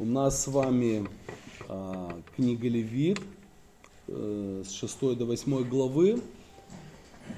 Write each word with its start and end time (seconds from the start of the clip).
У 0.00 0.04
нас 0.04 0.44
с 0.44 0.46
вами 0.46 1.08
а, 1.68 2.16
книга 2.36 2.68
Левит 2.68 3.18
э, 4.06 4.62
с 4.64 4.70
6 4.70 5.16
до 5.18 5.24
8 5.24 5.68
главы. 5.68 6.22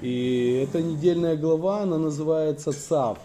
И 0.03 0.63
эта 0.63 0.83
недельная 0.83 1.37
глава, 1.37 1.85
она 1.85 1.97
называется 1.97 2.73
Цав. 2.75 3.19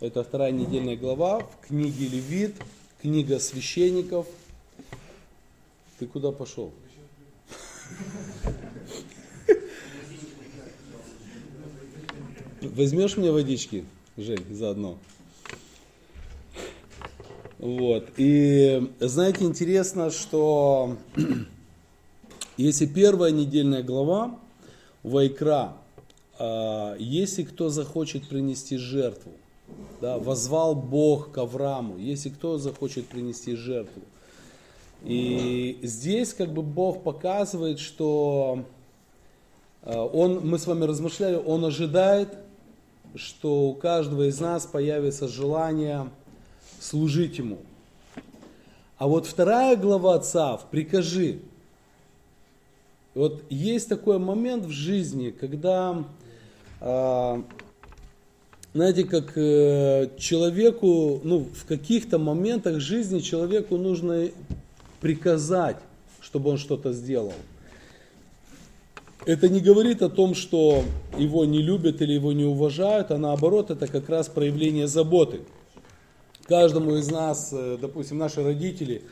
Это 0.00 0.24
вторая 0.24 0.50
недельная 0.50 0.96
глава 0.96 1.40
в 1.40 1.66
книге 1.66 2.08
Левит, 2.08 2.54
книга 3.02 3.38
священников. 3.38 4.26
Ты 5.98 6.06
куда 6.06 6.32
пошел? 6.32 6.72
Возьмешь 12.62 13.18
мне 13.18 13.30
водички, 13.30 13.84
Жень, 14.16 14.46
заодно? 14.48 14.96
Вот. 17.58 18.10
И 18.16 18.90
знаете, 19.00 19.44
интересно, 19.44 20.10
что 20.10 20.96
если 22.56 22.86
первая 22.86 23.32
недельная 23.32 23.82
глава 23.82 24.38
Вайкра, 25.02 25.76
а, 26.38 26.94
если 26.98 27.42
кто 27.42 27.68
захочет 27.68 28.28
принести 28.28 28.76
жертву, 28.76 29.32
да, 30.00 30.18
возвал 30.18 30.76
Бог 30.76 31.32
к 31.32 31.38
Аврааму, 31.38 31.98
если 31.98 32.28
кто 32.28 32.58
захочет 32.58 33.06
принести 33.06 33.56
жертву. 33.56 34.02
И 35.02 35.78
здесь 35.82 36.34
как 36.34 36.52
бы 36.52 36.62
Бог 36.62 37.02
показывает, 37.02 37.80
что 37.80 38.64
а, 39.82 40.04
он, 40.04 40.46
мы 40.46 40.60
с 40.60 40.66
вами 40.68 40.84
размышляли, 40.84 41.34
он 41.34 41.64
ожидает, 41.64 42.28
что 43.16 43.68
у 43.70 43.74
каждого 43.74 44.28
из 44.28 44.38
нас 44.38 44.64
появится 44.64 45.26
желание 45.26 46.08
служить 46.80 47.38
Ему. 47.38 47.58
А 48.98 49.06
вот 49.06 49.26
вторая 49.26 49.76
глава 49.76 50.18
Цав, 50.18 50.66
прикажи. 50.70 51.38
Вот 53.14 53.42
есть 53.48 53.88
такой 53.88 54.18
момент 54.18 54.64
в 54.64 54.70
жизни, 54.70 55.30
когда, 55.30 56.04
э, 56.80 57.42
знаете, 58.74 59.04
как 59.04 59.36
э, 59.36 60.10
человеку, 60.18 61.20
ну, 61.22 61.46
в 61.52 61.64
каких-то 61.66 62.18
моментах 62.18 62.80
жизни 62.80 63.20
человеку 63.20 63.76
нужно 63.76 64.30
приказать, 65.00 65.76
чтобы 66.20 66.50
он 66.50 66.58
что-то 66.58 66.92
сделал. 66.92 67.34
Это 69.26 69.48
не 69.48 69.60
говорит 69.60 70.02
о 70.02 70.08
том, 70.08 70.34
что 70.34 70.82
его 71.16 71.44
не 71.44 71.62
любят 71.62 72.02
или 72.02 72.14
его 72.14 72.32
не 72.32 72.44
уважают, 72.44 73.10
а 73.10 73.18
наоборот, 73.18 73.70
это 73.70 73.86
как 73.86 74.08
раз 74.08 74.28
проявление 74.28 74.88
заботы 74.88 75.40
каждому 76.48 76.96
из 76.96 77.10
нас, 77.10 77.50
э, 77.52 77.76
допустим, 77.80 78.18
наши 78.18 78.42
родители, 78.42 79.02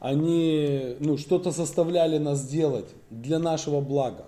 они 0.00 0.96
ну, 1.00 1.18
что-то 1.18 1.50
заставляли 1.50 2.18
нас 2.18 2.46
делать 2.46 2.88
для 3.10 3.38
нашего 3.38 3.80
блага. 3.80 4.24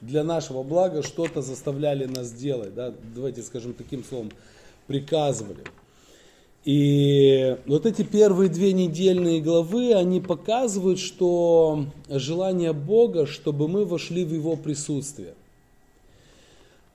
Для 0.00 0.22
нашего 0.22 0.62
блага 0.62 1.02
что-то 1.02 1.42
заставляли 1.42 2.04
нас 2.04 2.30
делать, 2.32 2.74
да, 2.74 2.92
давайте 3.14 3.42
скажем 3.42 3.74
таким 3.74 4.04
словом, 4.04 4.30
приказывали. 4.86 5.64
И 6.64 7.56
вот 7.66 7.86
эти 7.86 8.02
первые 8.02 8.50
две 8.50 8.72
недельные 8.72 9.40
главы, 9.40 9.94
они 9.94 10.20
показывают, 10.20 10.98
что 10.98 11.86
желание 12.08 12.72
Бога, 12.72 13.26
чтобы 13.26 13.68
мы 13.68 13.84
вошли 13.84 14.24
в 14.24 14.32
Его 14.32 14.56
присутствие– 14.56 15.34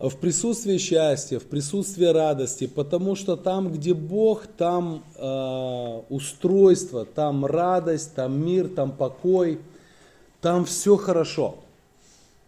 в 0.10 0.18
присутствии 0.18 0.78
счастья, 0.78 1.38
в 1.38 1.44
присутствии 1.44 2.06
радости, 2.06 2.66
потому 2.66 3.16
что 3.16 3.36
там, 3.36 3.72
где 3.72 3.94
Бог, 3.94 4.48
там 4.48 5.04
э, 5.16 6.02
устройство, 6.10 7.06
там 7.06 7.46
радость, 7.46 8.16
там 8.16 8.44
мир, 8.44 8.68
там 8.68 8.92
покой, 8.92 9.60
там 10.42 10.66
все 10.66 10.98
хорошо. 10.98 11.58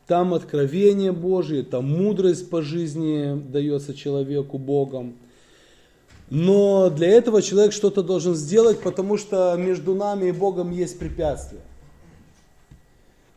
Там 0.07 0.33
откровение 0.33 1.11
Божье, 1.11 1.63
там 1.63 1.85
мудрость 1.85 2.49
по 2.49 2.61
жизни 2.61 3.39
дается 3.39 3.93
человеку 3.93 4.57
Богом. 4.57 5.13
Но 6.29 6.89
для 6.89 7.09
этого 7.09 7.43
человек 7.43 7.71
что-то 7.71 8.01
должен 8.01 8.33
сделать, 8.33 8.79
потому 8.79 9.17
что 9.17 9.55
между 9.57 9.93
нами 9.93 10.29
и 10.29 10.31
Богом 10.31 10.71
есть 10.71 10.97
препятствия. 10.97 11.61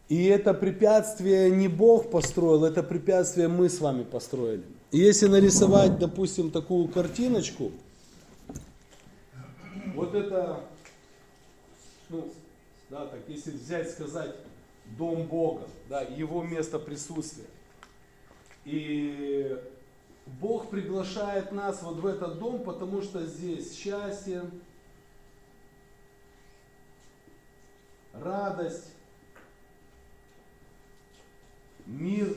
И 0.09 0.27
это 0.27 0.55
препятствие 0.55 1.51
не 1.51 1.67
Бог 1.69 2.11
построил, 2.11 2.65
это 2.65 2.83
препятствие 2.83 3.49
мы 3.49 3.69
с 3.69 3.81
вами 3.81 4.05
построили. 4.05 4.63
И 4.93 4.99
если 4.99 5.27
нарисовать, 5.27 5.99
допустим, 5.99 6.51
такую 6.51 6.87
картиночку, 6.89 7.73
вот 9.95 10.15
это, 10.15 10.61
ну, 12.09 12.31
да, 12.89 13.07
так, 13.07 13.21
если 13.27 13.51
взять, 13.51 13.91
сказать, 13.91 14.37
дом 14.97 15.27
Бога, 15.27 15.67
да, 15.89 16.03
его 16.03 16.43
место 16.43 16.79
присутствия. 16.79 17.47
И 18.65 19.57
Бог 20.41 20.71
приглашает 20.71 21.51
нас 21.51 21.83
вот 21.83 21.97
в 21.97 22.07
этот 22.07 22.39
дом, 22.39 22.63
потому 22.63 23.03
что 23.03 23.25
здесь 23.27 23.77
счастье, 23.77 24.43
радость, 28.13 28.93
мир. 31.87 32.37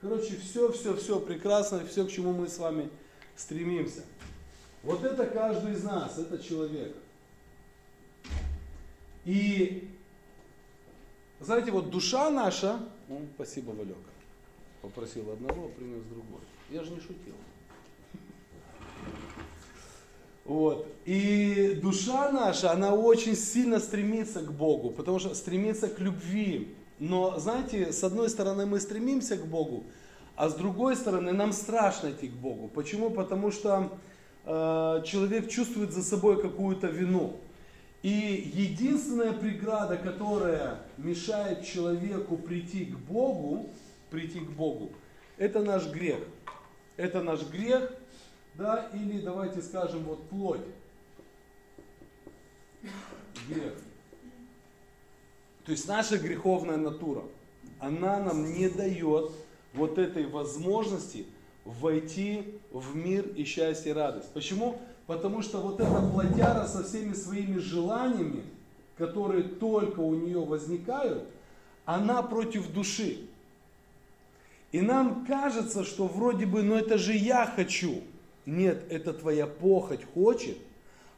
Короче, 0.00 0.36
все, 0.36 0.70
все, 0.72 0.94
все 0.96 1.18
прекрасно, 1.18 1.84
все, 1.86 2.06
к 2.06 2.10
чему 2.10 2.32
мы 2.32 2.48
с 2.48 2.58
вами 2.58 2.88
стремимся. 3.36 4.04
Вот 4.82 5.04
это 5.04 5.26
каждый 5.26 5.72
из 5.72 5.82
нас, 5.82 6.18
это 6.18 6.38
человек. 6.38 6.96
И, 9.24 9.88
знаете, 11.40 11.70
вот 11.72 11.90
душа 11.90 12.30
наша, 12.30 12.80
ну, 13.08 13.26
спасибо, 13.34 13.72
Валек, 13.72 13.96
попросил 14.80 15.30
одного, 15.30 15.68
принес 15.68 16.02
другой. 16.04 16.40
Я 16.70 16.84
же 16.84 16.92
не 16.92 17.00
шутил. 17.00 17.34
Вот. 20.44 20.88
И 21.04 21.78
душа 21.82 22.32
наша, 22.32 22.72
она 22.72 22.94
очень 22.94 23.36
сильно 23.36 23.80
стремится 23.80 24.40
к 24.40 24.50
Богу, 24.50 24.90
потому 24.90 25.18
что 25.18 25.34
стремится 25.34 25.88
к 25.88 25.98
любви, 25.98 26.74
но, 26.98 27.38
знаете, 27.38 27.92
с 27.92 28.02
одной 28.02 28.28
стороны 28.28 28.66
мы 28.66 28.80
стремимся 28.80 29.36
к 29.36 29.46
Богу, 29.46 29.84
а 30.36 30.48
с 30.48 30.54
другой 30.54 30.96
стороны 30.96 31.32
нам 31.32 31.52
страшно 31.52 32.10
идти 32.10 32.28
к 32.28 32.32
Богу. 32.32 32.68
Почему? 32.68 33.10
Потому 33.10 33.50
что 33.50 33.98
э, 34.44 35.02
человек 35.04 35.48
чувствует 35.48 35.92
за 35.92 36.02
собой 36.02 36.40
какую-то 36.40 36.88
вину. 36.88 37.36
И 38.02 38.50
единственная 38.54 39.32
преграда, 39.32 39.96
которая 39.96 40.78
мешает 40.96 41.64
человеку 41.64 42.36
прийти 42.36 42.86
к 42.86 42.96
Богу, 42.96 43.70
прийти 44.10 44.40
к 44.40 44.50
Богу, 44.50 44.90
это 45.36 45.62
наш 45.62 45.86
грех. 45.86 46.20
Это 46.96 47.22
наш 47.22 47.42
грех, 47.48 47.92
да, 48.54 48.88
или 48.92 49.20
давайте 49.20 49.62
скажем, 49.62 50.02
вот 50.04 50.28
плоть. 50.28 50.66
Грех. 53.48 53.74
То 55.68 55.72
есть 55.72 55.86
наша 55.86 56.16
греховная 56.16 56.78
натура, 56.78 57.24
она 57.78 58.18
нам 58.20 58.54
не 58.54 58.70
дает 58.70 59.30
вот 59.74 59.98
этой 59.98 60.26
возможности 60.26 61.26
войти 61.66 62.54
в 62.70 62.96
мир 62.96 63.28
и 63.36 63.44
счастье 63.44 63.90
и 63.90 63.94
радость. 63.94 64.32
Почему? 64.32 64.80
Потому 65.06 65.42
что 65.42 65.60
вот 65.60 65.78
эта 65.78 66.00
плотяра 66.10 66.66
со 66.66 66.82
всеми 66.82 67.12
своими 67.12 67.58
желаниями, 67.58 68.44
которые 68.96 69.42
только 69.42 70.00
у 70.00 70.14
нее 70.14 70.42
возникают, 70.42 71.24
она 71.84 72.22
против 72.22 72.72
души. 72.72 73.18
И 74.72 74.80
нам 74.80 75.26
кажется, 75.26 75.84
что 75.84 76.06
вроде 76.06 76.46
бы, 76.46 76.62
ну 76.62 76.76
это 76.76 76.96
же 76.96 77.12
я 77.12 77.44
хочу. 77.44 78.00
Нет, 78.46 78.86
это 78.88 79.12
твоя 79.12 79.46
похоть 79.46 80.00
хочет, 80.14 80.56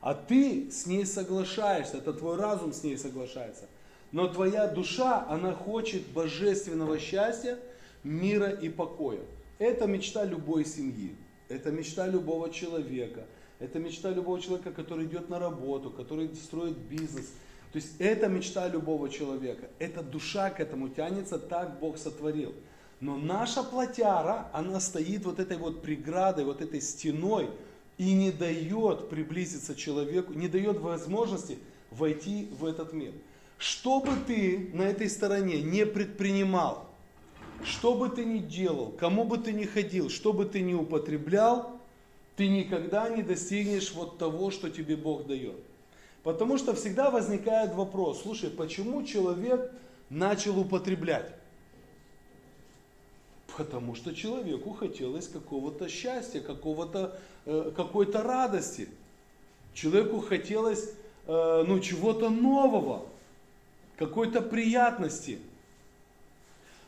а 0.01 0.13
ты 0.13 0.73
с 0.73 0.87
ней 0.87 1.07
соглашаешься, 1.07 1.99
это 1.99 2.13
твой 2.13 2.37
разум 2.37 2.73
с 2.73 2.83
ней 2.83 2.99
соглашается. 2.99 3.67
Но 4.13 4.29
твоя 4.29 4.67
душа, 4.67 5.27
она 5.29 5.53
хочет 5.53 6.07
божественного 6.09 6.99
счастья, 6.99 7.59
мира 8.03 8.49
и 8.51 8.69
покоя. 8.69 9.21
Это 9.59 9.87
мечта 9.87 10.25
любой 10.25 10.65
семьи, 10.65 11.15
это 11.49 11.71
мечта 11.71 12.07
любого 12.07 12.51
человека, 12.51 13.27
это 13.59 13.79
мечта 13.79 14.11
любого 14.11 14.41
человека, 14.41 14.73
который 14.73 15.07
идет 15.07 15.29
на 15.29 15.39
работу, 15.39 15.91
который 15.91 16.35
строит 16.35 16.77
бизнес. 16.77 17.27
То 17.73 17.77
есть 17.77 17.93
это 18.01 18.27
мечта 18.27 18.67
любого 18.69 19.09
человека. 19.09 19.69
Эта 19.79 20.03
душа 20.03 20.51
к 20.51 20.59
этому 20.59 20.89
тянется, 20.89 21.39
так 21.39 21.79
Бог 21.79 21.99
сотворил. 21.99 22.55
Но 23.01 23.17
наша 23.17 23.63
плотяра, 23.63 24.51
она 24.53 24.81
стоит 24.81 25.25
вот 25.25 25.39
этой 25.39 25.57
вот 25.57 25.83
преградой, 25.83 26.45
вот 26.45 26.61
этой 26.61 26.81
стеной 26.81 27.49
и 27.97 28.13
не 28.13 28.33
дает 28.33 29.09
приблизиться 29.09 29.75
человеку, 29.75 30.33
не 30.33 30.49
дает 30.49 30.79
возможности 30.79 31.59
войти 31.91 32.49
в 32.59 32.65
этот 32.65 32.93
мир. 32.93 33.13
Что 33.61 34.01
бы 34.01 34.13
ты 34.27 34.71
на 34.73 34.85
этой 34.85 35.11
стороне 35.11 35.61
не 35.61 35.85
предпринимал, 35.85 36.89
что 37.63 37.95
бы 37.95 38.09
ты 38.09 38.25
ни 38.25 38.39
делал, 38.39 38.91
кому 38.99 39.25
бы 39.25 39.37
ты 39.37 39.53
ни 39.53 39.67
ходил, 39.67 40.09
что 40.09 40.33
бы 40.33 40.47
ты 40.47 40.63
ни 40.63 40.73
употреблял, 40.73 41.79
ты 42.37 42.49
никогда 42.49 43.11
не 43.11 43.23
достигнешь 43.23 43.93
вот 43.93 44.17
того, 44.17 44.51
что 44.51 44.71
тебе 44.71 44.97
Бог 44.97 45.27
дает. 45.27 45.63
Потому 46.23 46.57
что 46.57 46.75
всегда 46.75 47.11
возникает 47.11 47.75
вопрос, 47.75 48.23
слушай, 48.23 48.49
почему 48.49 49.03
человек 49.03 49.71
начал 50.09 50.59
употреблять? 50.59 51.31
Потому 53.59 53.95
что 53.95 54.15
человеку 54.15 54.73
хотелось 54.73 55.29
какого-то 55.29 55.87
счастья, 55.91 56.41
какого-то, 56.41 57.21
э, 57.45 57.73
какой-то 57.77 58.23
радости. 58.23 58.89
Человеку 59.75 60.21
хотелось 60.21 60.95
э, 61.27 61.65
ну, 61.67 61.79
чего-то 61.81 62.31
нового, 62.31 63.07
какой-то 64.01 64.41
приятности. 64.41 65.41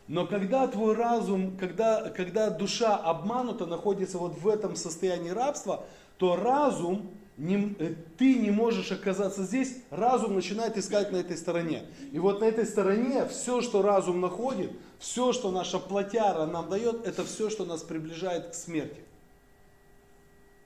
Но 0.08 0.26
когда 0.26 0.66
твой 0.66 0.94
разум, 0.94 1.58
когда, 1.58 2.08
когда 2.08 2.48
душа 2.48 2.96
обманута, 2.96 3.66
находится 3.66 4.16
вот 4.16 4.38
в 4.38 4.48
этом 4.48 4.76
состоянии 4.76 5.28
рабства, 5.28 5.84
то 6.16 6.36
разум 6.36 7.10
не, 7.36 7.76
э, 7.78 7.94
ты 8.16 8.36
не 8.36 8.50
можешь 8.50 8.92
оказаться 8.92 9.42
здесь, 9.42 9.76
разум 9.90 10.34
начинает 10.34 10.78
искать 10.78 11.12
на 11.12 11.18
этой 11.18 11.36
стороне. 11.36 11.82
И 12.12 12.18
вот 12.18 12.40
на 12.40 12.46
этой 12.46 12.64
стороне 12.64 13.26
все, 13.26 13.60
что 13.60 13.82
разум 13.82 14.22
находит, 14.22 14.72
все, 14.98 15.34
что 15.34 15.50
наша 15.50 15.78
плотяра 15.78 16.46
нам 16.46 16.70
дает, 16.70 17.06
это 17.06 17.24
все, 17.24 17.50
что 17.50 17.66
нас 17.66 17.82
приближает 17.82 18.48
к 18.48 18.54
смерти. 18.54 19.02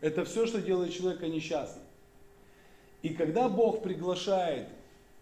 Это 0.00 0.24
все, 0.24 0.46
что 0.46 0.62
делает 0.62 0.94
человека 0.94 1.26
несчастным. 1.26 1.82
И 3.02 3.08
когда 3.08 3.48
Бог 3.48 3.82
приглашает, 3.82 4.68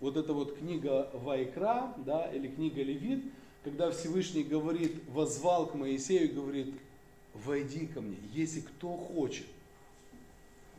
вот 0.05 0.19
эта 0.19 0.35
вот 0.35 0.59
книга 0.59 1.09
Вайкра, 1.15 1.95
да, 1.97 2.31
или 2.31 2.47
книга 2.49 2.83
Левит, 2.83 3.25
когда 3.65 3.91
Всевышний 3.91 4.43
говорит, 4.43 5.03
возвал 5.09 5.67
к 5.67 5.75
Моисею 5.75 6.35
говорит, 6.35 6.75
войди 7.33 7.87
ко 7.87 8.03
мне, 8.03 8.19
если 8.35 8.61
кто 8.61 8.99
хочет 8.99 9.47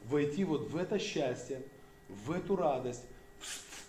войти 0.08 0.44
вот 0.44 0.70
в 0.70 0.78
это 0.78 1.00
счастье, 1.00 1.64
в 2.08 2.32
эту 2.32 2.56
радость, 2.56 3.02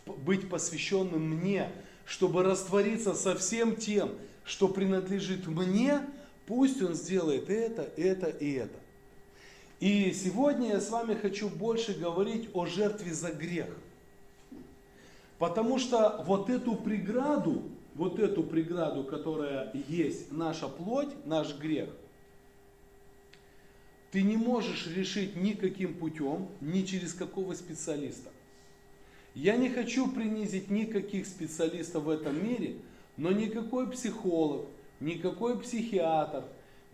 быть 0.07 0.49
посвященным 0.49 1.21
мне, 1.21 1.71
чтобы 2.07 2.43
раствориться 2.43 3.13
со 3.13 3.37
всем 3.37 3.77
тем, 3.77 4.13
что 4.43 4.69
принадлежит 4.69 5.47
мне, 5.47 6.01
пусть 6.47 6.81
он 6.81 6.95
сделает 6.95 7.51
это, 7.51 7.83
это 7.99 8.29
и 8.29 8.53
это. 8.53 8.79
И 9.81 10.15
сегодня 10.15 10.69
я 10.69 10.81
с 10.81 10.89
вами 10.89 11.13
хочу 11.13 11.51
больше 11.51 11.93
говорить 11.93 12.49
о 12.55 12.65
жертве 12.65 13.13
за 13.13 13.33
грех. 13.33 13.69
Потому 15.39 15.79
что 15.79 16.23
вот 16.27 16.49
эту 16.51 16.75
преграду, 16.77 17.63
вот 17.95 18.19
эту 18.19 18.43
преграду, 18.43 19.05
которая 19.05 19.71
есть 19.89 20.33
наша 20.33 20.69
плоть, 20.69 21.15
наш 21.25 21.59
грех– 21.59 21.91
ты 24.17 24.23
не 24.23 24.39
можешь 24.39 24.87
решить 24.87 25.37
никаким 25.37 25.93
путем, 25.93 26.49
ни 26.63 26.85
через 26.85 27.13
какого 27.13 27.53
специалиста. 27.53 28.31
Я 29.35 29.59
не 29.59 29.69
хочу 29.69 30.11
принизить 30.11 30.71
никаких 30.71 31.27
специалистов 31.27 32.05
в 32.05 32.09
этом 32.09 32.43
мире, 32.43 32.77
но 33.19 33.31
никакой 33.31 33.91
психолог, 33.91 34.65
никакой 35.01 35.61
психиатр, 35.61 36.45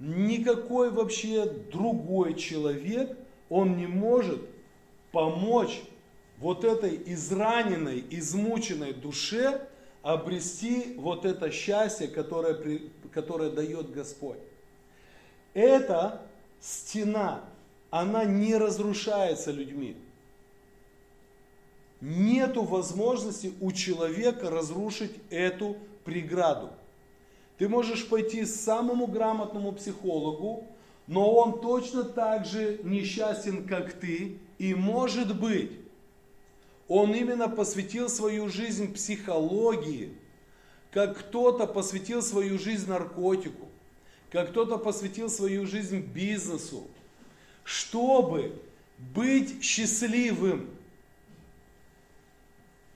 никакой 0.00 0.90
вообще 0.90 1.46
другой 1.46 2.34
человек, 2.34 3.16
он 3.48 3.76
не 3.76 3.86
может 3.86 4.40
помочь 5.12 5.80
вот 6.42 6.64
этой 6.64 7.00
израненной, 7.06 8.04
измученной 8.10 8.92
душе 8.92 9.64
обрести 10.02 10.96
вот 10.98 11.24
это 11.24 11.52
счастье, 11.52 12.08
которое, 12.08 12.80
которое 13.12 13.48
дает 13.50 13.92
Господь. 13.92 14.38
Это 15.54 16.20
стена, 16.60 17.44
она 17.90 18.24
не 18.24 18.56
разрушается 18.56 19.52
людьми. 19.52 19.96
Нету 22.00 22.64
возможности 22.64 23.52
у 23.60 23.70
человека 23.70 24.50
разрушить 24.50 25.12
эту 25.30 25.76
преграду. 26.04 26.70
Ты 27.56 27.68
можешь 27.68 28.08
пойти 28.08 28.42
к 28.42 28.48
самому 28.48 29.06
грамотному 29.06 29.70
психологу, 29.70 30.66
но 31.06 31.32
он 31.32 31.60
точно 31.60 32.02
так 32.02 32.46
же 32.46 32.80
несчастен, 32.82 33.64
как 33.68 33.92
ты, 33.92 34.38
и 34.58 34.74
может 34.74 35.38
быть, 35.38 35.81
он 36.88 37.14
именно 37.14 37.48
посвятил 37.48 38.08
свою 38.08 38.48
жизнь 38.48 38.92
психологии, 38.92 40.12
как 40.90 41.18
кто-то 41.18 41.66
посвятил 41.66 42.22
свою 42.22 42.58
жизнь 42.58 42.88
наркотику, 42.88 43.68
как 44.30 44.50
кто-то 44.50 44.78
посвятил 44.78 45.28
свою 45.28 45.66
жизнь 45.66 46.00
бизнесу, 46.00 46.86
чтобы 47.64 48.52
быть 48.98 49.62
счастливым. 49.62 50.70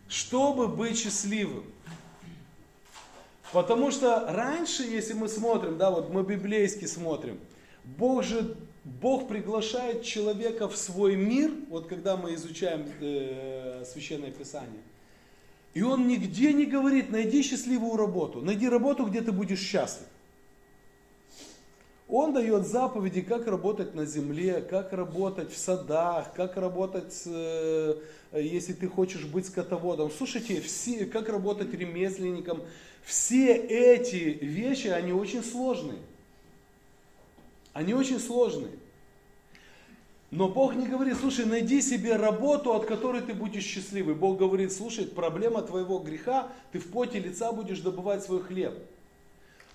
Чтобы 0.08 0.68
быть 0.68 0.98
счастливым. 0.98 1.64
Потому 3.52 3.90
что 3.90 4.26
раньше, 4.28 4.82
если 4.82 5.14
мы 5.14 5.28
смотрим, 5.28 5.78
да, 5.78 5.90
вот 5.90 6.10
мы 6.10 6.22
библейски 6.22 6.84
смотрим, 6.84 7.38
Бог 7.84 8.24
же, 8.24 8.56
Бог 8.84 9.28
приглашает 9.28 10.02
человека 10.02 10.68
в 10.68 10.76
свой 10.76 11.16
мир, 11.16 11.52
вот 11.68 11.86
когда 11.86 12.16
мы 12.16 12.34
изучаем 12.34 12.86
э, 13.00 13.65
Священное 13.86 14.30
Писание, 14.30 14.82
и 15.74 15.82
Он 15.82 16.08
нигде 16.08 16.52
не 16.52 16.66
говорит, 16.66 17.10
найди 17.10 17.42
счастливую 17.42 17.96
работу, 17.96 18.40
найди 18.40 18.68
работу, 18.68 19.04
где 19.04 19.20
ты 19.20 19.32
будешь 19.32 19.60
счастлив. 19.60 20.06
Он 22.08 22.32
дает 22.32 22.66
заповеди, 22.66 23.20
как 23.20 23.48
работать 23.48 23.94
на 23.94 24.06
земле, 24.06 24.60
как 24.60 24.92
работать 24.92 25.52
в 25.52 25.58
садах, 25.58 26.32
как 26.34 26.56
работать, 26.56 27.22
э, 27.26 27.96
если 28.32 28.74
ты 28.74 28.88
хочешь 28.88 29.24
быть 29.24 29.46
скотоводом. 29.46 30.10
Слушайте, 30.12 30.60
все, 30.60 31.06
как 31.06 31.28
работать 31.28 31.74
ремесленником. 31.74 32.62
Все 33.04 33.54
эти 33.56 34.38
вещи, 34.44 34.86
они 34.86 35.12
очень 35.12 35.42
сложные. 35.42 35.98
Они 37.72 37.92
очень 37.92 38.20
сложные. 38.20 38.72
Но 40.30 40.48
Бог 40.48 40.74
не 40.74 40.88
говорит, 40.88 41.16
слушай, 41.18 41.46
найди 41.46 41.80
себе 41.80 42.16
работу, 42.16 42.72
от 42.74 42.84
которой 42.84 43.22
ты 43.22 43.32
будешь 43.32 43.62
счастливый. 43.62 44.14
Бог 44.14 44.38
говорит, 44.38 44.72
слушай, 44.72 45.06
проблема 45.06 45.62
твоего 45.62 46.00
греха, 46.00 46.52
ты 46.72 46.80
в 46.80 46.88
поте 46.88 47.20
лица 47.20 47.52
будешь 47.52 47.80
добывать 47.80 48.24
свой 48.24 48.42
хлеб. 48.42 48.74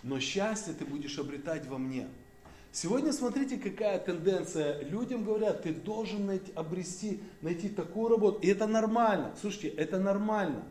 Но 0.03 0.19
счастье 0.19 0.73
ты 0.73 0.83
будешь 0.83 1.17
обретать 1.19 1.67
во 1.67 1.77
мне. 1.77 2.07
Сегодня 2.73 3.13
смотрите, 3.13 3.57
какая 3.57 3.99
тенденция. 3.99 4.81
Людям 4.83 5.23
говорят, 5.23 5.63
ты 5.63 5.73
должен 5.73 6.25
найти, 6.25 6.51
обрести, 6.55 7.21
найти 7.41 7.69
такую 7.69 8.09
работу. 8.09 8.39
И 8.41 8.47
это 8.47 8.65
нормально. 8.65 9.33
Слушайте, 9.39 9.69
это 9.69 9.99
нормально. 9.99 10.63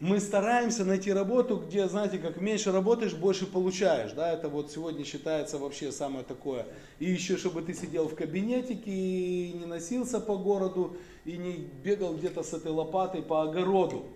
Мы 0.00 0.18
стараемся 0.18 0.84
найти 0.84 1.12
работу, 1.12 1.58
где, 1.58 1.86
знаете, 1.86 2.18
как 2.18 2.40
меньше 2.40 2.72
работаешь, 2.72 3.14
больше 3.14 3.46
получаешь. 3.46 4.12
Да? 4.12 4.32
Это 4.32 4.48
вот 4.48 4.72
сегодня 4.72 5.04
считается 5.04 5.58
вообще 5.58 5.92
самое 5.92 6.24
такое. 6.24 6.66
И 6.98 7.04
еще, 7.04 7.36
чтобы 7.36 7.62
ты 7.62 7.74
сидел 7.74 8.08
в 8.08 8.16
кабинетике 8.16 8.90
и 8.90 9.52
не 9.52 9.66
носился 9.66 10.18
по 10.18 10.36
городу, 10.36 10.96
и 11.24 11.36
не 11.36 11.68
бегал 11.84 12.16
где-то 12.16 12.42
с 12.42 12.52
этой 12.54 12.72
лопатой 12.72 13.22
по 13.22 13.42
огороду. 13.42 14.06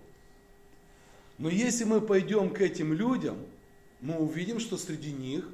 Но 1.39 1.49
если 1.51 1.85
мы 1.85 2.01
пойдем 2.01 2.51
к 2.51 2.61
этим 2.61 2.93
людям, 2.93 3.37
мы 4.01 4.17
увидим, 4.17 4.59
что 4.59 4.77
среди 4.77 5.13
них 5.13 5.49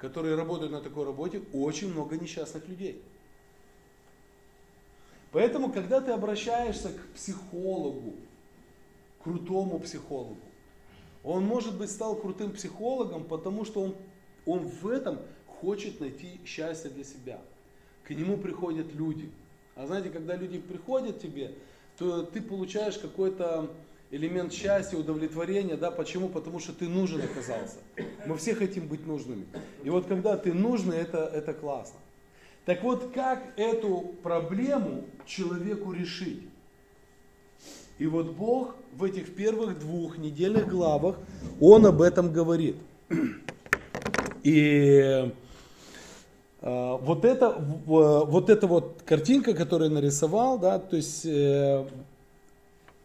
которые 0.00 0.34
работают 0.34 0.72
на 0.72 0.80
такой 0.80 1.04
работе, 1.04 1.42
очень 1.52 1.92
много 1.92 2.16
несчастных 2.16 2.66
людей. 2.66 3.02
Поэтому, 5.30 5.70
когда 5.70 6.00
ты 6.00 6.10
обращаешься 6.10 6.88
к 6.88 7.14
психологу, 7.14 8.14
крутому 9.22 9.78
психологу, 9.80 10.38
он, 11.22 11.44
может 11.44 11.76
быть, 11.76 11.90
стал 11.90 12.16
крутым 12.16 12.52
психологом, 12.52 13.24
потому 13.24 13.64
что 13.64 13.82
он, 13.82 13.94
он 14.46 14.60
в 14.60 14.88
этом 14.88 15.18
хочет 15.46 16.00
найти 16.00 16.40
счастье 16.44 16.90
для 16.90 17.04
себя. 17.04 17.40
К 18.04 18.10
нему 18.10 18.38
приходят 18.38 18.94
люди. 18.94 19.30
А 19.76 19.86
знаете, 19.86 20.10
когда 20.10 20.34
люди 20.36 20.58
приходят 20.58 21.18
к 21.18 21.20
тебе, 21.20 21.54
то 21.98 22.22
ты 22.22 22.40
получаешь 22.40 22.98
какой-то 22.98 23.70
элемент 24.10 24.52
счастья, 24.52 24.96
удовлетворения, 24.96 25.76
да, 25.76 25.90
почему? 25.90 26.28
Потому 26.28 26.58
что 26.58 26.72
ты 26.72 26.88
нужен 26.88 27.20
оказался. 27.22 27.78
Мы 28.26 28.36
все 28.36 28.54
хотим 28.54 28.88
быть 28.88 29.06
нужными. 29.06 29.46
И 29.84 29.90
вот 29.90 30.06
когда 30.06 30.36
ты 30.36 30.52
нужный, 30.52 30.96
это, 30.96 31.18
это 31.18 31.54
классно. 31.54 31.98
Так 32.64 32.82
вот, 32.82 33.12
как 33.12 33.42
эту 33.56 34.14
проблему 34.22 35.04
человеку 35.26 35.92
решить? 35.92 36.42
И 37.98 38.06
вот 38.06 38.32
Бог 38.32 38.74
в 38.96 39.04
этих 39.04 39.34
первых 39.34 39.78
двух 39.78 40.18
недельных 40.18 40.68
главах, 40.68 41.16
Он 41.60 41.86
об 41.86 42.02
этом 42.02 42.32
говорит. 42.32 42.76
И 44.42 45.30
э, 46.62 46.96
вот, 47.00 47.24
это, 47.24 47.56
вот 47.86 48.50
эта 48.50 48.66
вот 48.66 49.02
картинка, 49.04 49.54
которую 49.54 49.90
я 49.90 49.94
нарисовал, 49.94 50.58
да, 50.58 50.78
то 50.78 50.96
есть 50.96 51.26
э, 51.26 51.86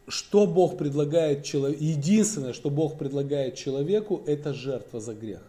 что 0.08 0.48
Бог 0.48 0.78
предлагает 0.78 1.44
человеку, 1.44 1.84
единственное, 1.84 2.54
что 2.54 2.70
Бог 2.70 2.98
предлагает 2.98 3.56
человеку, 3.56 4.22
это 4.26 4.54
жертва 4.54 5.00
за 5.00 5.14
грех. 5.14 5.42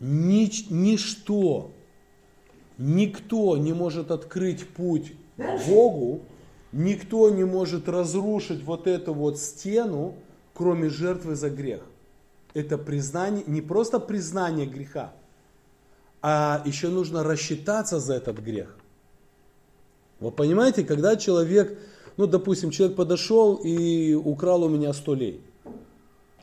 Нич, 0.00 0.66
ничто, 0.68 1.70
никто 2.76 3.56
не 3.56 3.72
может 3.72 4.10
открыть 4.10 4.66
путь 4.68 5.12
Богу 5.68 6.22
никто 6.72 7.30
не 7.30 7.44
может 7.44 7.88
разрушить 7.88 8.62
вот 8.64 8.86
эту 8.86 9.14
вот 9.14 9.38
стену, 9.38 10.14
кроме 10.54 10.88
жертвы 10.88 11.34
за 11.36 11.50
грех. 11.50 11.82
Это 12.54 12.76
признание, 12.78 13.44
не 13.46 13.60
просто 13.60 13.98
признание 13.98 14.66
греха, 14.66 15.12
а 16.20 16.62
еще 16.66 16.88
нужно 16.88 17.22
рассчитаться 17.22 17.98
за 17.98 18.14
этот 18.14 18.38
грех. 18.38 18.76
Вы 20.20 20.30
понимаете, 20.30 20.84
когда 20.84 21.16
человек, 21.16 21.78
ну, 22.16 22.26
допустим, 22.26 22.70
человек 22.70 22.96
подошел 22.96 23.56
и 23.56 24.14
украл 24.14 24.64
у 24.64 24.68
меня 24.68 24.92
100 24.92 25.14
лей. 25.14 25.40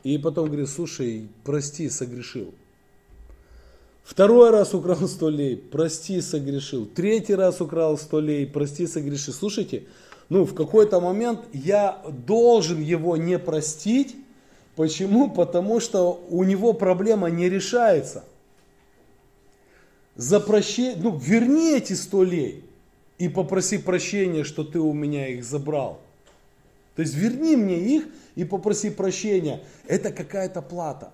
И 0.02 0.18
потом 0.18 0.46
говорит, 0.46 0.68
слушай, 0.68 1.28
прости, 1.44 1.88
согрешил. 1.88 2.54
Второй 4.02 4.50
раз 4.50 4.74
украл 4.74 5.06
100 5.08 5.30
лей, 5.30 5.56
прости, 5.56 6.20
согрешил. 6.20 6.86
Третий 6.86 7.34
раз 7.34 7.60
украл 7.60 7.96
100 7.96 8.20
лей, 8.20 8.46
прости, 8.46 8.86
согрешил. 8.86 9.32
Слушайте, 9.32 9.84
ну, 10.30 10.46
в 10.46 10.54
какой-то 10.54 11.00
момент 11.00 11.40
я 11.52 12.00
должен 12.08 12.80
его 12.80 13.16
не 13.16 13.38
простить. 13.38 14.16
Почему? 14.76 15.28
Потому 15.28 15.80
что 15.80 16.24
у 16.30 16.44
него 16.44 16.72
проблема 16.72 17.28
не 17.28 17.50
решается. 17.50 18.24
За 20.14 20.38
ну, 20.38 21.16
верни 21.16 21.76
эти 21.76 21.94
100 21.94 22.24
лей 22.24 22.64
и 23.18 23.28
попроси 23.28 23.76
прощения, 23.76 24.44
что 24.44 24.64
ты 24.64 24.78
у 24.78 24.92
меня 24.92 25.28
их 25.28 25.44
забрал. 25.44 26.00
То 26.94 27.02
есть 27.02 27.14
верни 27.14 27.56
мне 27.56 27.78
их 27.78 28.06
и 28.36 28.44
попроси 28.44 28.90
прощения. 28.90 29.60
Это 29.86 30.12
какая-то 30.12 30.62
плата. 30.62 31.12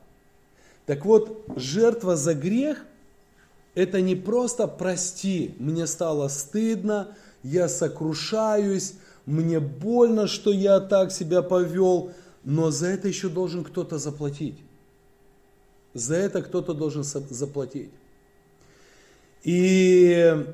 Так 0.85 1.05
вот, 1.07 1.45
жертва 1.57 2.17
за 2.17 2.35
грех– 2.35 2.85
это 3.75 4.01
не 4.01 4.15
просто 4.15 4.67
прости, 4.67 5.55
мне 5.59 5.87
стало 5.87 6.29
стыдно, 6.29 7.17
я 7.43 7.69
сокрушаюсь, 7.69 8.95
мне 9.27 9.59
больно, 9.59 10.29
что 10.29 10.53
я 10.53 10.79
так 10.79 11.11
себя 11.11 11.43
повел, 11.43 12.13
но 12.45 12.71
за 12.71 12.87
это 12.87 13.09
еще 13.09 13.29
должен 13.29 13.65
кто-то 13.65 13.99
заплатить. 13.99 14.59
За 15.95 16.15
это 16.15 16.43
кто-то 16.43 16.75
должен 16.75 17.03
заплатить. 17.03 17.91
И 19.43 20.47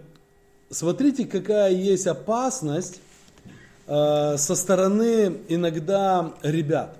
смотрите, 0.70 1.26
какая 1.26 1.72
есть 1.72 2.06
опасность 2.06 3.00
э, 3.86 4.36
со 4.38 4.54
стороны 4.54 5.40
иногда 5.48 6.34
ребят. 6.42 6.98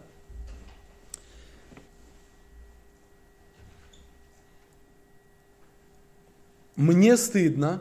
Мне 6.77 7.17
стыдно, 7.17 7.81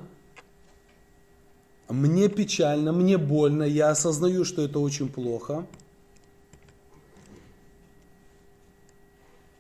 мне 1.92 2.30
печально, 2.30 2.92
мне 2.92 3.18
больно, 3.18 3.64
я 3.64 3.90
осознаю, 3.90 4.46
что 4.46 4.64
это 4.64 4.80
очень 4.80 5.10
плохо. 5.10 5.66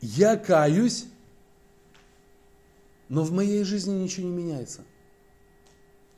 Я 0.01 0.35
каюсь, 0.35 1.05
но 3.09 3.23
в 3.23 3.31
моей 3.31 3.63
жизни 3.63 3.93
ничего 3.93 4.27
не 4.27 4.33
меняется. 4.33 4.81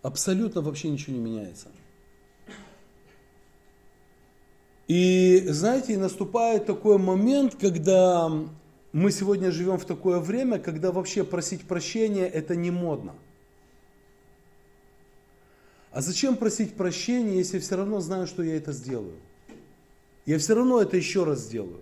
Абсолютно 0.01 0.62
вообще 0.62 0.89
ничего 0.89 1.15
не 1.15 1.22
меняется. 1.22 1.67
И 4.88 5.46
знаете, 5.48 5.98
наступает 5.98 6.65
такой 6.65 6.98
момент, 6.98 7.55
когда 7.55 8.29
мы 8.91 9.12
сегодня 9.12 9.51
живем 9.51 9.79
в 9.79 9.86
такое 9.86 10.20
время, 10.20 10.60
когда 10.60 10.91
вообще 10.91 11.24
просить 11.24 11.67
прощения 11.67 12.27
это 12.27 12.55
не 12.55 12.70
модно. 12.70 13.15
А 15.93 16.01
зачем 16.01 16.38
просить 16.38 16.75
прощения, 16.75 17.38
если 17.38 17.57
я 17.57 17.62
все 17.62 17.75
равно 17.75 18.01
знаю, 18.01 18.25
что 18.25 18.41
я 18.41 18.57
это 18.57 18.71
сделаю? 18.71 19.13
Я 20.25 20.39
все 20.39 20.55
равно 20.55 20.81
это 20.81 20.97
еще 20.97 21.23
раз 21.23 21.41
сделаю. 21.41 21.81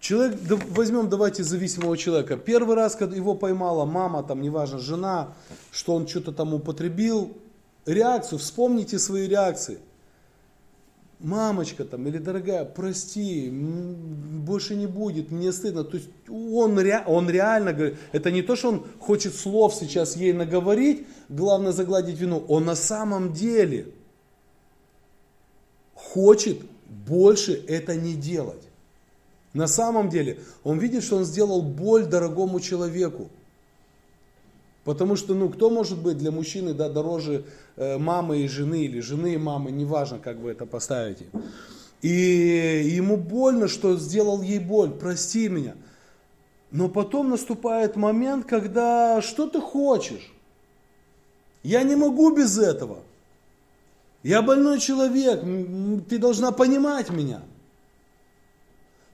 Человек, 0.00 0.38
возьмем 0.70 1.10
давайте 1.10 1.44
зависимого 1.44 1.98
человека. 1.98 2.38
Первый 2.38 2.76
раз, 2.76 2.96
когда 2.96 3.14
его 3.14 3.34
поймала 3.34 3.84
мама, 3.84 4.22
там, 4.22 4.40
неважно, 4.40 4.78
жена, 4.78 5.34
что 5.70 5.94
он 5.94 6.08
что-то 6.08 6.32
там 6.32 6.54
употребил, 6.54 7.36
реакцию, 7.84 8.38
вспомните 8.38 8.98
свои 8.98 9.28
реакции. 9.28 9.78
Мамочка 11.20 11.84
там, 11.84 12.06
или 12.06 12.18
дорогая, 12.18 12.64
прости, 12.64 13.50
больше 13.50 14.76
не 14.76 14.86
будет, 14.86 15.32
мне 15.32 15.52
стыдно. 15.52 15.82
То 15.82 15.96
есть 15.96 16.08
он, 16.28 16.78
он 17.06 17.28
реально 17.28 17.72
говорит, 17.72 17.96
это 18.12 18.30
не 18.30 18.42
то, 18.42 18.54
что 18.54 18.68
он 18.68 18.86
хочет 19.00 19.34
слов 19.34 19.74
сейчас 19.74 20.16
ей 20.16 20.32
наговорить, 20.32 21.06
главное 21.28 21.72
загладить 21.72 22.18
вину. 22.18 22.44
Он 22.46 22.64
на 22.64 22.76
самом 22.76 23.32
деле 23.32 23.88
хочет 25.92 26.60
больше 26.86 27.52
это 27.66 27.96
не 27.96 28.14
делать. 28.14 28.62
На 29.54 29.66
самом 29.66 30.10
деле, 30.10 30.38
он 30.62 30.78
видит, 30.78 31.02
что 31.02 31.16
он 31.16 31.24
сделал 31.24 31.62
боль 31.62 32.06
дорогому 32.06 32.60
человеку. 32.60 33.28
Потому 34.88 35.16
что, 35.16 35.34
ну, 35.34 35.50
кто 35.50 35.68
может 35.68 35.98
быть 35.98 36.16
для 36.16 36.30
мужчины, 36.30 36.72
да, 36.72 36.88
дороже 36.88 37.44
э, 37.76 37.98
мамы 37.98 38.38
и 38.38 38.48
жены, 38.48 38.84
или 38.86 39.00
жены 39.00 39.34
и 39.34 39.36
мамы, 39.36 39.70
неважно, 39.70 40.18
как 40.18 40.38
вы 40.38 40.52
это 40.52 40.64
поставите. 40.64 41.26
И 42.00 42.08
ему 42.08 43.18
больно, 43.18 43.68
что 43.68 43.98
сделал 43.98 44.40
ей 44.40 44.58
боль, 44.58 44.92
прости 44.92 45.50
меня. 45.50 45.74
Но 46.70 46.88
потом 46.88 47.28
наступает 47.28 47.96
момент, 47.96 48.46
когда 48.46 49.20
что 49.20 49.46
ты 49.46 49.60
хочешь? 49.60 50.32
Я 51.62 51.82
не 51.82 51.94
могу 51.94 52.34
без 52.34 52.56
этого. 52.58 53.00
Я 54.22 54.40
больной 54.40 54.80
человек, 54.80 55.42
ты 56.08 56.16
должна 56.16 56.50
понимать 56.50 57.10
меня. 57.10 57.42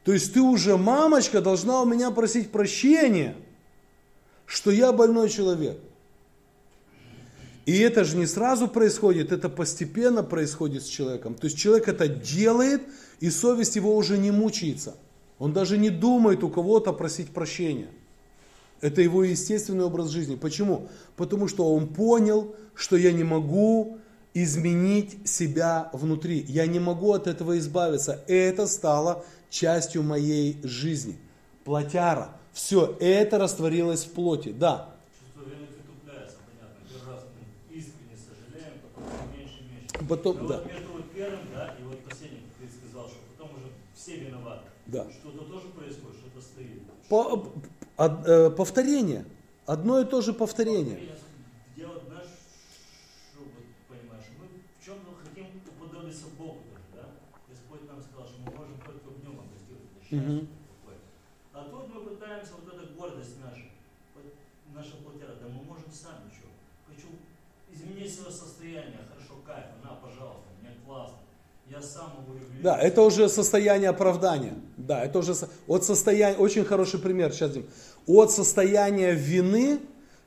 То 0.04 0.12
есть 0.12 0.34
ты 0.34 0.40
уже, 0.40 0.76
мамочка, 0.76 1.40
должна 1.40 1.82
у 1.82 1.84
меня 1.84 2.12
просить 2.12 2.52
прощения, 2.52 3.34
что 4.46 4.70
я 4.70 4.92
больной 4.92 5.28
человек. 5.28 5.78
И 7.66 7.78
это 7.78 8.04
же 8.04 8.16
не 8.16 8.26
сразу 8.26 8.68
происходит, 8.68 9.32
это 9.32 9.48
постепенно 9.48 10.22
происходит 10.22 10.82
с 10.82 10.86
человеком. 10.86 11.34
То 11.34 11.46
есть 11.46 11.58
человек 11.58 11.88
это 11.88 12.08
делает, 12.08 12.82
и 13.20 13.30
совесть 13.30 13.76
его 13.76 13.96
уже 13.96 14.18
не 14.18 14.30
мучается. 14.30 14.96
Он 15.38 15.52
даже 15.52 15.78
не 15.78 15.90
думает 15.90 16.44
у 16.44 16.50
кого-то 16.50 16.92
просить 16.92 17.30
прощения. 17.30 17.88
Это 18.80 19.00
его 19.00 19.24
естественный 19.24 19.84
образ 19.84 20.10
жизни. 20.10 20.36
Почему? 20.36 20.88
Потому 21.16 21.48
что 21.48 21.74
он 21.74 21.88
понял, 21.88 22.54
что 22.74 22.96
я 22.96 23.12
не 23.12 23.24
могу 23.24 23.98
изменить 24.34 25.26
себя 25.26 25.88
внутри. 25.92 26.44
Я 26.48 26.66
не 26.66 26.80
могу 26.80 27.12
от 27.12 27.26
этого 27.26 27.56
избавиться. 27.58 28.22
Это 28.26 28.66
стало 28.66 29.24
частью 29.48 30.02
моей 30.02 30.58
жизни. 30.64 31.16
Плотяра. 31.64 32.36
Все 32.54 32.96
это 33.00 33.38
растворилось 33.38 34.04
в 34.04 34.12
плоти. 34.12 34.52
Да. 34.52 34.90
Потом, 40.08 40.36
Но 40.36 40.48
да. 40.48 40.56
Вот 40.58 40.66
между 40.66 40.92
вот 40.92 41.10
первым, 41.12 41.40
да, 41.54 41.74
и 41.80 41.82
вот 41.84 41.98
последним, 42.04 42.42
как 42.42 42.68
ты 42.68 42.76
сказал, 42.76 43.08
что 43.08 43.16
потом 43.32 43.56
уже 43.56 43.68
все 43.94 44.16
виноваты. 44.16 44.68
Да. 44.86 45.06
Что-то 45.10 45.44
тоже 45.44 45.68
происходит, 45.68 46.16
что-то 46.18 46.40
стоит. 46.42 46.82
По, 47.08 47.50
от, 47.96 48.28
э, 48.28 48.50
повторение. 48.50 49.24
Одно 49.64 50.00
и 50.00 50.04
то 50.04 50.20
же 50.20 50.34
повторение. 50.34 50.96
повторение 50.96 51.18
Угу. 60.14 60.46
А 61.54 61.64
тут 61.64 61.92
мы 61.92 62.00
пытаемся 62.02 62.52
вот 62.54 62.72
эта 62.72 62.86
гордость 62.92 63.34
наша, 63.42 63.66
наша 64.72 64.96
плотера, 65.02 65.34
да 65.42 65.48
мы 65.48 65.64
можем 65.64 65.90
сами 65.90 66.30
что. 66.30 66.46
Хочу 66.86 67.08
изменить 67.72 68.14
свое 68.14 68.30
состояние, 68.30 69.00
хорошо, 69.10 69.42
кайф, 69.44 69.66
на, 69.82 69.94
пожалуйста, 69.96 70.46
мне 70.60 70.70
классно. 70.86 71.18
Я 71.74 71.82
сам 71.82 72.12
регулировать. 72.18 72.62
Да, 72.62 72.78
это 72.78 73.02
уже 73.02 73.28
состояние 73.28 73.90
оправдания. 73.90 74.54
Да, 74.76 75.04
это 75.04 75.18
уже 75.18 75.34
от 75.66 75.84
состояния, 75.84 76.36
очень 76.38 76.64
хороший 76.64 77.00
пример 77.00 77.32
сейчас, 77.32 77.50
Дим. 77.50 77.66
От 78.06 78.30
состояния 78.30 79.12
вины 79.12 79.80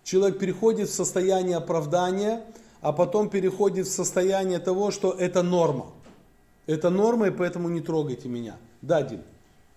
человек 0.04 0.40
переходит 0.40 0.90
в 0.90 0.94
состояние 0.94 1.58
оправдания, 1.58 2.44
а 2.82 2.92
потом 2.92 3.30
переходит 3.30 3.88
в 3.88 3.92
состояние 3.92 4.60
того, 4.60 4.92
что 4.92 5.14
это 5.14 5.42
норма. 5.42 5.88
Это 6.66 6.90
норма, 6.90 7.28
и 7.28 7.32
поэтому 7.32 7.70
не 7.70 7.82
трогайте 7.82 8.28
меня. 8.28 8.58
Да, 8.82 9.02
Дим. 9.02 9.22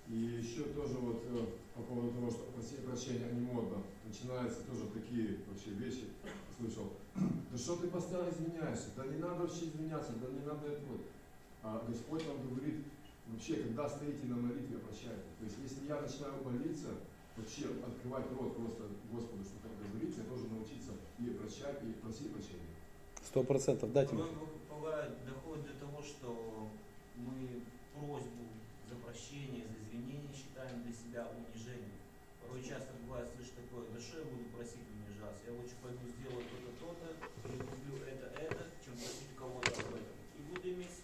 И 0.09 0.17
еще 0.17 0.65
тоже 0.75 0.95
вот 1.01 1.23
э, 1.31 1.39
по 1.77 1.83
поводу 1.83 2.11
того, 2.11 2.31
что 2.31 2.41
прощение 3.01 3.33
не 3.33 3.41
модно, 3.41 3.79
начинаются 4.05 4.59
тоже 4.69 4.91
такие 4.93 5.39
вообще 5.49 5.71
вещи, 5.79 6.05
слышал. 6.59 6.93
Да 7.15 7.59
что 7.59 7.77
ты 7.77 7.87
постоянно 7.87 8.29
изменяешься? 8.31 8.89
Да 8.97 9.07
не 9.07 9.19
надо 9.19 9.43
вообще 9.43 9.67
изменяться, 9.67 10.13
да 10.21 10.29
не 10.29 10.45
надо 10.45 10.67
это 10.67 10.83
вот. 10.91 11.01
А 11.63 11.85
Господь 11.87 12.27
нам 12.27 12.41
говорит, 12.49 12.85
вообще, 13.27 13.57
когда 13.57 13.89
стоите 13.89 14.25
на 14.25 14.37
молитве, 14.37 14.79
прощайте. 14.79 15.29
То 15.39 15.45
есть, 15.45 15.57
если 15.63 15.87
я 15.87 16.01
начинаю 16.01 16.43
молиться, 16.43 16.89
вообще 17.37 17.69
открывать 17.85 18.27
рот 18.33 18.57
просто 18.57 18.89
Господу, 19.13 19.45
что 19.45 19.61
как 19.63 19.73
говорится, 19.77 20.23
я 20.23 20.27
должен 20.29 20.49
научиться 20.57 20.93
и 21.19 21.31
прощать, 21.37 21.83
и 21.85 21.93
просить 22.01 22.33
прощения. 22.33 22.73
Сто 23.23 23.43
процентов, 23.45 23.93
да, 23.93 24.05
Тимофей? 24.07 24.33
Порой 24.33 24.49
бывает, 24.69 25.13
доходит 25.29 25.67
до 25.69 25.87
того, 25.87 26.03
что 26.03 26.69
мы 27.17 27.61
просьбу 27.93 28.49
за 28.89 28.97
прощение, 28.97 29.69
за 29.69 29.77
извинение 29.85 30.33
считаем 30.33 30.83
для 30.83 30.93
себя 30.93 31.29
унижением. 31.29 32.01
Порой 32.41 32.65
часто 32.65 32.97
бывает, 33.05 33.29
слышишь 33.37 33.53
такое, 33.53 33.85
да 33.93 34.01
что 34.01 34.19
я 34.19 34.25
буду 34.25 34.49
просить 34.57 34.89
унижаться, 34.89 35.45
я 35.47 35.53
лучше 35.53 35.77
пойду 35.85 36.01
сделаю 36.09 36.43
то-то, 36.49 36.73
то-то, 36.81 37.09
куплю 37.45 38.01
это, 38.09 38.33
это, 38.41 38.65
чем 38.81 38.97
просить 38.97 39.29
у 39.29 39.39
кого-то 39.39 39.71
об 39.71 39.93
этом. 39.93 40.17
И 40.35 40.41
буду 40.49 40.67
иметь. 40.73 41.00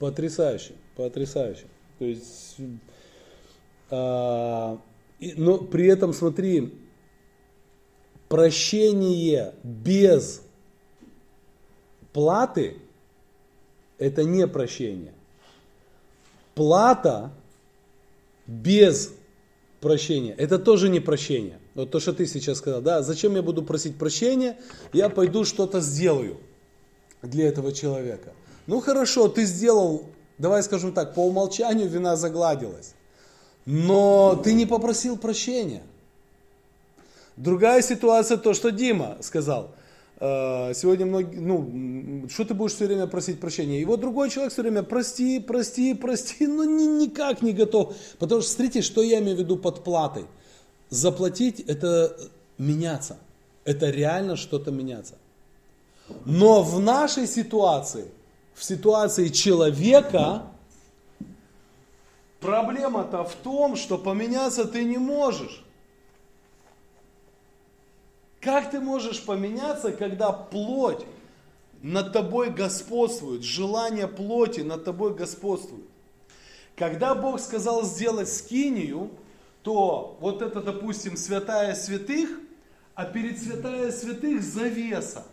Потрясающе, 0.00 0.72
потрясающе. 0.96 1.66
То 1.98 2.06
есть, 2.06 2.56
а, 3.90 4.80
но 5.20 5.58
при 5.58 5.86
этом 5.88 6.14
смотри, 6.14 6.72
прощение 8.30 9.52
без 9.62 10.40
платы 12.14 12.78
это 13.98 14.24
не 14.24 14.48
прощение. 14.48 15.12
Плата 16.54 17.30
без 18.46 19.12
прощения 19.82 20.32
это 20.32 20.58
тоже 20.58 20.88
не 20.88 21.00
прощение. 21.00 21.58
Вот 21.74 21.90
то, 21.90 22.00
что 22.00 22.14
ты 22.14 22.26
сейчас 22.26 22.56
сказал, 22.56 22.80
да, 22.80 23.02
зачем 23.02 23.36
я 23.36 23.42
буду 23.42 23.62
просить 23.62 23.98
прощения, 23.98 24.58
я 24.94 25.10
пойду 25.10 25.44
что-то 25.44 25.80
сделаю 25.80 26.38
для 27.20 27.48
этого 27.48 27.70
человека. 27.72 28.32
Ну 28.70 28.80
хорошо, 28.80 29.26
ты 29.26 29.46
сделал, 29.46 30.04
давай 30.38 30.62
скажем 30.62 30.92
так, 30.92 31.12
по 31.12 31.26
умолчанию 31.26 31.88
вина 31.88 32.14
загладилась. 32.14 32.94
Но 33.66 34.40
ты 34.44 34.52
не 34.52 34.64
попросил 34.64 35.16
прощения. 35.18 35.82
Другая 37.36 37.82
ситуация, 37.82 38.36
то, 38.36 38.54
что 38.54 38.70
Дима 38.70 39.16
сказал. 39.22 39.72
Э, 40.20 40.72
Сегодня 40.72 41.04
многие, 41.04 41.40
ну, 41.40 42.28
что 42.28 42.44
ты 42.44 42.54
будешь 42.54 42.74
все 42.74 42.86
время 42.86 43.08
просить 43.08 43.40
прощения? 43.40 43.80
И 43.80 43.84
вот 43.84 43.98
другой 43.98 44.30
человек 44.30 44.52
все 44.52 44.62
время, 44.62 44.84
прости, 44.84 45.40
прости, 45.40 45.92
прости, 45.94 46.46
но 46.46 46.62
ни- 46.62 47.06
никак 47.06 47.42
не 47.42 47.52
готов. 47.52 47.96
Потому 48.20 48.40
что, 48.40 48.52
смотрите, 48.52 48.82
что 48.82 49.02
я 49.02 49.18
имею 49.18 49.36
в 49.36 49.40
виду 49.40 49.56
под 49.56 49.82
платой. 49.82 50.26
Заплатить– 50.90 51.58
это 51.66 52.16
меняться. 52.56 53.16
Это 53.64 53.90
реально 53.90 54.36
что-то 54.36 54.70
меняться. 54.70 55.14
Но 56.24 56.62
в 56.62 56.78
нашей 56.78 57.26
ситуации, 57.26 58.04
в 58.54 58.64
ситуации 58.64 59.28
человека, 59.28 60.44
проблема-то 62.40 63.24
в 63.24 63.34
том, 63.34 63.76
что 63.76 63.98
поменяться 63.98 64.64
ты 64.64 64.84
не 64.84 64.98
можешь. 64.98 65.64
Как 68.40 68.70
ты 68.70 68.80
можешь 68.80 69.22
поменяться, 69.22 69.92
когда 69.92 70.32
плоть 70.32 71.04
над 71.82 72.12
тобой 72.12 72.50
господствует, 72.50 73.42
желание 73.42 74.08
плоти 74.08 74.60
над 74.60 74.84
тобой 74.84 75.14
господствует? 75.14 75.84
Когда 76.76 77.14
Бог 77.14 77.40
сказал 77.40 77.84
сделать 77.84 78.32
скинию, 78.32 79.10
то 79.62 80.16
вот 80.20 80.40
это, 80.40 80.62
допустим, 80.62 81.16
святая 81.16 81.74
святых, 81.74 82.30
а 82.94 83.04
перед 83.04 83.38
святая 83.38 83.92
святых 83.92 84.42
завеса. 84.42 85.26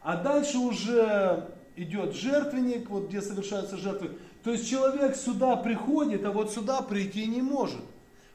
А 0.00 0.16
дальше 0.16 0.58
уже 0.58 1.48
идет 1.78 2.14
жертвенник, 2.14 2.90
вот 2.90 3.08
где 3.08 3.22
совершаются 3.22 3.76
жертвы. 3.76 4.18
То 4.42 4.52
есть 4.52 4.68
человек 4.68 5.16
сюда 5.16 5.56
приходит, 5.56 6.24
а 6.24 6.32
вот 6.32 6.52
сюда 6.52 6.82
прийти 6.82 7.26
не 7.26 7.42
может. 7.42 7.82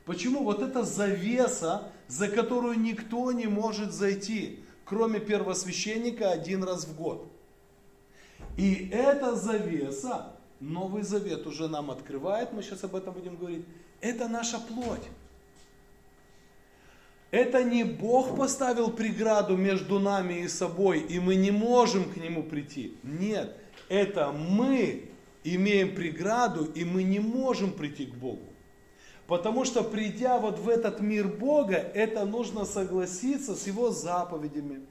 Почему? 0.05 0.43
Вот 0.43 0.61
это 0.61 0.83
завеса, 0.83 1.91
за 2.07 2.27
которую 2.27 2.79
никто 2.79 3.31
не 3.31 3.47
может 3.47 3.93
зайти, 3.93 4.59
кроме 4.85 5.19
первосвященника 5.19 6.31
один 6.31 6.63
раз 6.63 6.85
в 6.85 6.95
год. 6.95 7.27
И 8.57 8.89
эта 8.91 9.35
завеса, 9.35 10.33
Новый 10.59 11.03
Завет 11.03 11.47
уже 11.47 11.67
нам 11.67 11.91
открывает, 11.91 12.53
мы 12.53 12.61
сейчас 12.61 12.83
об 12.83 12.95
этом 12.95 13.13
будем 13.13 13.35
говорить, 13.35 13.65
это 14.01 14.27
наша 14.27 14.59
плоть. 14.59 15.03
Это 17.33 17.63
не 17.63 17.83
Бог 17.83 18.37
поставил 18.37 18.91
преграду 18.91 19.57
между 19.57 19.97
нами 19.97 20.41
и 20.41 20.47
собой, 20.47 20.99
и 20.99 21.19
мы 21.19 21.33
не 21.33 21.49
можем 21.49 22.03
к 22.03 22.17
Нему 22.17 22.43
прийти. 22.43 22.95
Нет, 23.01 23.57
это 23.89 24.31
мы 24.31 25.09
имеем 25.43 25.95
преграду, 25.95 26.65
и 26.65 26.85
мы 26.85 27.01
не 27.01 27.19
можем 27.19 27.71
прийти 27.71 28.05
к 28.05 28.13
Богу. 28.13 28.45
Потому 29.25 29.65
что 29.65 29.81
придя 29.81 30.37
вот 30.37 30.59
в 30.59 30.69
этот 30.69 30.99
мир 30.99 31.27
Бога, 31.27 31.77
это 31.77 32.23
нужно 32.23 32.65
согласиться 32.65 33.55
с 33.55 33.65
Его 33.65 33.89
заповедями, 33.89 34.81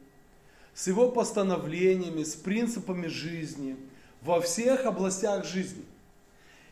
с 0.74 0.88
Его 0.88 1.12
постановлениями, 1.12 2.24
с 2.24 2.34
принципами 2.34 3.06
жизни, 3.06 3.76
во 4.20 4.40
всех 4.40 4.84
областях 4.84 5.46
жизни. 5.46 5.84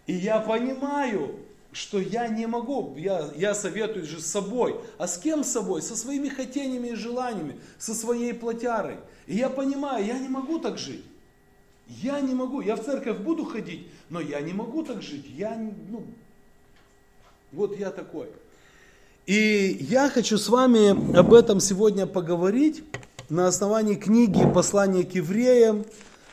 И 0.08 0.14
я 0.14 0.40
понимаю, 0.40 1.38
что 1.72 2.00
я 2.00 2.28
не 2.28 2.46
могу, 2.46 2.94
я, 2.96 3.30
я 3.36 3.54
советуюсь 3.54 4.08
же 4.08 4.20
с 4.20 4.26
собой. 4.26 4.76
А 4.98 5.06
с 5.06 5.18
кем 5.18 5.44
с 5.44 5.52
собой? 5.52 5.82
Со 5.82 5.96
своими 5.96 6.28
хотениями 6.28 6.88
и 6.88 6.94
желаниями, 6.94 7.60
со 7.78 7.94
своей 7.94 8.34
плотярой. 8.34 8.96
И 9.26 9.36
я 9.36 9.48
понимаю, 9.48 10.04
я 10.04 10.18
не 10.18 10.28
могу 10.28 10.58
так 10.58 10.78
жить. 10.78 11.04
Я 11.86 12.20
не 12.20 12.34
могу. 12.34 12.60
Я 12.60 12.76
в 12.76 12.84
церковь 12.84 13.18
буду 13.18 13.44
ходить, 13.44 13.86
но 14.08 14.20
я 14.20 14.40
не 14.40 14.52
могу 14.52 14.82
так 14.82 15.02
жить. 15.02 15.26
Я, 15.36 15.56
ну, 15.90 16.04
вот 17.52 17.78
я 17.78 17.90
такой. 17.90 18.28
И 19.26 19.76
я 19.88 20.08
хочу 20.08 20.38
с 20.38 20.48
вами 20.48 21.16
об 21.16 21.34
этом 21.34 21.60
сегодня 21.60 22.06
поговорить 22.06 22.82
на 23.28 23.46
основании 23.46 23.94
книги 23.94 24.42
«Послание 24.52 25.04
к 25.04 25.14
евреям», 25.14 25.84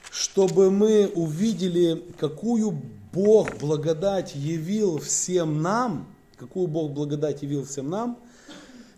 чтобы 0.10 0.72
мы 0.72 1.08
увидели, 1.14 2.04
какую 2.18 2.82
Бог 3.18 3.58
благодать 3.58 4.36
явил 4.36 5.00
всем 5.00 5.64
нам, 5.64 6.08
какую 6.38 6.68
Бог 6.68 6.92
благодать 6.92 7.42
явил 7.42 7.66
всем 7.66 7.90
нам 7.90 8.20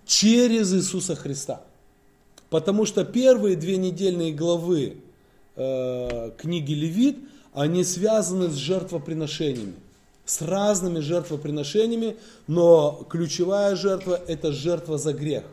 через 0.06 0.74
Иисуса 0.74 1.16
Христа. 1.16 1.62
Потому 2.50 2.86
что 2.86 3.06
первые 3.06 3.56
две 3.56 3.78
недельные 3.78 4.34
главы 4.34 4.98
э, 5.56 6.32
книги 6.38 6.74
Левит, 6.74 7.20
они 7.54 7.86
связаны 7.86 8.50
с 8.50 8.56
жертвоприношениями, 8.56 9.76
с 10.26 10.42
разными 10.42 11.00
жертвоприношениями, 11.00 12.18
но 12.46 13.08
ключевая 13.10 13.78
жертва– 13.78 14.20
это 14.28 14.52
жертва 14.52 14.98
за 14.98 15.14
грех. 15.14 15.46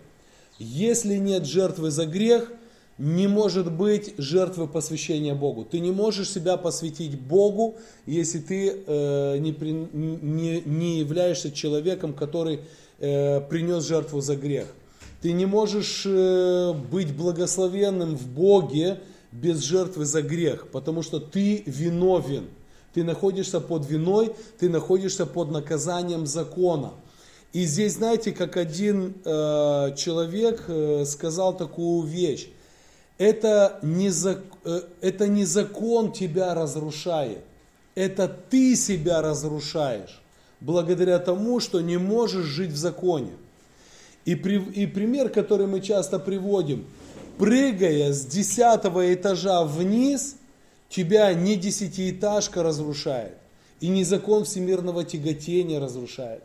Если 0.59 1.19
нет 1.19 1.47
жертвы 1.47 1.93
за 1.93 2.07
грех, 2.07 2.51
не 2.99 3.29
может 3.29 3.71
быть 3.71 4.15
жертвы 4.17 4.67
посвящения 4.67 5.35
Богу. 5.35 5.65
Ты 5.65 5.81
не 5.81 5.91
можешь 5.91 6.31
себя 6.31 6.57
посвятить 6.57 7.19
Богу, 7.19 7.77
если 8.07 8.39
ты 8.39 8.83
э, 8.87 9.39
не, 9.39 9.53
при- 9.53 9.73
не, 9.93 10.63
не 10.65 10.99
являешься 11.01 11.53
человеком, 11.53 12.15
который 12.15 12.61
э, 12.99 13.41
принес 13.43 13.85
жертву 13.85 14.21
за 14.21 14.37
грех. 14.37 14.67
Ты 15.21 15.33
не 15.33 15.45
можешь 15.45 16.05
э, 16.07 16.73
быть 16.91 17.15
благословенным 17.15 18.17
в 18.17 18.27
Боге 18.29 19.01
без 19.31 19.63
жертвы 19.63 20.07
за 20.07 20.23
грех, 20.23 20.69
потому 20.69 21.03
что 21.03 21.21
ты 21.21 21.63
виновен. 21.67 22.47
Ты 22.95 23.05
находишься 23.05 23.61
под 23.61 23.87
виной, 23.87 24.33
ты 24.59 24.71
находишься 24.71 25.27
под 25.27 25.51
наказанием 25.51 26.27
закона. 26.27 26.93
И 27.53 27.65
здесь, 27.65 27.95
знаете, 27.95 28.33
как 28.33 28.57
один 28.57 29.15
э, 29.23 29.95
человек 29.97 30.65
э, 30.69 31.05
сказал 31.07 31.55
такую 31.55 32.07
вещь. 32.07 32.49
Это 33.19 33.79
не, 33.83 34.09
зак- 34.09 34.45
э, 34.65 34.83
это 35.01 35.27
не 35.27 35.45
закон 35.45 36.13
тебя 36.13 36.55
разрушает, 36.55 37.41
это 37.95 38.29
ты 38.29 38.77
себя 38.77 39.23
разрушаешь, 39.23 40.21
благодаря 40.61 41.19
тому, 41.19 41.61
что 41.61 41.81
не 41.81 41.97
можешь 41.97 42.45
жить 42.45 42.71
в 42.71 42.77
законе. 42.77 43.33
И, 44.27 44.35
при- 44.35 44.63
и 44.63 44.87
пример, 44.87 45.31
который 45.31 45.67
мы 45.67 45.81
часто 45.81 46.19
приводим, 46.19 46.85
прыгая 47.39 48.13
с 48.13 48.27
десятого 48.27 49.15
этажа 49.15 49.63
вниз, 49.65 50.37
тебя 50.91 51.33
не 51.33 51.57
десятиэтажка 51.57 52.63
разрушает, 52.63 53.35
и 53.81 53.89
не 53.89 54.05
закон 54.05 54.45
всемирного 54.45 55.05
тяготения 55.05 55.81
разрушает. 55.81 56.43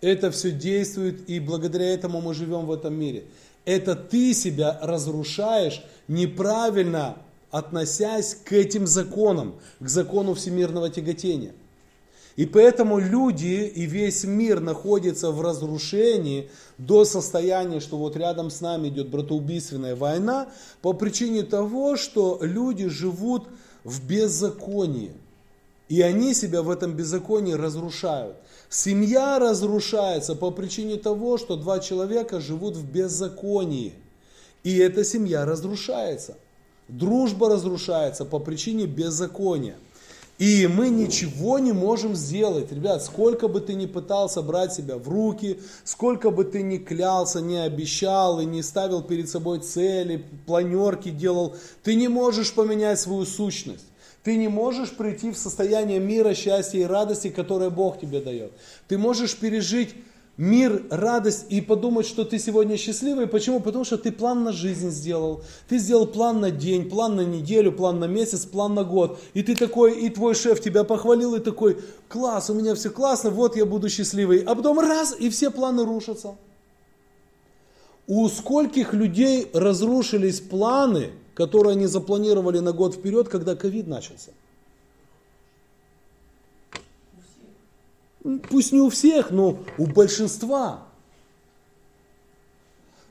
Это 0.00 0.30
все 0.30 0.50
действует, 0.50 1.28
и 1.28 1.38
благодаря 1.40 1.92
этому 1.92 2.20
мы 2.20 2.34
живем 2.34 2.66
в 2.66 2.72
этом 2.72 2.94
мире. 2.94 3.24
Это 3.64 3.94
ты 3.94 4.34
себя 4.34 4.78
разрушаешь, 4.82 5.82
неправильно 6.08 7.16
относясь 7.50 8.34
к 8.34 8.52
этим 8.52 8.86
законам, 8.86 9.56
к 9.80 9.88
закону 9.88 10.34
всемирного 10.34 10.88
тяготения. 10.90 11.52
И 12.36 12.46
поэтому 12.46 12.98
люди 12.98 13.70
и 13.74 13.84
весь 13.84 14.24
мир 14.24 14.60
находятся 14.60 15.30
в 15.30 15.42
разрушении 15.42 16.48
до 16.78 17.04
состояния, 17.04 17.80
что 17.80 17.98
вот 17.98 18.16
рядом 18.16 18.50
с 18.50 18.60
нами 18.60 18.88
идет 18.88 19.08
братоубийственная 19.08 19.96
война, 19.96 20.48
по 20.80 20.92
причине 20.92 21.42
того, 21.42 21.96
что 21.96 22.38
люди 22.40 22.88
живут 22.88 23.48
в 23.84 24.06
беззаконии. 24.06 25.12
И 25.88 26.00
они 26.02 26.32
себя 26.34 26.62
в 26.62 26.70
этом 26.70 26.94
беззаконии 26.94 27.52
разрушают. 27.52 28.36
Семья 28.72 29.40
разрушается 29.40 30.36
по 30.36 30.52
причине 30.52 30.96
того, 30.96 31.38
что 31.38 31.56
два 31.56 31.80
человека 31.80 32.38
живут 32.38 32.76
в 32.76 32.88
беззаконии. 32.88 33.94
И 34.62 34.76
эта 34.78 35.02
семья 35.02 35.44
разрушается. 35.44 36.36
Дружба 36.86 37.48
разрушается 37.48 38.24
по 38.24 38.38
причине 38.38 38.86
беззакония. 38.86 39.74
И 40.38 40.68
мы 40.68 40.88
ничего 40.88 41.58
не 41.58 41.72
можем 41.72 42.14
сделать. 42.14 42.70
Ребят, 42.70 43.02
сколько 43.02 43.48
бы 43.48 43.60
ты 43.60 43.74
ни 43.74 43.86
пытался 43.86 44.40
брать 44.40 44.72
себя 44.72 44.98
в 44.98 45.08
руки, 45.08 45.58
сколько 45.82 46.30
бы 46.30 46.44
ты 46.44 46.62
ни 46.62 46.78
клялся, 46.78 47.40
не 47.40 47.58
обещал 47.58 48.40
и 48.40 48.44
не 48.44 48.62
ставил 48.62 49.02
перед 49.02 49.28
собой 49.28 49.58
цели, 49.58 50.24
планерки 50.46 51.10
делал, 51.10 51.56
ты 51.82 51.96
не 51.96 52.06
можешь 52.06 52.54
поменять 52.54 53.00
свою 53.00 53.26
сущность. 53.26 53.89
Ты 54.22 54.36
не 54.36 54.48
можешь 54.48 54.90
прийти 54.90 55.30
в 55.30 55.38
состояние 55.38 55.98
мира, 55.98 56.34
счастья 56.34 56.78
и 56.78 56.84
радости, 56.84 57.30
которое 57.30 57.70
Бог 57.70 57.98
тебе 57.98 58.20
дает. 58.20 58.52
Ты 58.86 58.98
можешь 58.98 59.36
пережить 59.36 59.94
мир, 60.36 60.84
радость 60.90 61.46
и 61.50 61.60
подумать, 61.60 62.06
что 62.06 62.24
ты 62.24 62.38
сегодня 62.38 62.76
счастливый. 62.76 63.26
Почему? 63.26 63.60
Потому 63.60 63.84
что 63.84 63.98
ты 63.98 64.12
план 64.12 64.44
на 64.44 64.52
жизнь 64.52 64.90
сделал. 64.90 65.42
Ты 65.68 65.78
сделал 65.78 66.06
план 66.06 66.40
на 66.40 66.50
день, 66.50 66.88
план 66.88 67.16
на 67.16 67.22
неделю, 67.22 67.72
план 67.72 67.98
на 67.98 68.06
месяц, 68.06 68.46
план 68.46 68.74
на 68.74 68.84
год. 68.84 69.18
И 69.32 69.42
ты 69.42 69.54
такой, 69.54 70.00
и 70.00 70.10
твой 70.10 70.34
шеф 70.34 70.60
тебя 70.60 70.84
похвалил, 70.84 71.34
и 71.34 71.40
такой, 71.40 71.78
класс, 72.08 72.50
у 72.50 72.54
меня 72.54 72.74
все 72.74 72.90
классно, 72.90 73.30
вот 73.30 73.56
я 73.56 73.64
буду 73.64 73.88
счастливый. 73.88 74.40
А 74.40 74.54
потом 74.54 74.80
раз, 74.80 75.14
и 75.18 75.30
все 75.30 75.50
планы 75.50 75.84
рушатся. 75.84 76.36
У 78.06 78.28
скольких 78.28 78.92
людей 78.92 79.48
разрушились 79.52 80.40
планы, 80.40 81.10
которые 81.40 81.72
они 81.72 81.86
запланировали 81.86 82.58
на 82.58 82.72
год 82.72 82.96
вперед, 82.96 83.30
когда 83.30 83.56
ковид 83.56 83.86
начался? 83.86 84.32
Пусть 88.50 88.72
не 88.72 88.80
у 88.80 88.90
всех, 88.90 89.30
но 89.30 89.56
у 89.78 89.86
большинства. 89.86 90.86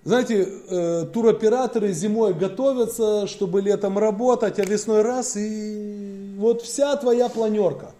Знаете, 0.03 0.43
э, 0.43 1.05
туроператоры 1.11 1.91
зимой 1.91 2.35
готовятся, 2.35 3.25
чтобы 3.25 3.61
летом 3.61 3.97
работать, 3.97 4.59
а 4.59 4.63
весной 4.63 5.01
раз 5.01 5.35
и 5.35 6.35
вот 6.37 6.61
вся 6.61 6.95
твоя 6.97 7.29
планерка. 7.29 7.93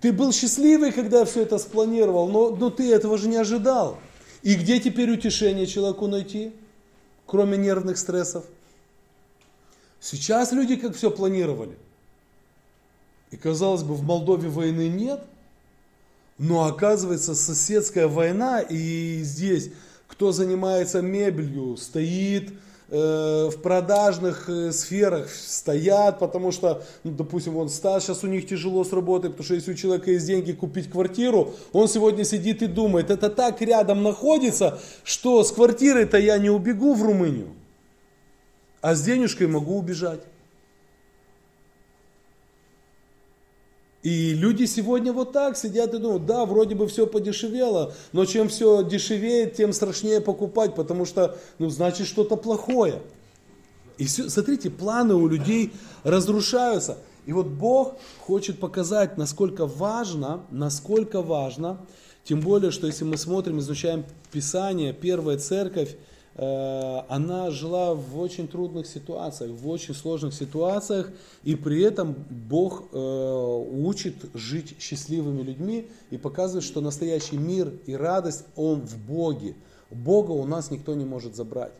Ты 0.00 0.12
был 0.12 0.32
счастливый, 0.32 0.90
когда 0.90 1.24
все 1.24 1.42
это 1.42 1.58
спланировал, 1.58 2.26
но, 2.26 2.50
но 2.50 2.70
ты 2.70 2.92
этого 2.92 3.16
же 3.18 3.28
не 3.28 3.36
ожидал. 3.36 3.98
И 4.42 4.56
где 4.56 4.80
теперь 4.80 5.12
утешение 5.12 5.68
человеку 5.68 6.08
найти, 6.08 6.50
кроме 7.32 7.56
нервных 7.56 7.96
стрессов? 7.96 8.44
Сейчас 10.00 10.52
люди 10.52 10.76
как 10.76 10.94
все 10.94 11.10
планировали. 11.10 11.78
И 13.30 13.38
казалось 13.38 13.82
бы, 13.82 13.94
в 13.94 14.02
Молдове 14.02 14.50
войны 14.50 14.90
нет, 14.90 15.24
но 16.36 16.66
оказывается 16.66 17.34
соседская 17.34 18.06
война, 18.06 18.60
и 18.60 19.22
здесь 19.22 19.70
кто 20.08 20.30
занимается 20.30 21.00
мебелью, 21.00 21.78
стоит 21.78 22.52
в 22.94 23.62
продажных 23.62 24.50
э, 24.50 24.70
сферах, 24.72 25.30
стоят, 25.30 26.18
потому 26.18 26.52
что, 26.52 26.82
ну, 27.04 27.12
допустим, 27.12 27.56
он 27.56 27.70
стаж, 27.70 28.02
сейчас 28.02 28.22
у 28.22 28.26
них 28.26 28.46
тяжело 28.46 28.84
с 28.84 28.92
работой, 28.92 29.30
потому 29.30 29.44
что 29.44 29.54
если 29.54 29.72
у 29.72 29.74
человека 29.74 30.10
есть 30.10 30.26
деньги 30.26 30.52
купить 30.52 30.90
квартиру, 30.90 31.54
он 31.72 31.88
сегодня 31.88 32.24
сидит 32.24 32.60
и 32.60 32.66
думает, 32.66 33.10
это 33.10 33.30
так 33.30 33.62
рядом 33.62 34.02
находится, 34.02 34.78
что 35.04 35.42
с 35.42 35.52
квартирой-то 35.52 36.18
я 36.18 36.36
не 36.36 36.50
убегу 36.50 36.92
в 36.94 37.02
Румынию, 37.02 37.48
а 38.82 38.94
с 38.94 39.02
денежкой 39.02 39.46
могу 39.46 39.78
убежать. 39.78 40.20
И 44.02 44.34
люди 44.34 44.64
сегодня 44.64 45.12
вот 45.12 45.32
так 45.32 45.56
сидят 45.56 45.94
и 45.94 45.98
думают, 45.98 46.26
да, 46.26 46.44
вроде 46.44 46.74
бы 46.74 46.88
все 46.88 47.06
подешевело, 47.06 47.94
но 48.12 48.24
чем 48.24 48.48
все 48.48 48.82
дешевеет, 48.82 49.54
тем 49.54 49.72
страшнее 49.72 50.20
покупать, 50.20 50.74
потому 50.74 51.04
что, 51.04 51.38
ну, 51.58 51.70
значит, 51.70 52.08
что-то 52.08 52.36
плохое. 52.36 53.00
И 53.98 54.06
все, 54.06 54.28
смотрите, 54.28 54.70
планы 54.70 55.14
у 55.14 55.28
людей 55.28 55.72
разрушаются. 56.02 56.98
И 57.26 57.32
вот 57.32 57.46
Бог 57.46 57.94
хочет 58.18 58.58
показать, 58.58 59.16
насколько 59.16 59.66
важно, 59.66 60.40
насколько 60.50 61.22
важно, 61.22 61.78
тем 62.24 62.40
более, 62.40 62.72
что 62.72 62.88
если 62.88 63.04
мы 63.04 63.16
смотрим, 63.16 63.60
изучаем 63.60 64.04
Писание, 64.32 64.92
первая 64.92 65.38
церковь, 65.38 65.96
она 66.34 67.50
жила 67.50 67.94
в 67.94 68.18
очень 68.18 68.48
трудных 68.48 68.86
ситуациях, 68.86 69.50
в 69.50 69.68
очень 69.68 69.94
сложных 69.94 70.32
ситуациях, 70.32 71.10
и 71.44 71.56
при 71.56 71.82
этом 71.82 72.14
Бог 72.30 72.84
э, 72.90 72.96
учит 72.96 74.14
жить 74.32 74.76
счастливыми 74.80 75.42
людьми 75.42 75.90
и 76.10 76.16
показывает, 76.16 76.64
что 76.64 76.80
настоящий 76.80 77.36
мир 77.36 77.72
и 77.84 77.94
радость, 77.94 78.44
он 78.56 78.80
в 78.80 78.96
Боге. 79.06 79.56
Бога 79.90 80.30
у 80.30 80.46
нас 80.46 80.70
никто 80.70 80.94
не 80.94 81.04
может 81.04 81.36
забрать. 81.36 81.72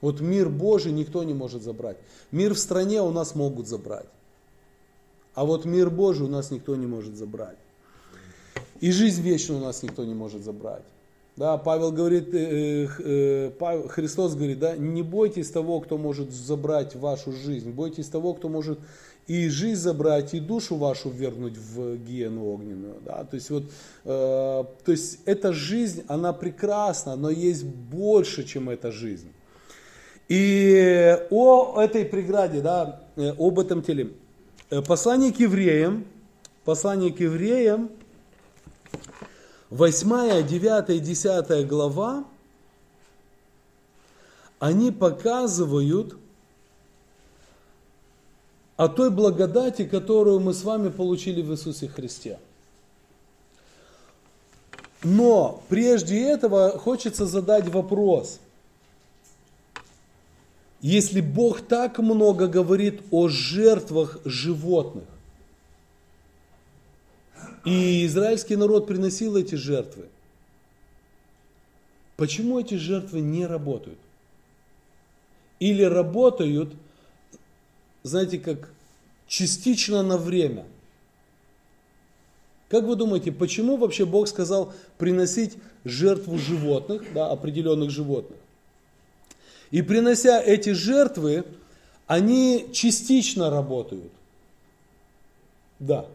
Вот 0.00 0.20
мир 0.20 0.48
Божий 0.48 0.90
никто 0.90 1.22
не 1.22 1.34
может 1.34 1.62
забрать. 1.62 1.98
Мир 2.30 2.54
в 2.54 2.58
стране 2.58 3.02
у 3.02 3.10
нас 3.10 3.34
могут 3.34 3.68
забрать. 3.68 4.08
А 5.34 5.44
вот 5.44 5.66
мир 5.66 5.90
Божий 5.90 6.26
у 6.26 6.30
нас 6.30 6.50
никто 6.50 6.74
не 6.74 6.86
может 6.86 7.16
забрать. 7.16 7.58
И 8.80 8.90
жизнь 8.90 9.22
вечную 9.22 9.60
у 9.60 9.64
нас 9.64 9.82
никто 9.82 10.04
не 10.04 10.14
может 10.14 10.42
забрать. 10.42 10.84
Да, 11.36 11.56
Павел 11.56 11.92
говорит, 11.92 12.34
э, 12.34 12.88
э, 12.98 13.88
Христос 13.88 14.34
говорит, 14.34 14.58
да, 14.58 14.76
не 14.76 15.02
бойтесь 15.02 15.50
того, 15.50 15.80
кто 15.80 15.96
может 15.96 16.30
забрать 16.30 16.94
вашу 16.94 17.32
жизнь, 17.32 17.70
бойтесь 17.70 18.08
того, 18.08 18.34
кто 18.34 18.50
может 18.50 18.78
и 19.26 19.48
жизнь 19.48 19.80
забрать, 19.80 20.34
и 20.34 20.40
душу 20.40 20.76
вашу 20.76 21.08
вернуть 21.08 21.56
в 21.56 21.96
гиену 21.96 22.52
огненную. 22.52 22.96
Да? 23.04 23.24
То 23.24 23.36
есть 23.36 23.50
вот, 23.50 23.64
э, 23.64 23.66
то 24.04 24.92
есть 24.92 25.20
эта 25.24 25.52
жизнь, 25.52 26.04
она 26.08 26.32
прекрасна, 26.32 27.16
но 27.16 27.30
есть 27.30 27.64
больше, 27.64 28.44
чем 28.44 28.68
эта 28.68 28.90
жизнь. 28.90 29.32
И 30.28 31.16
о 31.30 31.80
этой 31.80 32.04
преграде, 32.04 32.60
да, 32.60 33.04
э, 33.16 33.32
об 33.38 33.58
этом 33.58 33.82
теле. 33.82 34.12
Э, 34.70 34.82
послание 34.82 35.32
к 35.32 35.38
евреям, 35.40 36.04
послание 36.64 37.12
к 37.12 37.20
евреям, 37.20 37.90
8, 39.72 40.46
9 40.46 40.90
и 40.90 41.00
10 41.00 41.66
глава, 41.66 42.24
они 44.58 44.90
показывают 44.90 46.14
о 48.76 48.88
той 48.88 49.10
благодати, 49.10 49.86
которую 49.86 50.40
мы 50.40 50.52
с 50.52 50.62
вами 50.62 50.90
получили 50.90 51.40
в 51.40 51.52
Иисусе 51.52 51.88
Христе. 51.88 52.38
Но 55.02 55.62
прежде 55.70 56.20
этого 56.22 56.78
хочется 56.78 57.24
задать 57.24 57.66
вопрос. 57.68 58.40
Если 60.82 61.22
Бог 61.22 61.62
так 61.62 61.98
много 61.98 62.46
говорит 62.46 63.00
о 63.10 63.28
жертвах 63.28 64.18
животных, 64.26 65.04
и 67.64 68.06
израильский 68.06 68.56
народ 68.56 68.86
приносил 68.86 69.36
эти 69.36 69.54
жертвы. 69.54 70.06
Почему 72.16 72.60
эти 72.60 72.74
жертвы 72.74 73.20
не 73.20 73.46
работают? 73.46 73.98
Или 75.58 75.82
работают, 75.82 76.74
знаете, 78.02 78.38
как 78.38 78.70
частично 79.26 80.02
на 80.02 80.18
время. 80.18 80.64
Как 82.68 82.84
вы 82.84 82.96
думаете, 82.96 83.32
почему 83.32 83.76
вообще 83.76 84.06
Бог 84.06 84.28
сказал 84.28 84.72
приносить 84.98 85.56
жертву 85.84 86.38
животных, 86.38 87.04
да, 87.12 87.30
определенных 87.30 87.90
животных? 87.90 88.38
И 89.70 89.82
принося 89.82 90.40
эти 90.40 90.70
жертвы, 90.70 91.44
они 92.06 92.66
частично 92.72 93.50
работают. 93.50 94.12
Да. 95.78 96.06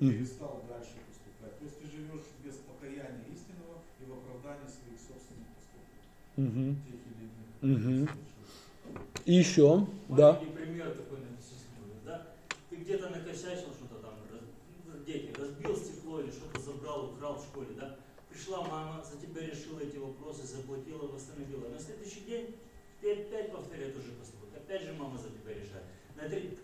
И 0.00 0.10
перестал 0.12 0.62
дальше 0.68 0.94
поступать. 1.06 1.58
То 1.58 1.64
есть 1.64 1.78
ты 1.80 1.86
живешь 1.90 2.26
без 2.44 2.54
покаяния 2.62 3.24
истинного 3.34 3.82
и 4.00 4.04
в 4.06 4.12
оправдании 4.14 4.70
своих 4.70 4.98
собственных 4.98 5.50
поступков. 5.58 5.98
Угу. 6.38 6.64
Тех 6.86 7.00
или 7.10 7.24
иных. 7.26 8.06
Угу. 8.06 8.18
И 9.26 9.34
еще, 9.34 9.86
да. 10.08 10.34
Пример 10.34 10.90
такой 10.94 11.18
написать 11.18 11.66
да? 12.04 12.26
Ты 12.70 12.76
где-то 12.76 13.10
накосячил 13.10 13.74
что-то 13.74 13.96
там, 14.00 14.14
ну, 14.86 15.04
дети, 15.04 15.34
разбил 15.38 15.76
стекло 15.76 16.20
или 16.20 16.30
что-то 16.30 16.60
забрал, 16.60 17.10
украл 17.10 17.36
в 17.36 17.44
школе, 17.44 17.74
да? 17.76 17.96
Пришла 18.30 18.62
мама, 18.62 19.04
за 19.04 19.20
тебя 19.20 19.42
решила 19.42 19.80
эти 19.80 19.96
вопросы, 19.96 20.46
заплатила, 20.46 21.08
восстановила. 21.08 21.68
На 21.68 21.78
следующий 21.78 22.20
день 22.20 22.54
ты 23.00 23.12
опять 23.12 23.50
повторяй 23.50 23.90
тот 23.90 24.04
же 24.04 24.12
поступок. 24.12 24.48
Опять 24.54 24.82
же 24.82 24.92
мама 24.92 25.18
за 25.18 25.30
тебя 25.30 25.54
решает. 25.54 25.84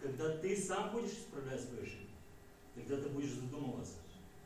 Когда 0.03 0.37
ты 0.38 0.57
сам 0.57 0.92
будешь 0.92 1.12
исправлять 1.12 1.61
свою 1.61 1.85
жизнь, 1.85 2.13
тогда 2.75 2.97
ты 2.97 3.09
будешь 3.09 3.33
задумываться, 3.33 3.95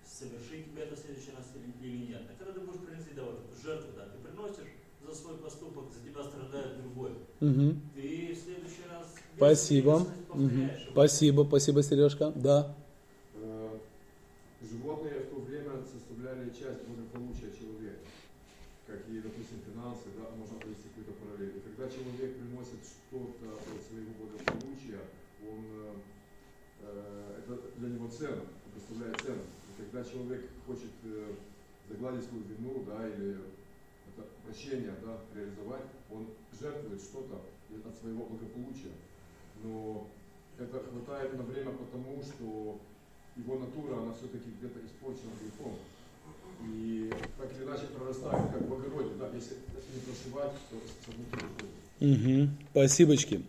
совершить 0.04 0.66
тебе 0.66 0.82
это 0.82 0.96
в 0.96 0.98
следующий 0.98 1.30
раз 1.36 1.52
или 1.54 1.96
нет. 2.08 2.22
А 2.28 2.38
когда 2.38 2.52
ты 2.52 2.60
будешь 2.60 2.80
приносить 2.80 3.14
да, 3.14 3.24
вот, 3.24 3.40
жертву, 3.62 3.92
да, 3.96 4.06
ты 4.06 4.18
приносишь 4.18 4.72
за 5.06 5.14
свой 5.14 5.36
поступок, 5.38 5.84
за 5.92 6.00
тебя 6.08 6.24
страдает 6.24 6.82
другой. 6.82 7.12
Угу. 7.40 7.76
Ты 7.94 8.34
в 8.34 8.38
следующий 8.38 8.84
раз... 8.90 9.14
Спасибо. 9.36 10.06
Угу. 10.34 10.92
Спасибо, 10.92 11.44
спасибо, 11.44 11.82
Сережка. 11.82 12.32
Да. 12.34 12.74
Э, 13.34 13.78
животные 14.60 15.20
в 15.20 15.30
то 15.30 15.40
время 15.40 15.82
составляли 15.86 16.50
часть 16.50 16.84
благополучия 16.84 17.52
человека. 17.56 18.02
Как 18.86 19.06
и, 19.08 19.20
допустим, 19.20 19.60
финансы, 19.68 20.08
да, 20.16 20.34
можно 20.34 20.56
провести 20.56 20.88
какой-то 20.88 21.12
параллель. 21.20 21.56
И 21.56 21.60
когда 21.60 21.88
человек 21.88 22.36
приносит 22.36 22.80
что-то 22.82 23.54
от 23.54 23.80
своего 23.84 24.12
благополучия, 24.18 25.04
он, 25.44 25.60
э, 25.62 25.94
э, 26.82 27.42
он 28.08 28.72
представляет 28.72 29.20
ценность. 29.20 29.48
И 29.68 29.82
когда 29.82 30.04
человек 30.04 30.48
хочет 30.66 30.92
э, 31.04 31.34
загладить 31.88 32.24
свою 32.24 32.42
вину, 32.44 32.84
да, 32.86 33.06
или 33.06 33.36
это 34.08 34.26
прощение, 34.44 34.94
да, 35.04 35.18
реализовать, 35.34 35.84
он 36.10 36.26
жертвует 36.58 37.00
что-то 37.00 37.42
от 37.84 37.96
своего 38.00 38.24
благополучия. 38.24 38.92
Но 39.62 40.08
это 40.58 40.80
хватает 40.80 41.36
на 41.36 41.42
время 41.42 41.72
потому, 41.72 42.22
что 42.22 42.80
его 43.36 43.58
натура, 43.58 44.02
она 44.02 44.14
все-таки 44.14 44.50
где-то 44.58 44.80
испорчена 44.84 45.30
грехом. 45.40 45.76
И 46.66 47.12
так 47.36 47.52
или 47.54 47.64
иначе 47.64 47.86
прорастает, 47.86 48.50
как 48.52 48.68
в 48.68 48.72
огороде, 48.72 49.14
да, 49.18 49.28
если 49.34 49.54
не 49.54 50.00
прошивать, 50.00 50.52
то 50.70 50.76
с 50.76 51.14
внутри 51.14 51.46
выходит. 51.46 52.48
Угу. 52.50 52.68
Спасибочки. 52.70 53.44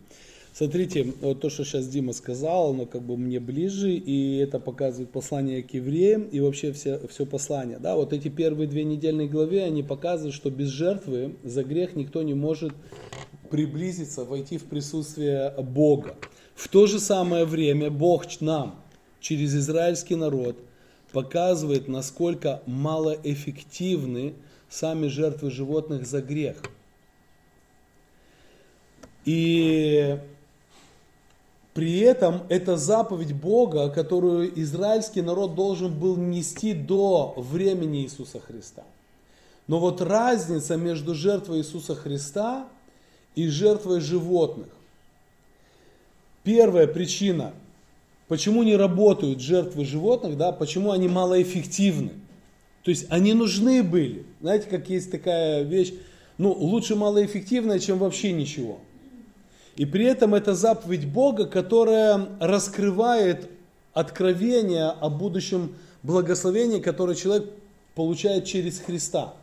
Смотрите, 0.53 1.13
вот 1.21 1.39
то, 1.39 1.49
что 1.49 1.63
сейчас 1.63 1.87
Дима 1.87 2.11
сказал, 2.11 2.71
оно 2.71 2.85
как 2.85 3.01
бы 3.01 3.15
мне 3.15 3.39
ближе, 3.39 3.93
и 3.93 4.37
это 4.37 4.59
показывает 4.59 5.09
послание 5.09 5.63
к 5.63 5.73
евреям 5.73 6.23
и 6.23 6.39
вообще 6.41 6.73
все, 6.73 7.07
все 7.07 7.25
послание. 7.25 7.79
Да, 7.79 7.95
вот 7.95 8.11
эти 8.11 8.27
первые 8.27 8.67
две 8.67 8.83
недельные 8.83 9.29
главы, 9.29 9.61
они 9.61 9.83
показывают, 9.83 10.35
что 10.35 10.49
без 10.49 10.67
жертвы 10.67 11.35
за 11.43 11.63
грех 11.63 11.95
никто 11.95 12.23
не 12.23 12.33
может 12.33 12.73
приблизиться, 13.49 14.25
войти 14.25 14.57
в 14.57 14.65
присутствие 14.65 15.53
Бога. 15.57 16.15
В 16.55 16.67
то 16.67 16.87
же 16.87 16.99
самое 16.99 17.45
время 17.45 17.89
Бог 17.89 18.25
нам 18.41 18.83
через 19.21 19.55
израильский 19.55 20.15
народ 20.15 20.57
показывает, 21.11 21.87
насколько 21.87 22.61
малоэффективны 22.65 24.33
сами 24.69 25.07
жертвы 25.07 25.51
животных 25.51 26.05
за 26.05 26.21
грех. 26.21 26.57
И 29.25 30.17
при 31.73 31.99
этом 31.99 32.43
это 32.49 32.77
заповедь 32.77 33.33
Бога, 33.33 33.89
которую 33.89 34.59
израильский 34.61 35.21
народ 35.21 35.55
должен 35.55 35.97
был 35.97 36.17
нести 36.17 36.73
до 36.73 37.33
времени 37.37 38.03
Иисуса 38.03 38.39
Христа. 38.39 38.83
Но 39.67 39.79
вот 39.79 40.01
разница 40.01 40.77
между 40.77 41.13
жертвой 41.13 41.59
Иисуса 41.59 41.95
Христа 41.95 42.67
и 43.35 43.47
жертвой 43.47 44.01
животных. 44.01 44.69
Первая 46.43 46.87
причина, 46.87 47.53
почему 48.27 48.63
не 48.63 48.75
работают 48.75 49.39
жертвы 49.39 49.85
животных, 49.85 50.37
да, 50.37 50.51
почему 50.51 50.91
они 50.91 51.07
малоэффективны. 51.07 52.13
То 52.83 52.89
есть 52.89 53.05
они 53.09 53.33
нужны 53.33 53.83
были. 53.83 54.25
Знаете, 54.41 54.67
как 54.67 54.89
есть 54.89 55.11
такая 55.11 55.61
вещь, 55.61 55.93
ну, 56.39 56.51
лучше 56.51 56.95
малоэффективная, 56.95 57.77
чем 57.77 57.99
вообще 57.99 58.31
ничего. 58.31 58.79
И 59.79 59.85
при 59.85 60.03
этом 60.03 60.35
это 60.35 60.55
заповедь 60.55 61.07
Бога, 61.07 61.45
которая 61.45 62.27
раскрывает 62.41 63.49
откровение 63.93 64.87
о 64.89 65.09
будущем 65.09 65.73
благословении, 66.03 66.81
которое 66.81 67.15
человек 67.15 67.49
получает 67.95 68.43
через 68.43 68.79
Христа. 68.79 69.33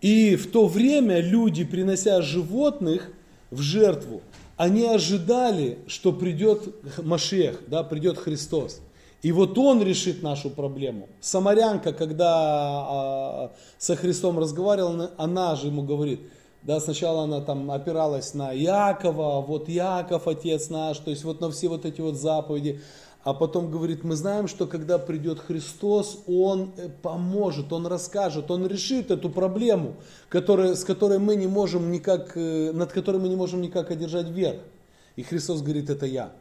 И 0.00 0.36
в 0.36 0.52
то 0.52 0.68
время 0.68 1.20
люди, 1.20 1.64
принося 1.64 2.22
животных 2.22 3.10
в 3.50 3.60
жертву, 3.60 4.22
они 4.56 4.86
ожидали, 4.86 5.78
что 5.88 6.12
придет 6.12 6.72
Машех, 7.02 7.58
да, 7.66 7.82
придет 7.82 8.18
Христос. 8.18 8.80
И 9.22 9.32
вот 9.32 9.58
Он 9.58 9.82
решит 9.82 10.22
нашу 10.22 10.48
проблему. 10.48 11.08
Самарянка, 11.20 11.92
когда 11.92 12.30
а, 12.36 13.52
со 13.78 13.96
Христом 13.96 14.38
разговаривала, 14.38 15.10
она 15.16 15.56
же 15.56 15.66
ему 15.66 15.82
говорит, 15.82 16.20
да, 16.64 16.80
сначала 16.80 17.24
она 17.24 17.42
там 17.42 17.70
опиралась 17.70 18.32
на 18.32 18.52
Якова, 18.52 19.42
вот 19.42 19.68
Яков, 19.68 20.26
отец 20.26 20.70
наш, 20.70 20.98
то 20.98 21.10
есть 21.10 21.22
вот 21.22 21.40
на 21.40 21.50
все 21.50 21.68
вот 21.68 21.84
эти 21.84 22.00
вот 22.00 22.16
заповеди. 22.16 22.80
А 23.22 23.32
потом 23.32 23.70
говорит, 23.70 24.04
мы 24.04 24.16
знаем, 24.16 24.48
что 24.48 24.66
когда 24.66 24.98
придет 24.98 25.40
Христос, 25.40 26.18
Он 26.26 26.72
э, 26.76 26.88
поможет, 27.02 27.72
Он 27.72 27.86
расскажет, 27.86 28.50
Он 28.50 28.66
решит 28.66 29.10
эту 29.10 29.30
проблему, 29.30 29.94
которая, 30.28 30.74
с 30.74 30.84
которой 30.84 31.18
мы 31.18 31.36
не 31.36 31.46
можем 31.46 31.90
никак, 31.90 32.32
э, 32.34 32.72
над 32.72 32.92
которой 32.92 33.16
мы 33.18 33.28
не 33.28 33.36
можем 33.36 33.62
никак 33.62 33.90
одержать 33.90 34.28
верх. 34.28 34.60
И 35.16 35.22
Христос 35.22 35.62
говорит, 35.62 35.88
это 35.88 36.04
я. 36.04 36.32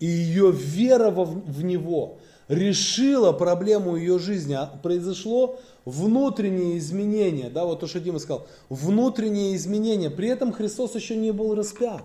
И 0.00 0.06
ее 0.06 0.52
вера 0.52 1.10
в 1.10 1.64
Него 1.64 2.16
решила 2.48 3.32
проблему 3.32 3.96
ее 3.96 4.18
жизни. 4.18 4.54
А 4.54 4.66
произошло 4.82 5.58
внутренние 5.84 6.78
изменения, 6.78 7.50
да, 7.50 7.64
вот 7.64 7.80
то, 7.80 7.86
что 7.86 8.00
Дима 8.00 8.18
сказал, 8.18 8.46
внутренние 8.68 9.56
изменения. 9.56 10.10
При 10.10 10.28
этом 10.28 10.52
Христос 10.52 10.94
еще 10.94 11.16
не 11.16 11.32
был 11.32 11.54
распят. 11.54 12.02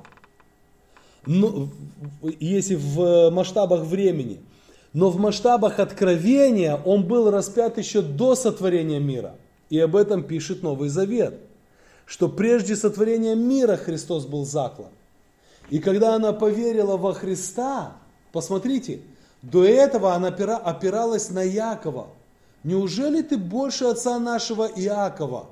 Ну, 1.26 1.70
если 2.40 2.76
в 2.76 3.30
масштабах 3.30 3.82
времени. 3.82 4.40
Но 4.94 5.12
в 5.12 5.18
масштабах 5.18 5.80
откровения 5.80 6.76
он 6.84 7.06
был 7.06 7.30
распят 7.30 7.78
еще 7.78 8.02
до 8.02 8.36
сотворения 8.36 9.00
мира. 9.00 9.36
И 9.70 9.80
об 9.80 9.96
этом 9.96 10.24
пишет 10.24 10.64
Новый 10.64 10.90
Завет. 10.90 11.40
Что 12.06 12.28
прежде 12.28 12.76
сотворения 12.76 13.36
мира 13.36 13.76
Христос 13.76 14.26
был 14.26 14.46
заклан. 14.46 14.90
И 15.70 15.78
когда 15.78 16.16
она 16.16 16.34
поверила 16.34 16.98
во 16.98 17.14
Христа, 17.14 17.98
посмотрите, 18.32 19.02
до 19.42 19.64
этого 19.64 20.14
она 20.14 20.28
опиралась 20.28 21.30
на 21.30 21.44
Якова, 21.44 22.08
неужели 22.64 23.22
ты 23.22 23.38
больше 23.38 23.86
отца 23.86 24.20
нашего 24.20 24.66
Иакова? 24.66 25.48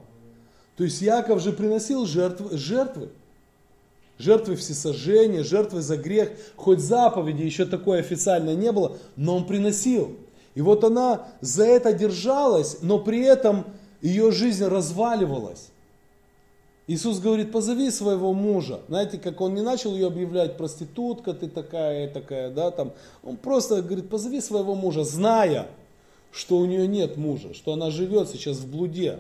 То 0.76 0.84
есть 0.84 1.02
Яков 1.02 1.42
же 1.42 1.54
приносил 1.54 2.06
жертвы, 2.06 2.58
жертвы. 2.58 3.10
Жертвы 4.20 4.56
всесожжения, 4.56 5.44
жертвы 5.44 5.82
за 5.82 5.98
грех. 5.98 6.32
Хоть 6.56 6.80
заповеди 6.80 7.44
еще 7.44 7.66
такой 7.66 8.00
официально 8.00 8.56
не 8.56 8.72
было, 8.72 8.98
но 9.16 9.38
он 9.38 9.46
приносил. 9.46 10.16
И 10.56 10.62
вот 10.62 10.84
она 10.84 11.28
за 11.40 11.66
это 11.66 11.94
держалась, 11.94 12.78
но 12.82 13.00
при 13.00 13.22
этом 13.22 13.66
ее 14.02 14.32
жизнь 14.32 14.66
разваливалась. 14.66 15.70
Иисус 16.88 17.20
говорит, 17.20 17.52
позови 17.52 17.92
своего 17.92 18.34
мужа. 18.34 18.80
Знаете, 18.88 19.18
как 19.18 19.42
он 19.42 19.54
не 19.54 19.62
начал 19.62 19.94
ее 19.94 20.08
объявлять, 20.08 20.56
проститутка 20.56 21.34
ты 21.34 21.50
такая, 21.50 22.10
такая, 22.10 22.50
да, 22.50 22.72
там. 22.72 22.94
Он 23.24 23.36
просто 23.36 23.82
говорит, 23.82 24.10
позови 24.10 24.40
своего 24.40 24.74
мужа, 24.74 25.04
зная, 25.04 25.68
что 26.32 26.58
у 26.58 26.66
нее 26.66 26.88
нет 26.88 27.18
мужа, 27.18 27.54
что 27.54 27.74
она 27.74 27.92
живет 27.92 28.30
сейчас 28.30 28.58
в 28.60 28.72
блуде. 28.72 29.20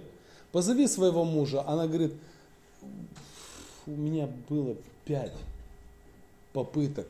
Позови 0.53 0.87
своего 0.87 1.25
мужа. 1.25 1.61
Она 1.67 1.87
говорит, 1.87 2.13
у 3.85 3.91
меня 3.91 4.29
было 4.47 4.77
пять 5.03 5.33
попыток 6.53 7.07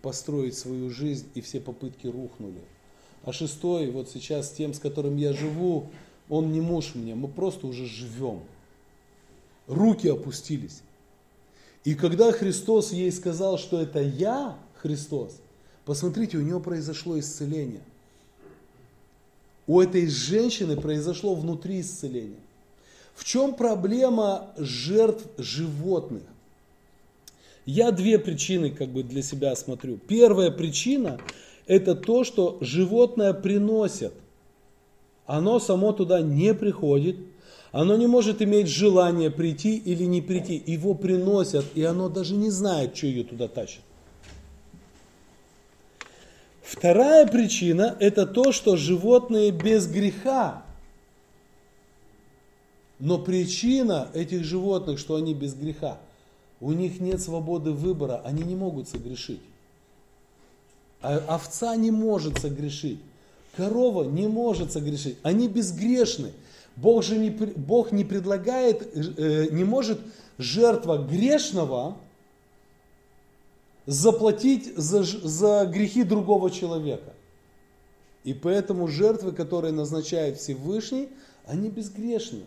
построить 0.00 0.56
свою 0.56 0.88
жизнь, 0.88 1.26
и 1.34 1.42
все 1.42 1.60
попытки 1.60 2.06
рухнули. 2.06 2.60
А 3.24 3.32
шестой, 3.32 3.90
вот 3.90 4.08
сейчас 4.08 4.50
тем, 4.50 4.72
с 4.72 4.78
которым 4.78 5.16
я 5.16 5.34
живу, 5.34 5.90
он 6.30 6.50
не 6.52 6.62
муж 6.62 6.94
мне, 6.94 7.14
мы 7.14 7.28
просто 7.28 7.66
уже 7.66 7.84
живем. 7.86 8.40
Руки 9.68 10.08
опустились. 10.08 10.82
И 11.84 11.94
когда 11.94 12.32
Христос 12.32 12.92
ей 12.92 13.12
сказал, 13.12 13.58
что 13.58 13.80
это 13.80 14.00
я, 14.00 14.58
Христос, 14.82 15.36
посмотрите, 15.84 16.36
у 16.38 16.42
нее 16.42 16.58
произошло 16.58 17.16
исцеление– 17.18 17.82
у 19.68 19.82
этой 19.82 20.08
женщины 20.08 20.76
произошло 20.76 21.34
внутри 21.34 21.82
исцеление. 21.82 22.40
В 23.14 23.24
чем 23.24 23.54
проблема 23.54 24.48
жертв 24.56 25.26
животных? 25.36 26.22
Я 27.66 27.92
две 27.92 28.18
причины 28.18 28.70
как 28.70 28.88
бы 28.88 29.02
для 29.02 29.22
себя 29.22 29.54
смотрю. 29.54 29.98
Первая 29.98 30.50
причина 30.50 31.20
это 31.66 31.94
то, 31.94 32.24
что 32.24 32.56
животное 32.62 33.34
приносит. 33.34 34.14
Оно 35.26 35.60
само 35.60 35.92
туда 35.92 36.22
не 36.22 36.54
приходит, 36.54 37.16
оно 37.72 37.96
не 37.96 38.06
может 38.06 38.40
иметь 38.40 38.68
желание 38.68 39.30
прийти 39.30 39.76
или 39.76 40.04
не 40.04 40.22
прийти. 40.22 40.62
Его 40.66 40.94
приносят, 40.94 41.66
и 41.74 41.82
оно 41.82 42.08
даже 42.08 42.34
не 42.34 42.50
знает, 42.50 42.96
что 42.96 43.06
ее 43.06 43.24
туда 43.24 43.48
тащит. 43.48 43.82
Вторая 46.62 47.26
причина– 47.26 47.96
это 48.00 48.26
то, 48.26 48.52
что 48.52 48.76
животные 48.76 49.50
без 49.50 49.86
греха. 49.86 50.62
Но 52.98 53.18
причина 53.18 54.10
этих 54.12 54.44
животных, 54.44 54.98
что 54.98 55.16
они 55.16 55.32
без 55.32 55.54
греха, 55.54 55.98
у 56.60 56.72
них 56.72 57.00
нет 57.00 57.22
свободы 57.22 57.70
выбора, 57.70 58.20
они 58.24 58.42
не 58.42 58.56
могут 58.56 58.88
согрешить. 58.88 59.40
А 61.00 61.16
овца 61.28 61.76
не 61.76 61.90
может 61.90 62.38
согрешить. 62.38 62.98
Корова 63.56 64.04
не 64.04 64.26
может 64.26 64.72
согрешить. 64.72 65.16
Они 65.22 65.48
безгрешны. 65.48 66.32
Бог 66.80 67.02
же 67.02 67.18
не, 67.18 67.30
Бог 67.30 67.90
не 67.92 68.04
предлагает, 68.04 68.88
э, 68.94 69.48
не 69.50 69.64
может 69.64 70.00
жертва 70.38 70.98
грешного 70.98 71.96
заплатить 73.86 74.76
за, 74.76 75.02
за 75.02 75.66
грехи 75.66 76.04
другого 76.04 76.50
человека. 76.50 77.14
И 78.22 78.32
поэтому 78.32 78.86
жертвы, 78.86 79.32
которые 79.32 79.72
назначает 79.72 80.38
Всевышний, 80.38 81.08
они 81.46 81.68
безгрешны. 81.68 82.42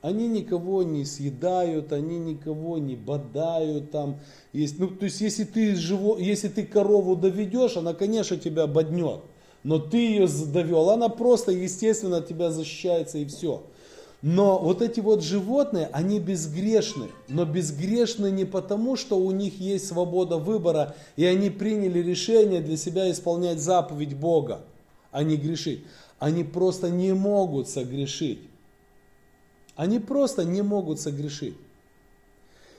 Они 0.00 0.28
никого 0.28 0.82
не 0.82 1.04
съедают, 1.04 1.92
они 1.92 2.18
никого 2.18 2.78
не 2.78 2.96
бодают 2.96 3.90
там. 3.90 4.18
Есть, 4.52 4.78
ну, 4.78 4.88
то 4.88 5.04
есть, 5.04 5.20
если 5.20 5.44
ты, 5.44 5.74
живо, 5.74 6.18
если 6.18 6.48
ты 6.48 6.64
корову 6.64 7.16
доведешь, 7.16 7.76
она, 7.76 7.92
конечно, 7.92 8.36
тебя 8.36 8.66
боднет. 8.66 9.20
Но 9.66 9.80
ты 9.80 9.96
ее 9.96 10.28
довел, 10.28 10.90
она 10.90 11.08
просто, 11.08 11.50
естественно, 11.50 12.18
от 12.18 12.28
тебя 12.28 12.52
защищается 12.52 13.18
и 13.18 13.24
все. 13.24 13.64
Но 14.22 14.60
вот 14.60 14.80
эти 14.80 15.00
вот 15.00 15.24
животные, 15.24 15.88
они 15.92 16.20
безгрешны. 16.20 17.08
Но 17.26 17.44
безгрешны 17.44 18.30
не 18.30 18.44
потому, 18.44 18.94
что 18.94 19.18
у 19.18 19.32
них 19.32 19.58
есть 19.58 19.88
свобода 19.88 20.36
выбора, 20.36 20.94
и 21.16 21.24
они 21.24 21.50
приняли 21.50 21.98
решение 21.98 22.60
для 22.60 22.76
себя 22.76 23.10
исполнять 23.10 23.58
заповедь 23.58 24.14
Бога, 24.14 24.60
а 25.10 25.24
не 25.24 25.36
грешить. 25.36 25.84
Они 26.20 26.44
просто 26.44 26.88
не 26.88 27.12
могут 27.12 27.68
согрешить. 27.68 28.38
Они 29.74 29.98
просто 29.98 30.44
не 30.44 30.62
могут 30.62 31.00
согрешить. 31.00 31.56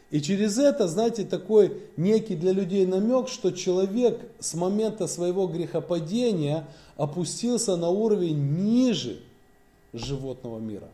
И 0.10 0.22
через 0.22 0.58
это, 0.58 0.88
знаете, 0.88 1.26
такой 1.26 1.82
некий 1.98 2.36
для 2.36 2.54
людей 2.54 2.86
намек, 2.86 3.28
что 3.28 3.52
человек 3.52 4.20
с 4.40 4.54
момента 4.54 5.06
своего 5.08 5.48
грехопадения 5.48 6.66
опустился 6.96 7.76
на 7.76 7.90
уровень 7.90 8.38
ниже 8.58 9.20
животного 9.92 10.60
мира. 10.60 10.88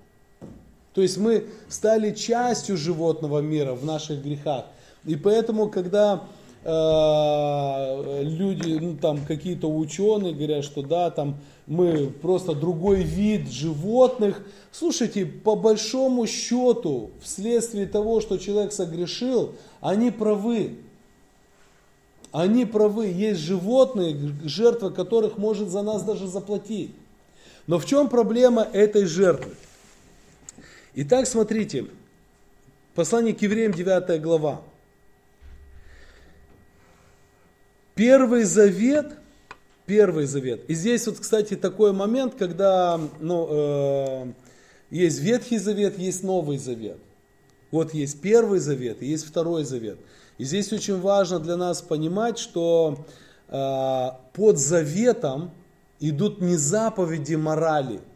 То 0.94 1.02
есть 1.02 1.18
мы 1.18 1.48
стали 1.70 2.12
частью 2.12 2.78
животного 2.78 3.40
мира 3.40 3.74
в 3.74 3.86
наших 3.86 4.24
грехах. 4.24 4.66
И 5.06 5.16
поэтому, 5.16 5.70
когда 5.70 6.24
люди, 6.66 8.78
ну 8.80 8.96
там 8.96 9.26
какие-то 9.26 9.68
ученые 9.68 10.34
говорят, 10.34 10.64
что 10.64 10.82
да, 10.82 11.12
там 11.12 11.38
мы 11.68 12.08
просто 12.08 12.54
другой 12.54 13.04
вид 13.04 13.52
животных. 13.52 14.46
Слушайте, 14.72 15.26
по 15.26 15.56
большому 15.56 16.26
счету, 16.26 17.12
вследствие 17.22 17.86
того, 17.86 18.22
что 18.22 18.38
человек 18.38 18.72
согрешил, 18.72 19.56
они 19.82 20.12
правы. 20.12 20.78
Они 22.32 22.66
правы. 22.66 23.08
Есть 23.08 23.42
животные, 23.42 24.16
жертва 24.44 24.90
которых 24.90 25.38
может 25.38 25.70
за 25.70 25.84
нас 25.84 26.04
даже 26.04 26.28
заплатить. 26.28 26.92
Но 27.68 27.78
в 27.78 27.86
чем 27.86 28.10
проблема 28.10 28.68
этой 28.74 29.06
жертвы? 29.06 29.52
Итак, 30.96 31.28
смотрите, 31.28 31.86
послание 32.96 33.34
к 33.34 33.42
евреям 33.42 33.72
9 33.72 34.22
глава. 34.22 34.62
Первый 37.96 38.44
завет, 38.44 39.14
первый 39.86 40.26
завет. 40.26 40.64
И 40.68 40.74
здесь 40.74 41.06
вот, 41.08 41.20
кстати, 41.20 41.56
такой 41.56 41.94
момент, 41.94 42.36
когда 42.36 43.00
ну, 43.20 43.48
э, 43.50 44.34
есть 44.90 45.20
Ветхий 45.20 45.58
Завет, 45.58 45.98
есть 46.00 46.24
Новый 46.24 46.58
Завет. 46.58 46.98
Вот 47.72 47.94
есть 47.94 48.22
Первый 48.22 48.60
Завет 48.60 49.02
и 49.02 49.08
есть 49.08 49.26
Второй 49.26 49.64
Завет. 49.64 50.00
И 50.38 50.44
здесь 50.44 50.74
очень 50.74 51.00
важно 51.00 51.40
для 51.40 51.58
нас 51.58 51.82
понимать, 51.82 52.38
что 52.38 53.06
э, 53.50 54.08
под 54.34 54.58
заветом 54.58 55.52
идут 56.00 56.42
не 56.42 56.56
заповеди 56.56 57.36
морали– 57.36 58.00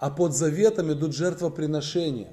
а 0.00 0.10
под 0.10 0.34
заветом 0.34 0.90
идут 0.92 1.14
жертвоприношения. 1.14 2.28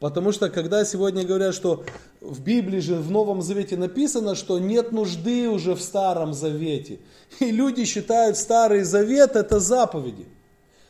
Потому 0.00 0.32
что 0.32 0.50
когда 0.50 0.84
сегодня 0.84 1.24
говорят, 1.24 1.54
что 1.54 1.84
в 2.20 2.42
Библии 2.42 2.80
же 2.80 2.96
в 2.96 3.10
Новом 3.10 3.42
Завете 3.42 3.76
написано, 3.76 4.34
что 4.34 4.58
нет 4.58 4.92
нужды 4.92 5.48
уже 5.48 5.74
в 5.74 5.80
Старом 5.80 6.34
Завете. 6.34 6.98
И 7.40 7.50
люди 7.50 7.84
считают 7.84 8.36
Старый 8.36 8.82
Завет 8.82 9.36
это 9.36 9.60
заповеди. 9.60 10.26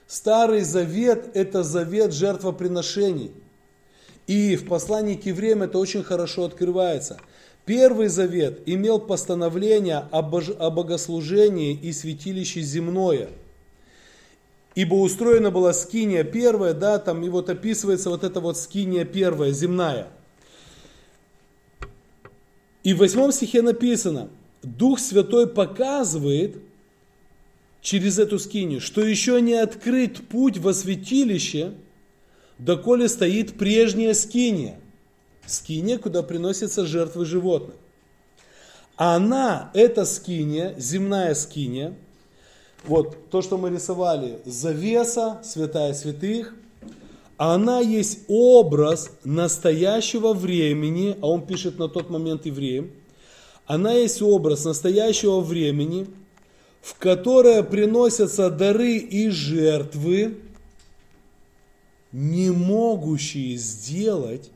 Старый 0.06 0.62
Завет 0.62 1.30
это 1.34 1.62
завет 1.62 2.12
жертвоприношений. 2.12 3.32
И 4.26 4.56
в 4.56 4.66
послании 4.66 5.16
к 5.16 5.26
евреям 5.26 5.62
это 5.62 5.78
очень 5.78 6.02
хорошо 6.02 6.44
открывается. 6.44 7.18
Первый 7.66 8.08
завет 8.08 8.60
имел 8.66 8.98
постановление 8.98 10.06
о 10.10 10.22
богослужении 10.22 11.72
и 11.74 11.92
святилище 11.92 12.60
земное– 12.60 13.28
Ибо 14.74 14.94
устроена 14.94 15.50
была 15.50 15.72
скиния 15.72 16.24
первая, 16.24 16.74
да, 16.74 16.98
там 16.98 17.22
и 17.22 17.28
вот 17.28 17.48
описывается 17.48 18.10
вот 18.10 18.24
эта 18.24 18.40
вот 18.40 18.58
скиния 18.58 19.04
первая, 19.04 19.52
земная. 19.52 20.08
И 22.82 22.92
в 22.92 22.98
восьмом 22.98 23.30
стихе 23.32 23.62
написано, 23.62 24.28
Дух 24.62 24.98
Святой 24.98 25.46
показывает 25.46 26.58
через 27.80 28.18
эту 28.18 28.38
скинию, 28.38 28.80
что 28.80 29.02
еще 29.02 29.40
не 29.40 29.54
открыт 29.54 30.26
путь 30.28 30.58
во 30.58 30.74
святилище, 30.74 31.74
доколе 32.58 33.08
стоит 33.08 33.56
прежняя 33.56 34.12
скиния. 34.12 34.80
Скиния, 35.46 35.98
куда 35.98 36.22
приносятся 36.22 36.86
жертвы 36.86 37.26
животных. 37.26 37.76
Она, 38.96 39.70
эта 39.74 40.04
скиния, 40.04 40.74
земная 40.78 41.34
скиния, 41.34 41.94
вот 42.86 43.30
то, 43.30 43.42
что 43.42 43.58
мы 43.58 43.70
рисовали, 43.70 44.40
завеса, 44.44 45.40
святая 45.44 45.94
святых, 45.94 46.54
она 47.36 47.80
есть 47.80 48.20
образ 48.28 49.10
настоящего 49.24 50.32
времени, 50.32 51.16
а 51.20 51.28
он 51.28 51.46
пишет 51.46 51.78
на 51.78 51.88
тот 51.88 52.10
момент 52.10 52.46
евреям, 52.46 52.90
она 53.66 53.92
есть 53.92 54.22
образ 54.22 54.64
настоящего 54.64 55.40
времени, 55.40 56.06
в 56.80 56.96
которое 56.98 57.62
приносятся 57.62 58.50
дары 58.50 58.98
и 58.98 59.30
жертвы, 59.30 60.38
не 62.12 62.50
могущие 62.50 63.56
сделать 63.56 64.50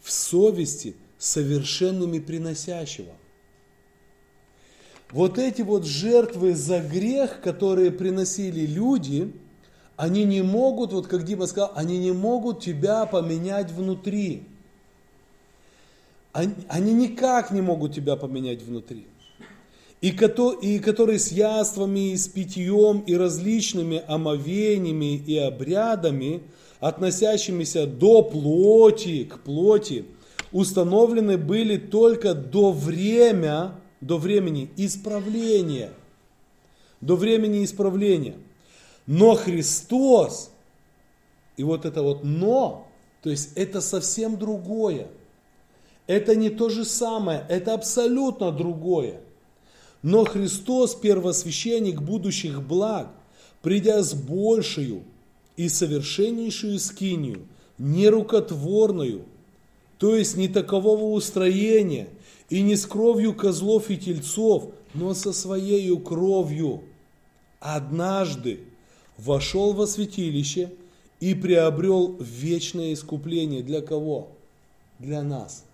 в 0.00 0.10
совести 0.10 0.96
совершенными 1.18 2.18
приносящего 2.18 3.12
вот 5.14 5.38
эти 5.38 5.62
вот 5.62 5.86
жертвы 5.86 6.56
за 6.56 6.80
грех, 6.80 7.40
которые 7.40 7.92
приносили 7.92 8.66
люди, 8.66 9.32
они 9.96 10.24
не 10.24 10.42
могут, 10.42 10.92
вот 10.92 11.06
как 11.06 11.24
Дима 11.24 11.46
сказал, 11.46 11.70
они 11.76 11.98
не 11.98 12.10
могут 12.10 12.60
тебя 12.60 13.06
поменять 13.06 13.70
внутри. 13.70 14.42
Они, 16.32 16.54
они 16.68 16.92
никак 16.92 17.52
не 17.52 17.60
могут 17.60 17.94
тебя 17.94 18.16
поменять 18.16 18.62
внутри. 18.62 19.06
И, 20.00 20.08
и 20.08 20.78
которые 20.80 21.20
с 21.20 21.30
яствами, 21.30 22.10
и 22.10 22.16
с 22.16 22.26
питьем, 22.26 23.04
и 23.06 23.14
различными 23.14 24.02
омовениями 24.08 25.14
и 25.14 25.38
обрядами, 25.38 26.42
относящимися 26.80 27.86
до 27.86 28.22
плоти, 28.22 29.22
к 29.22 29.38
плоти, 29.44 30.06
установлены 30.50 31.38
были 31.38 31.76
только 31.76 32.34
до 32.34 32.72
время 32.72 33.74
до 34.04 34.18
времени 34.18 34.70
исправления. 34.76 35.90
До 37.00 37.16
времени 37.16 37.64
исправления. 37.64 38.36
Но 39.06 39.34
Христос, 39.34 40.50
и 41.56 41.64
вот 41.64 41.86
это 41.86 42.02
вот 42.02 42.22
но, 42.22 42.86
то 43.22 43.30
есть 43.30 43.56
это 43.56 43.80
совсем 43.80 44.36
другое. 44.36 45.08
Это 46.06 46.36
не 46.36 46.50
то 46.50 46.68
же 46.68 46.84
самое, 46.84 47.46
это 47.48 47.72
абсолютно 47.72 48.52
другое. 48.52 49.22
Но 50.02 50.26
Христос, 50.26 50.94
первосвященник 50.94 52.02
будущих 52.02 52.62
благ, 52.62 53.08
придя 53.62 54.02
с 54.02 54.12
большую 54.12 55.02
и 55.56 55.70
совершеннейшую 55.70 56.78
скинию, 56.78 57.46
нерукотворную, 57.78 59.24
то 59.96 60.14
есть 60.14 60.36
не 60.36 60.48
такового 60.48 61.04
устроения– 61.14 62.08
и 62.50 62.62
не 62.62 62.76
с 62.76 62.86
кровью 62.86 63.34
козлов 63.34 63.90
и 63.90 63.96
тельцов, 63.96 64.70
но 64.92 65.14
со 65.14 65.32
своей 65.32 65.96
кровью. 65.98 66.82
Однажды 67.60 68.60
вошел 69.16 69.72
во 69.72 69.86
святилище 69.86 70.72
и 71.20 71.34
приобрел 71.34 72.16
вечное 72.20 72.92
искупление. 72.92 73.62
Для 73.62 73.80
кого? 73.80 74.28
Для 74.98 75.22
нас. 75.22 75.64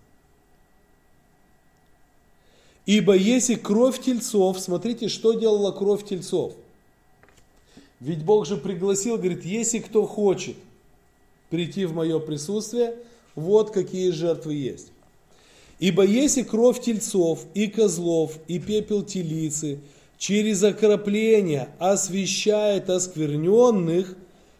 Ибо 2.85 3.15
если 3.15 3.55
кровь 3.55 4.01
тельцов, 4.01 4.59
смотрите, 4.59 5.07
что 5.07 5.33
делала 5.33 5.71
кровь 5.71 6.05
тельцов. 6.05 6.53
Ведь 7.99 8.23
Бог 8.23 8.47
же 8.47 8.57
пригласил, 8.57 9.17
говорит, 9.17 9.45
если 9.45 9.79
кто 9.79 10.07
хочет 10.07 10.55
прийти 11.49 11.85
в 11.85 11.93
мое 11.93 12.19
присутствие, 12.19 12.95
вот 13.35 13.71
какие 13.71 14.09
жертвы 14.09 14.55
есть. 14.55 14.91
Ибо 15.81 16.05
если 16.05 16.43
кровь 16.43 16.79
тельцов 16.79 17.43
и 17.55 17.65
козлов 17.65 18.37
и 18.47 18.59
пепел 18.59 19.01
телицы 19.01 19.79
через 20.19 20.63
окропление 20.63 21.69
освещает 21.79 22.87
оскверненных, 22.91 24.15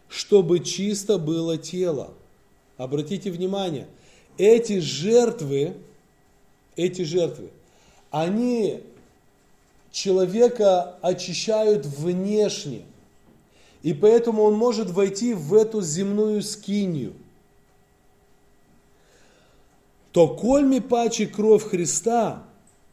чтобы 0.08 0.58
чисто 0.58 1.18
было 1.18 1.56
тело. 1.56 2.12
Обратите 2.76 3.30
внимание, 3.30 3.86
эти 4.36 4.80
жертвы, 4.80 5.74
эти 6.74 7.02
жертвы, 7.02 7.50
они 8.10 8.80
человека 9.92 10.96
очищают 11.02 11.86
внешне. 11.86 12.82
И 13.84 13.94
поэтому 13.94 14.42
он 14.42 14.54
может 14.54 14.90
войти 14.90 15.34
в 15.34 15.54
эту 15.54 15.82
земную 15.82 16.42
скинию. 16.42 17.12
То 20.12 20.28
кольми 20.28 20.78
паче 20.80 21.26
кровь 21.26 21.64
Христа, 21.64 22.44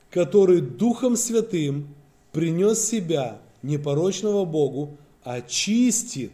который 0.09 0.61
Духом 0.61 1.17
Святым 1.17 1.93
принес 2.32 2.84
себя 2.84 3.39
непорочного 3.61 4.45
Богу, 4.45 4.97
очистит 5.24 6.32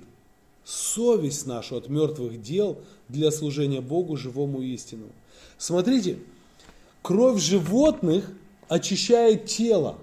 совесть 0.63 1.47
нашу 1.47 1.77
от 1.77 1.89
мертвых 1.89 2.41
дел 2.41 2.79
для 3.09 3.31
служения 3.31 3.81
Богу 3.81 4.15
живому 4.15 4.61
истинному. 4.61 5.11
Смотрите, 5.57 6.19
кровь 7.01 7.41
животных 7.41 8.31
очищает 8.67 9.45
тело. 9.45 9.97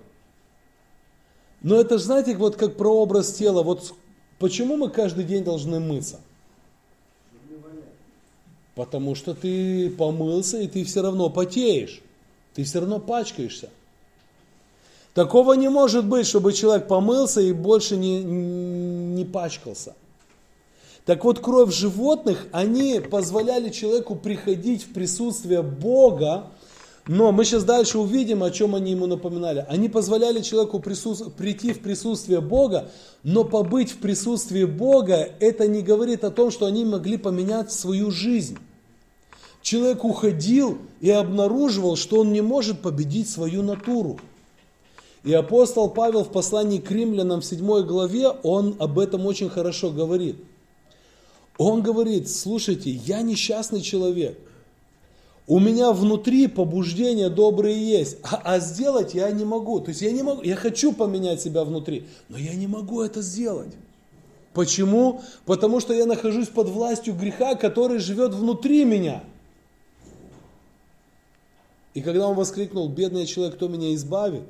Но 1.63 1.77
это 1.77 1.99
знаете, 1.99 2.37
вот 2.37 2.57
как 2.57 2.77
прообраз 2.77 3.33
тела. 3.35 3.63
Вот 3.63 3.95
почему 4.41 4.77
мы 4.77 4.91
каждый 4.91 5.25
день 5.25 5.45
должны 5.45 5.79
мыться? 5.79 6.21
Потому 8.75 9.15
что 9.15 9.35
ты 9.35 9.91
помылся, 9.91 10.59
и 10.59 10.67
ты 10.67 10.85
все 10.85 11.03
равно 11.03 11.29
потеешь. 11.29 12.01
Ты 12.55 12.65
все 12.65 12.81
равно 12.81 12.99
пачкаешься. 12.99 13.69
Такого 15.15 15.53
не 15.55 15.69
может 15.69 16.07
быть, 16.07 16.27
чтобы 16.27 16.55
человек 16.55 16.89
помылся 16.89 17.41
и 17.41 17.53
больше 17.53 17.97
не, 17.97 18.23
не 18.23 19.25
пачкался. 19.25 19.95
Так 21.05 21.25
вот, 21.25 21.41
кровь 21.41 21.75
животных, 21.75 22.47
они 22.53 23.01
позволяли 23.01 23.71
человеку 23.71 24.15
приходить 24.15 24.85
в 24.85 24.93
присутствие 24.93 25.63
Бога, 25.63 26.47
но 27.09 27.33
мы 27.33 27.45
сейчас 27.45 27.65
дальше 27.65 27.99
увидим, 27.99 28.45
о 28.45 28.51
чем 28.51 28.77
они 28.77 28.93
ему 28.93 29.07
напоминали. 29.07 29.67
Они 29.69 29.89
позволяли 29.89 30.41
человеку 30.41 30.79
присутств... 30.79 31.33
прийти 31.33 31.73
в 31.73 31.81
присутствие 31.81 32.41
Бога, 32.41 32.91
но 33.25 33.43
побыть 33.45 33.91
в 33.91 33.97
присутствии 33.99 34.65
Бога, 34.65 35.29
это 35.41 35.67
не 35.67 35.83
говорит 35.83 36.23
о 36.23 36.31
том, 36.31 36.53
что 36.53 36.67
они 36.67 36.85
могли 36.85 37.17
поменять 37.17 37.73
свою 37.73 38.13
жизнь. 38.13 38.57
Человек 39.63 40.05
уходил 40.05 40.79
и 41.01 41.11
обнаруживал, 41.11 41.97
что 41.97 42.21
он 42.21 42.33
не 42.33 42.41
может 42.41 42.81
победить 42.81 43.29
свою 43.29 43.63
натуру. 43.63 44.21
И 45.25 45.33
апостол 45.33 45.89
Павел 45.89 46.25
в 46.25 46.31
послании 46.31 46.79
к 46.79 46.91
римлянам 46.91 47.41
в 47.41 47.45
7 47.45 47.83
главе, 47.83 48.29
он 48.29 48.77
об 48.79 48.99
этом 48.99 49.27
очень 49.27 49.49
хорошо 49.49 49.91
говорит. 49.91 50.37
Он 51.59 51.83
говорит, 51.83 52.31
слушайте, 52.31 52.91
я 52.91 53.23
несчастный 53.23 53.83
человек. 53.83 54.39
У 55.53 55.59
меня 55.59 55.93
внутри 55.93 56.47
побуждения 56.47 57.29
добрые 57.29 57.77
есть, 57.79 58.17
а, 58.23 58.41
а 58.43 58.59
сделать 58.59 59.13
я 59.13 59.31
не 59.31 59.45
могу. 59.45 59.81
То 59.81 59.91
есть 59.91 60.01
я 60.01 60.11
не 60.11 60.23
могу, 60.23 60.41
я 60.41 60.57
хочу 60.57 60.95
поменять 60.95 61.43
себя 61.43 61.63
внутри, 61.63 62.07
но 62.31 62.39
я 62.39 62.55
не 62.55 62.67
могу 62.67 63.03
это 63.03 63.21
сделать. 63.21 63.75
Почему? 64.55 65.21
Потому 65.45 65.81
что 65.81 65.93
я 65.93 66.07
нахожусь 66.07 66.49
под 66.49 66.71
властью 66.71 67.13
греха, 67.13 67.55
который 67.55 67.99
живет 67.99 68.33
внутри 68.33 68.87
меня. 68.87 69.25
И 71.93 72.01
когда 72.01 72.29
он 72.29 72.35
воскликнул, 72.35 72.89
бедный 72.89 73.27
человек, 73.27 73.57
кто 73.57 73.69
меня 73.69 73.95
избавит 73.95 74.45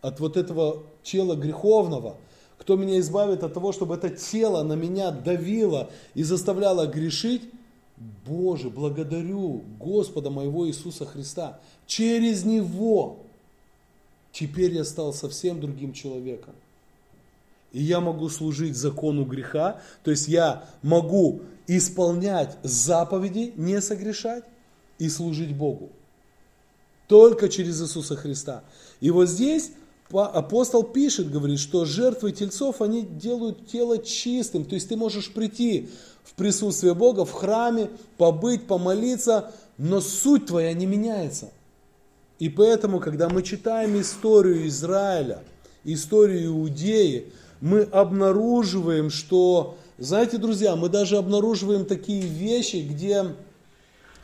от 0.00 0.18
вот 0.18 0.36
этого 0.36 0.82
тела 1.04 1.36
греховного, 1.36 2.16
кто 2.58 2.74
меня 2.74 2.98
избавит 2.98 3.44
от 3.44 3.54
того, 3.54 3.70
чтобы 3.70 3.94
это 3.94 4.10
тело 4.10 4.64
на 4.64 4.72
меня 4.72 5.12
давило 5.12 5.88
и 6.14 6.24
заставляло 6.24 6.86
грешить, 6.86 7.42
Боже, 8.26 8.68
благодарю 8.68 9.62
Господа 9.78 10.30
моего 10.30 10.68
Иисуса 10.68 11.06
Христа. 11.06 11.60
Через 11.86 12.44
Него 12.44 13.18
теперь 14.32 14.74
я 14.74 14.84
стал 14.84 15.14
совсем 15.14 15.60
другим 15.60 15.92
человеком. 15.92 16.54
И 17.72 17.82
я 17.82 18.00
могу 18.00 18.28
служить 18.28 18.76
закону 18.76 19.24
греха, 19.24 19.80
то 20.02 20.10
есть 20.10 20.28
я 20.28 20.68
могу 20.82 21.42
исполнять 21.66 22.56
заповеди, 22.62 23.52
не 23.56 23.80
согрешать 23.80 24.44
и 24.98 25.08
служить 25.08 25.54
Богу. 25.54 25.90
Только 27.08 27.48
через 27.48 27.80
Иисуса 27.82 28.16
Христа. 28.16 28.62
И 29.00 29.10
вот 29.10 29.28
здесь 29.28 29.72
апостол 30.10 30.84
пишет, 30.84 31.30
говорит, 31.30 31.58
что 31.58 31.84
жертвы 31.84 32.32
тельцов, 32.32 32.80
они 32.80 33.02
делают 33.02 33.68
тело 33.68 33.98
чистым. 33.98 34.64
То 34.64 34.74
есть 34.74 34.88
ты 34.88 34.96
можешь 34.96 35.32
прийти 35.32 35.88
в 36.26 36.34
присутствие 36.34 36.94
Бога, 36.94 37.24
в 37.24 37.32
храме, 37.32 37.88
побыть, 38.18 38.66
помолиться, 38.66 39.52
но 39.78 40.00
суть 40.00 40.46
твоя 40.46 40.72
не 40.72 40.84
меняется. 40.84 41.50
И 42.38 42.48
поэтому, 42.48 43.00
когда 43.00 43.28
мы 43.28 43.42
читаем 43.42 43.98
историю 44.00 44.66
Израиля, 44.66 45.42
историю 45.84 46.48
Иудеи, 46.48 47.32
мы 47.60 47.82
обнаруживаем, 47.82 49.08
что, 49.08 49.78
знаете, 49.98 50.36
друзья, 50.36 50.76
мы 50.76 50.88
даже 50.88 51.16
обнаруживаем 51.16 51.86
такие 51.86 52.22
вещи, 52.22 52.76
где, 52.76 53.34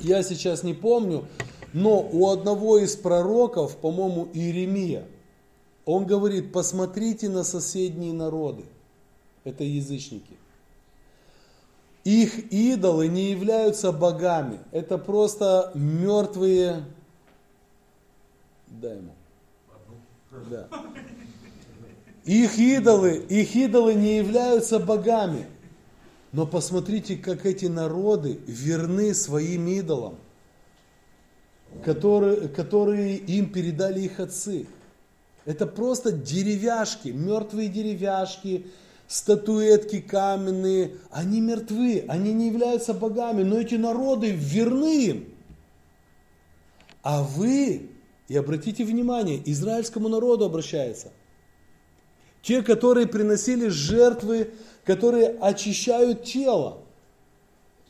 я 0.01 0.23
сейчас 0.23 0.65
не 0.65 0.75
помню, 0.75 1.25
но 1.73 2.01
у 2.01 2.29
одного 2.29 2.79
из 2.79 2.97
пророков, 2.97 3.77
по-моему, 3.77 4.29
Иеремия, 4.35 5.07
он 5.87 6.05
говорит, 6.05 6.53
посмотрите 6.53 7.29
на 7.29 7.45
соседние 7.45 8.13
народы. 8.13 8.65
Это 9.45 9.65
язычники. 9.65 10.37
Их 12.05 12.53
идолы 12.53 13.09
не 13.09 13.31
являются 13.31 13.93
богами. 13.93 14.61
Это 14.73 14.99
просто 14.99 15.71
мертвые... 15.75 16.85
Дай 18.69 18.97
ему. 18.97 19.13
Да. 20.51 20.69
Их 22.25 22.59
идолы, 22.59 23.17
их 23.17 23.55
идолы 23.55 23.95
не 23.95 24.17
являются 24.17 24.79
богами. 24.79 25.47
Но 26.33 26.47
посмотрите, 26.47 27.17
как 27.17 27.45
эти 27.45 27.67
народы 27.67 28.41
верны 28.47 29.15
своим 29.15 29.69
идолам, 29.69 30.17
которые, 31.85 32.49
которые 32.49 33.17
им 33.17 33.53
передали 33.53 34.01
их 34.01 34.19
отцы. 34.19 34.67
Это 35.45 35.67
просто 35.67 36.13
деревяшки, 36.13 37.09
мертвые 37.09 37.69
деревяшки, 37.69 38.67
статуэтки 39.13 40.01
каменные. 40.01 40.97
Они 41.11 41.43
мертвы, 41.43 42.07
они 42.09 42.33
не 42.33 42.47
являются 42.47 42.95
богами, 42.95 43.43
но 43.43 43.61
эти 43.61 43.75
народы 43.75 44.31
верны 44.31 45.05
им. 45.05 45.29
А 47.03 47.23
вы, 47.23 47.91
и 48.29 48.37
обратите 48.37 48.85
внимание, 48.85 49.43
израильскому 49.45 50.09
народу 50.09 50.47
обращается. 50.47 51.09
Те, 52.41 52.63
которые 52.63 53.07
приносили 53.07 53.69
жертвы, 53.69 54.51
которые 54.85 55.29
очищают 55.29 56.25
тело. 56.25 56.79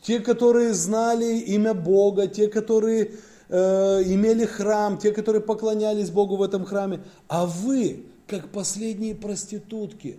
Те, 0.03 0.19
которые 0.19 0.75
знали 0.75 1.39
имя 1.39 1.73
Бога, 1.73 2.27
те, 2.27 2.49
которые 2.49 3.13
э, 3.49 4.03
имели 4.07 4.45
храм, 4.45 4.99
те, 4.99 5.13
которые 5.13 5.41
поклонялись 5.41 6.11
Богу 6.11 6.35
в 6.35 6.43
этом 6.43 6.65
храме, 6.65 7.01
а 7.29 7.47
вы, 7.47 8.07
как 8.27 8.49
последние 8.49 9.15
проститутки, 9.15 10.19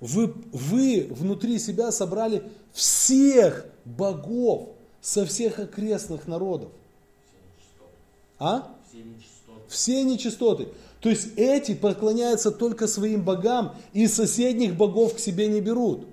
вы, 0.00 0.34
вы 0.52 1.08
внутри 1.10 1.58
себя 1.58 1.90
собрали 1.90 2.42
всех 2.72 3.66
богов 3.84 4.70
со 5.00 5.26
всех 5.26 5.58
окрестных 5.58 6.26
народов. 6.26 6.70
А? 8.38 8.74
Все 8.88 9.02
нечистоты. 9.02 9.60
Все 9.68 10.02
нечистоты. 10.04 10.68
То 11.00 11.08
есть 11.08 11.28
эти 11.36 11.74
поклоняются 11.74 12.50
только 12.50 12.86
своим 12.86 13.24
богам 13.24 13.74
и 13.92 14.06
соседних 14.06 14.76
богов 14.76 15.14
к 15.14 15.18
себе 15.18 15.48
не 15.48 15.60
берут. 15.60 16.06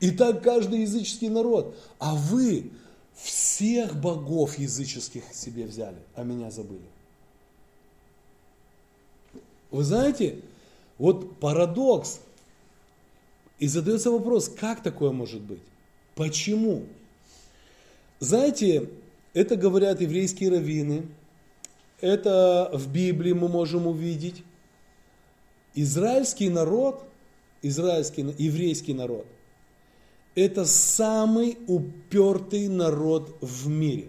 И 0.00 0.10
так 0.10 0.42
каждый 0.42 0.80
языческий 0.80 1.28
народ. 1.28 1.76
А 1.98 2.14
вы 2.14 2.70
всех 3.14 4.00
богов 4.00 4.58
языческих 4.58 5.22
себе 5.32 5.64
взяли, 5.64 5.98
а 6.14 6.24
меня 6.24 6.50
забыли. 6.50 6.80
Вы 9.70 9.84
знаете, 9.84 10.40
вот 11.02 11.40
парадокс. 11.40 12.20
И 13.58 13.66
задается 13.66 14.12
вопрос, 14.12 14.48
как 14.48 14.84
такое 14.84 15.10
может 15.10 15.40
быть? 15.40 15.58
Почему? 16.14 16.84
Знаете, 18.20 18.88
это 19.34 19.56
говорят 19.56 20.00
еврейские 20.00 20.50
раввины, 20.50 21.08
это 22.00 22.70
в 22.72 22.92
Библии 22.92 23.32
мы 23.32 23.48
можем 23.48 23.88
увидеть. 23.88 24.44
Израильский 25.74 26.48
народ, 26.48 27.02
израильский, 27.62 28.22
еврейский 28.38 28.94
народ– 28.94 29.26
это 30.36 30.64
самый 30.64 31.58
упертый 31.66 32.68
народ 32.68 33.36
в 33.40 33.66
мире. 33.66 34.08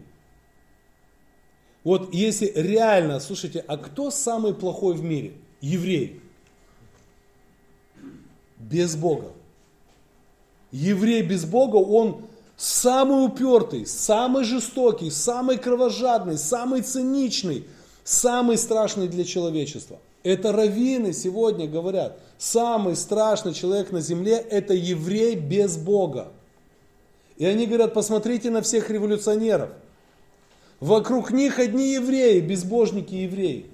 Вот 1.83 2.13
если 2.13 2.51
реально, 2.53 3.19
слушайте, 3.19 3.65
а 3.67 3.77
кто 3.77 4.11
самый 4.11 4.53
плохой 4.53 4.93
в 4.93 5.03
мире? 5.03 5.33
Еврей. 5.59 6.22
Без 8.69 8.95
Бога. 8.95 9.31
Еврей 10.71 11.21
без 11.21 11.45
Бога, 11.45 11.77
он 11.77 12.21
самый 12.57 13.25
упертый, 13.25 13.85
самый 13.85 14.43
жестокий, 14.43 15.11
самый 15.11 15.57
кровожадный, 15.57 16.37
самый 16.37 16.81
циничный. 16.81 17.65
самый 18.03 18.57
страшный 18.57 19.07
для 19.07 19.23
человечества. 19.23 19.97
Это 20.23 20.51
раввины 20.51 21.13
сегодня 21.13 21.67
говорят, 21.67 22.17
самый 22.37 22.95
страшный 22.95 23.53
человек 23.53 23.91
на 23.91 24.01
земле– 24.01 24.35
это 24.49 24.73
еврей 24.73 25.35
без 25.35 25.77
Бога. 25.77 26.31
И 27.37 27.45
они 27.45 27.65
говорят, 27.65 27.93
посмотрите 27.93 28.49
на 28.49 28.61
всех 28.61 28.89
революционеров. 28.89 29.69
Вокруг 30.79 31.31
них 31.31 31.59
одни 31.59 31.93
евреи, 31.93 32.39
безбожники 32.41 33.15
евреи. 33.15 33.65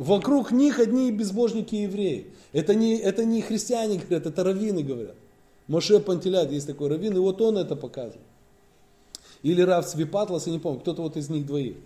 Вокруг 0.00 0.50
них 0.50 0.78
одни 0.78 1.10
безбожники 1.10 1.74
евреи. 1.74 2.28
Это 2.54 2.74
не, 2.74 2.96
это 2.96 3.26
не 3.26 3.42
христиане 3.42 3.98
говорят, 3.98 4.24
это 4.24 4.42
раввины 4.42 4.82
говорят. 4.82 5.14
Моше 5.68 6.00
Пантелят, 6.00 6.50
есть 6.50 6.66
такой 6.66 6.88
раввин, 6.88 7.14
и 7.16 7.18
вот 7.18 7.38
он 7.42 7.58
это 7.58 7.76
показывает. 7.76 8.26
Или 9.42 9.60
Рав 9.60 9.86
Свипатлас, 9.86 10.46
я 10.46 10.54
не 10.54 10.58
помню, 10.58 10.80
кто-то 10.80 11.02
вот 11.02 11.18
из 11.18 11.28
них 11.28 11.44
двоих. 11.44 11.76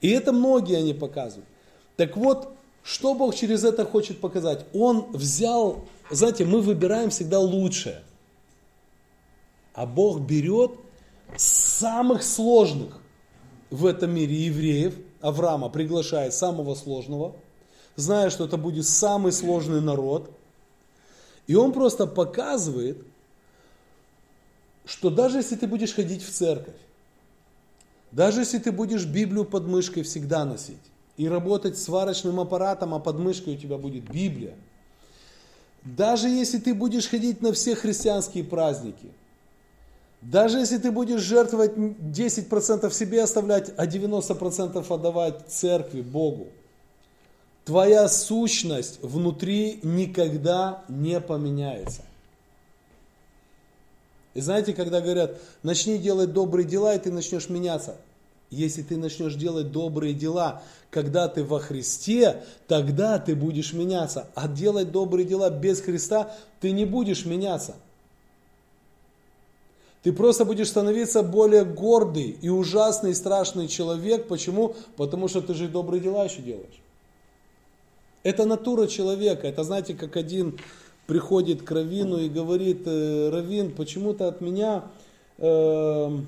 И 0.00 0.08
это 0.10 0.32
многие 0.32 0.76
они 0.76 0.94
показывают. 0.94 1.48
Так 1.96 2.16
вот, 2.16 2.54
что 2.84 3.12
Бог 3.12 3.34
через 3.34 3.64
это 3.64 3.84
хочет 3.86 4.20
показать? 4.20 4.64
Он 4.72 5.10
взял, 5.10 5.84
знаете, 6.12 6.44
мы 6.44 6.60
выбираем 6.60 7.10
всегда 7.10 7.40
лучшее. 7.40 8.04
А 9.74 9.84
Бог 9.84 10.20
берет 10.20 10.70
самых 11.36 12.22
сложных 12.22 13.00
в 13.68 13.84
этом 13.84 14.14
мире 14.14 14.36
евреев, 14.36 14.94
Авраама 15.22 15.68
приглашает 15.68 16.34
самого 16.34 16.74
сложного, 16.74 17.34
зная, 17.96 18.28
что 18.28 18.44
это 18.44 18.56
будет 18.56 18.86
самый 18.86 19.32
сложный 19.32 19.80
народ. 19.80 20.30
И 21.46 21.54
он 21.54 21.72
просто 21.72 22.06
показывает, 22.06 22.98
что 24.84 25.10
даже 25.10 25.38
если 25.38 25.56
ты 25.56 25.66
будешь 25.66 25.94
ходить 25.94 26.22
в 26.22 26.30
церковь, 26.30 26.74
даже 28.10 28.40
если 28.40 28.58
ты 28.58 28.72
будешь 28.72 29.06
Библию 29.06 29.44
под 29.44 29.66
мышкой 29.66 30.02
всегда 30.02 30.44
носить 30.44 30.76
и 31.16 31.28
работать 31.28 31.78
сварочным 31.78 32.40
аппаратом, 32.40 32.92
а 32.92 32.98
под 32.98 33.18
мышкой 33.18 33.54
у 33.54 33.58
тебя 33.58 33.78
будет 33.78 34.10
Библия, 34.10 34.54
даже 35.82 36.28
если 36.28 36.58
ты 36.58 36.74
будешь 36.74 37.08
ходить 37.08 37.40
на 37.42 37.52
все 37.52 37.74
христианские 37.74 38.44
праздники, 38.44 39.10
даже 40.22 40.58
если 40.58 40.78
ты 40.78 40.92
будешь 40.92 41.20
жертвовать 41.20 41.72
10% 41.72 42.92
себе 42.92 43.22
оставлять, 43.22 43.72
а 43.76 43.86
90% 43.86 44.94
отдавать 44.94 45.48
церкви, 45.48 46.00
Богу, 46.00 46.46
твоя 47.64 48.08
сущность 48.08 49.00
внутри 49.02 49.80
никогда 49.82 50.84
не 50.88 51.20
поменяется. 51.20 52.02
И 54.34 54.40
знаете, 54.40 54.72
когда 54.72 55.00
говорят, 55.00 55.40
начни 55.64 55.98
делать 55.98 56.32
добрые 56.32 56.66
дела, 56.66 56.94
и 56.94 56.98
ты 57.00 57.10
начнешь 57.10 57.48
меняться. 57.48 57.96
Если 58.48 58.82
ты 58.82 58.96
начнешь 58.96 59.34
делать 59.34 59.72
добрые 59.72 60.14
дела, 60.14 60.62
когда 60.90 61.26
ты 61.26 61.42
во 61.42 61.58
Христе, 61.58 62.44
тогда 62.68 63.18
ты 63.18 63.34
будешь 63.34 63.72
меняться. 63.72 64.28
А 64.34 64.46
делать 64.46 64.92
добрые 64.92 65.26
дела 65.26 65.50
без 65.50 65.80
Христа, 65.80 66.32
ты 66.60 66.70
не 66.70 66.84
будешь 66.84 67.26
меняться. 67.26 67.74
Ты 70.02 70.12
просто 70.12 70.44
будешь 70.44 70.68
становиться 70.68 71.22
более 71.22 71.64
гордый 71.64 72.36
и 72.42 72.48
ужасный, 72.48 73.14
страшный 73.14 73.68
человек. 73.68 74.26
Почему? 74.26 74.74
Потому 74.96 75.28
что 75.28 75.40
ты 75.40 75.54
же 75.54 75.68
добрые 75.68 76.00
дела 76.00 76.24
еще 76.24 76.42
делаешь. 76.42 76.82
Это 78.24 78.44
натура 78.44 78.88
человека. 78.88 79.46
Это, 79.46 79.62
знаете, 79.62 79.94
как 79.94 80.16
один 80.16 80.58
приходит 81.06 81.62
к 81.62 81.70
Равину 81.70 82.18
и 82.18 82.28
говорит, 82.28 82.82
«Э, 82.86 83.30
Равин, 83.30 83.72
почему-то 83.72 84.28
от 84.28 84.40
меня 84.40 84.84
э, 85.38 86.18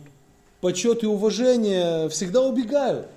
почет 0.60 1.02
и 1.02 1.06
уважение 1.06 2.08
всегда 2.08 2.42
убегают. 2.42 3.08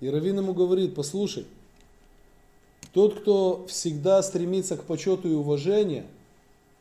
И 0.00 0.10
Равин 0.10 0.38
ему 0.38 0.52
говорит, 0.52 0.94
послушай, 0.94 1.46
тот, 2.92 3.20
кто 3.20 3.64
всегда 3.68 4.22
стремится 4.22 4.76
к 4.76 4.84
почету 4.84 5.28
и 5.28 5.32
уважению, 5.32 6.04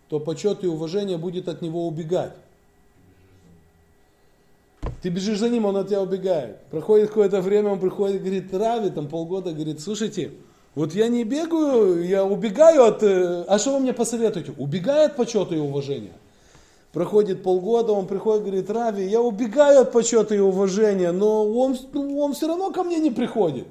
то 0.09 0.19
почет 0.19 0.63
и 0.63 0.67
уважение 0.67 1.17
будет 1.17 1.47
от 1.47 1.61
него 1.61 1.87
убегать. 1.87 2.33
Ты 5.01 5.09
бежишь 5.09 5.39
за 5.39 5.49
ним, 5.49 5.65
он 5.65 5.77
от 5.77 5.89
тебя 5.89 6.01
убегает. 6.01 6.57
Проходит 6.71 7.09
какое-то 7.09 7.41
время, 7.41 7.69
он 7.69 7.79
приходит, 7.79 8.21
говорит, 8.21 8.53
Рави, 8.53 8.89
там 8.89 9.07
полгода, 9.07 9.51
говорит, 9.51 9.81
слушайте, 9.81 10.31
вот 10.75 10.93
я 10.93 11.07
не 11.07 11.23
бегаю, 11.23 12.05
я 12.07 12.23
убегаю 12.23 12.83
от... 12.83 13.03
Э, 13.03 13.43
а 13.47 13.57
что 13.57 13.73
вы 13.73 13.79
мне 13.79 13.93
посоветуете? 13.93 14.53
Убегай 14.57 15.07
от 15.07 15.15
почета 15.15 15.55
и 15.55 15.59
уважения. 15.59 16.13
Проходит 16.93 17.43
полгода, 17.43 17.91
он 17.91 18.07
приходит, 18.07 18.43
говорит, 18.43 18.69
Рави, 18.69 19.05
я 19.07 19.21
убегаю 19.21 19.81
от 19.81 19.91
почета 19.91 20.35
и 20.35 20.39
уважения, 20.39 21.11
но 21.11 21.51
он, 21.51 21.77
ну, 21.93 22.19
он 22.19 22.33
все 22.33 22.47
равно 22.47 22.71
ко 22.71 22.83
мне 22.83 22.97
не 22.97 23.11
приходит. 23.11 23.67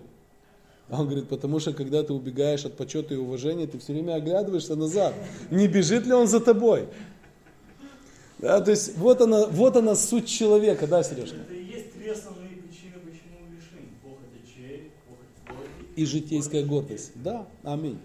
А 0.89 1.01
он 1.01 1.07
говорит, 1.07 1.29
потому 1.29 1.59
что 1.59 1.73
когда 1.73 2.03
ты 2.03 2.13
убегаешь 2.13 2.65
от 2.65 2.77
почета 2.77 3.15
и 3.15 3.17
уважения, 3.17 3.67
ты 3.67 3.79
все 3.79 3.93
время 3.93 4.15
оглядываешься 4.15 4.77
назад. 4.77 5.15
Не 5.51 5.67
бежит 5.67 6.07
ли 6.07 6.13
он 6.13 6.29
за 6.29 6.41
тобой? 6.41 6.87
Да, 8.39 8.61
то 8.61 8.71
есть 8.71 8.97
вот 8.99 9.21
она, 9.21 9.47
вот 9.47 9.77
она 9.77 9.97
суть 9.97 10.29
человека, 10.29 10.87
да, 10.87 11.03
Сережка? 11.03 11.37
Это 11.37 11.55
и 11.55 11.65
есть 11.65 11.95
две 11.95 12.13
основные 12.13 12.51
причины, 12.51 12.95
почему 13.05 13.39
мы 13.41 13.57
грешим. 13.57 13.89
Похоть 14.03 14.45
очей, 14.45 14.93
похоть 15.09 15.57
плоти. 15.57 16.01
И 16.01 16.05
житейская 16.05 16.65
гордость. 16.65 17.13
Да, 17.17 17.47
аминь. 17.65 17.99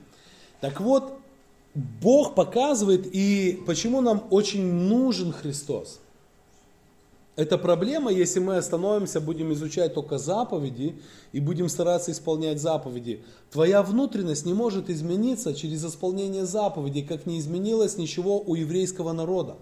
Так 0.62 0.80
вот, 0.80 1.20
Бог 1.76 2.34
показывает, 2.34 3.08
и 3.12 3.62
почему 3.68 4.02
нам 4.02 4.26
очень 4.32 4.64
нужен 4.64 5.34
Христос. 5.34 6.00
Это 7.42 7.58
проблема, 7.58 8.12
если 8.12 8.40
мы 8.40 8.58
остановимся, 8.58 9.20
будем 9.20 9.52
изучать 9.54 9.96
только 9.96 10.20
заповеди 10.20 11.02
и 11.32 11.40
будем 11.40 11.70
стараться 11.70 12.12
исполнять 12.12 12.62
заповеди. 12.62 13.24
Твоя 13.50 13.82
внутренность 13.82 14.46
не 14.46 14.54
может 14.54 14.92
измениться 14.92 15.56
через 15.56 15.84
исполнение 15.84 16.46
заповедей, 16.46 17.02
как 17.02 17.26
не 17.26 17.40
изменилось 17.40 17.98
ничего 17.98 18.40
у 18.40 18.54
еврейского 18.54 19.12
народа. 19.12 19.56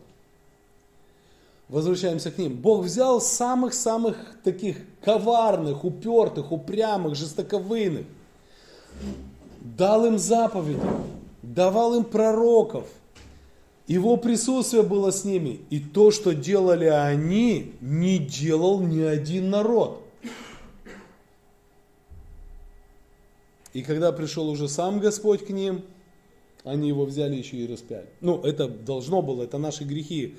Возвращаемся 1.69 2.31
к 2.31 2.37
ним. 2.37 2.57
Бог 2.57 2.83
взял 2.83 3.21
самых-самых 3.21 4.17
таких 4.43 4.75
коварных, 5.01 5.85
упертых, 5.85 6.51
упрямых, 6.51 7.15
жестоковыйных, 7.15 8.05
дал 9.61 10.05
им 10.05 10.19
заповеди, 10.19 10.81
давал 11.43 11.95
им 11.95 12.03
пророков. 12.03 12.89
Его 13.89 14.17
присутствие 14.17 14.83
было 14.83 15.09
с 15.09 15.25
ними. 15.25 15.61
И 15.71 15.79
то, 15.79 16.11
что 16.11 16.35
делали 16.35 16.85
они, 16.85 17.73
не 17.81 18.19
делал 18.19 18.81
ни 18.81 19.01
один 19.01 19.49
народ. 19.49 20.03
И 23.73 23.81
когда 23.81 24.11
пришел 24.11 24.47
уже 24.47 24.69
сам 24.69 24.99
Господь 24.99 25.43
к 25.43 25.49
ним, 25.49 25.83
они 26.63 26.87
его 26.87 27.03
взяли 27.03 27.35
еще 27.35 27.57
и 27.57 27.65
распяли. 27.65 28.05
Ну, 28.21 28.39
это 28.43 28.67
должно 28.67 29.23
было, 29.23 29.41
это 29.41 29.57
наши 29.57 29.85
грехи. 29.85 30.35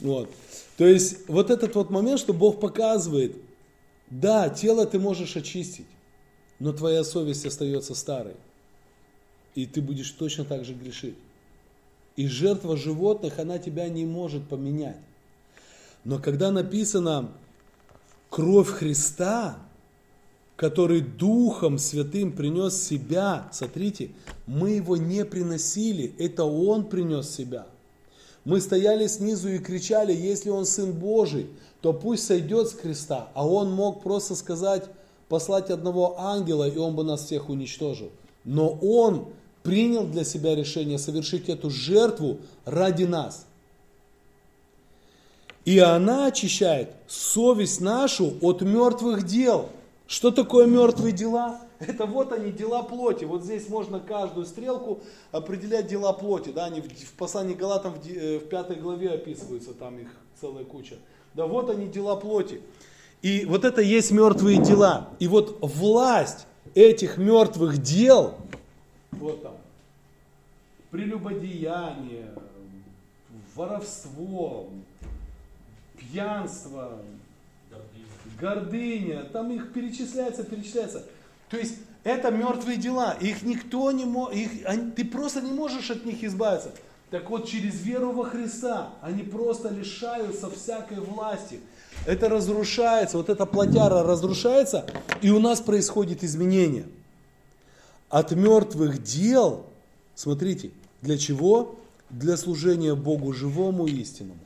Вот. 0.00 0.30
То 0.78 0.86
есть 0.86 1.28
вот 1.28 1.50
этот 1.50 1.74
вот 1.74 1.90
момент, 1.90 2.18
что 2.18 2.32
Бог 2.32 2.60
показывает, 2.60 3.36
да, 4.08 4.48
тело 4.48 4.86
ты 4.86 4.98
можешь 4.98 5.36
очистить, 5.36 5.86
но 6.58 6.72
твоя 6.72 7.04
совесть 7.04 7.44
остается 7.44 7.94
старой. 7.94 8.36
И 9.54 9.66
ты 9.66 9.82
будешь 9.82 10.10
точно 10.12 10.46
так 10.46 10.64
же 10.64 10.72
грешить. 10.72 11.16
И 12.16 12.26
жертва 12.26 12.76
животных, 12.76 13.38
она 13.38 13.58
тебя 13.58 13.88
не 13.88 14.04
может 14.04 14.48
поменять. 14.48 14.96
Но 16.04 16.18
когда 16.18 16.50
написано 16.50 17.30
кровь 18.30 18.68
Христа, 18.68 19.58
который 20.56 21.02
Духом 21.02 21.78
Святым 21.78 22.32
принес 22.32 22.82
себя, 22.82 23.48
смотрите, 23.52 24.10
мы 24.46 24.70
его 24.70 24.96
не 24.96 25.24
приносили, 25.24 26.14
это 26.18 26.44
Он 26.44 26.86
принес 26.86 27.30
себя– 27.30 27.66
мы 28.46 28.60
стояли 28.60 29.08
снизу 29.08 29.48
и 29.48 29.58
кричали, 29.58 30.14
если 30.14 30.50
он 30.50 30.66
Сын 30.66 30.92
Божий, 30.92 31.48
то 31.80 31.92
пусть 31.92 32.26
сойдет 32.26 32.68
с 32.68 32.74
креста. 32.74 33.28
А 33.34 33.44
он 33.44 33.72
мог 33.72 34.04
просто 34.04 34.36
сказать, 34.36 34.84
послать 35.28 35.68
одного 35.70 36.20
ангела, 36.20 36.68
и 36.68 36.78
он 36.78 36.94
бы 36.94 37.02
нас 37.02 37.24
всех 37.24 37.48
уничтожил. 37.48 38.10
Но 38.44 38.70
он 38.70 39.30
принял 39.66 40.06
для 40.06 40.22
себя 40.22 40.54
решение 40.54 40.96
совершить 40.96 41.48
эту 41.48 41.70
жертву 41.70 42.38
ради 42.64 43.02
нас. 43.02 43.46
И 45.64 45.80
она 45.80 46.26
очищает 46.26 46.90
совесть 47.08 47.80
нашу 47.80 48.34
от 48.40 48.62
мертвых 48.62 49.24
дел. 49.24 49.68
Что 50.06 50.30
такое 50.30 50.66
мертвые 50.66 51.10
дела? 51.10 51.60
Это 51.80 52.06
вот 52.06 52.32
они, 52.32 52.52
дела 52.52 52.84
плоти. 52.84 53.24
Вот 53.24 53.42
здесь 53.42 53.68
можно 53.68 53.98
каждую 53.98 54.46
стрелку 54.46 55.00
определять 55.32 55.88
дела 55.88 56.12
плоти. 56.12 56.50
Да, 56.50 56.66
они 56.66 56.80
в, 56.80 56.86
в 56.86 57.12
послании 57.14 57.54
Галатам 57.54 57.94
в, 57.94 58.06
э, 58.06 58.38
в 58.38 58.48
пятой 58.48 58.76
главе 58.76 59.10
описываются, 59.10 59.74
там 59.74 59.98
их 59.98 60.08
целая 60.40 60.64
куча. 60.64 60.94
Да, 61.34 61.46
вот 61.46 61.68
они, 61.70 61.88
дела 61.88 62.14
плоти. 62.14 62.60
И 63.22 63.44
вот 63.46 63.64
это 63.64 63.80
есть 63.80 64.12
мертвые 64.12 64.62
дела. 64.62 65.08
И 65.18 65.26
вот 65.26 65.58
власть 65.60 66.46
этих 66.74 67.18
мертвых 67.18 67.78
дел, 67.82 68.36
вот 69.10 69.42
там, 69.42 69.55
прелюбодеяние, 70.96 72.30
воровство, 73.54 74.70
пьянство, 75.98 76.98
гордыня, 78.40 79.24
там 79.24 79.50
их 79.50 79.74
перечисляется, 79.74 80.42
перечисляется. 80.42 81.04
То 81.50 81.58
есть 81.58 81.74
это 82.02 82.30
мертвые 82.30 82.78
дела, 82.78 83.12
их 83.20 83.42
никто 83.42 83.92
не 83.92 84.06
может, 84.06 84.34
ты 84.94 85.04
просто 85.04 85.42
не 85.42 85.52
можешь 85.52 85.90
от 85.90 86.06
них 86.06 86.24
избавиться. 86.24 86.70
Так 87.10 87.28
вот, 87.28 87.46
через 87.46 87.82
веру 87.82 88.12
во 88.12 88.24
Христа 88.24 88.94
они 89.02 89.22
просто 89.22 89.68
лишаются 89.68 90.48
всякой 90.50 91.00
власти. 91.00 91.60
Это 92.06 92.30
разрушается, 92.30 93.18
вот 93.18 93.28
эта 93.28 93.44
плотяра 93.44 94.02
разрушается, 94.02 94.86
и 95.20 95.30
у 95.30 95.40
нас 95.40 95.60
происходит 95.60 96.24
изменение. 96.24 96.86
От 98.08 98.32
мертвых 98.32 99.02
дел, 99.02 99.66
смотрите, 100.14 100.70
для 101.02 101.18
чего? 101.18 101.76
Для 102.10 102.36
служения 102.36 102.94
Богу 102.94 103.32
живому 103.32 103.86
и 103.86 103.92
истинному. 104.00 104.40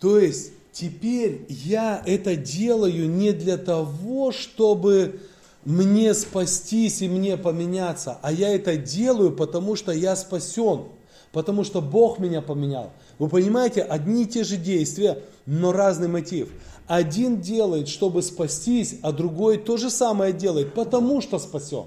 То 0.00 0.18
есть, 0.18 0.52
теперь 0.72 1.44
я 1.48 2.02
это 2.06 2.34
делаю 2.36 3.08
не 3.08 3.32
для 3.32 3.58
того, 3.58 4.32
чтобы 4.32 5.20
мне 5.64 6.14
спастись 6.14 7.02
и 7.02 7.08
мне 7.08 7.36
поменяться, 7.36 8.18
а 8.22 8.32
я 8.32 8.48
это 8.54 8.76
делаю, 8.76 9.32
потому 9.32 9.76
что 9.76 9.92
я 9.92 10.16
спасен, 10.16 10.84
потому 11.32 11.64
что 11.64 11.82
Бог 11.82 12.18
меня 12.18 12.40
поменял. 12.40 12.92
Вы 13.18 13.28
понимаете, 13.28 13.82
одни 13.82 14.22
и 14.22 14.26
те 14.26 14.42
же 14.42 14.56
действия, 14.56 15.22
но 15.44 15.72
разный 15.72 16.08
мотив. 16.08 16.48
Один 16.86 17.40
делает, 17.40 17.88
чтобы 17.88 18.22
спастись, 18.22 18.96
а 19.02 19.12
другой 19.12 19.58
то 19.58 19.76
же 19.76 19.90
самое 19.90 20.32
делает, 20.32 20.72
потому 20.74 21.20
что 21.20 21.38
спасен. 21.38 21.84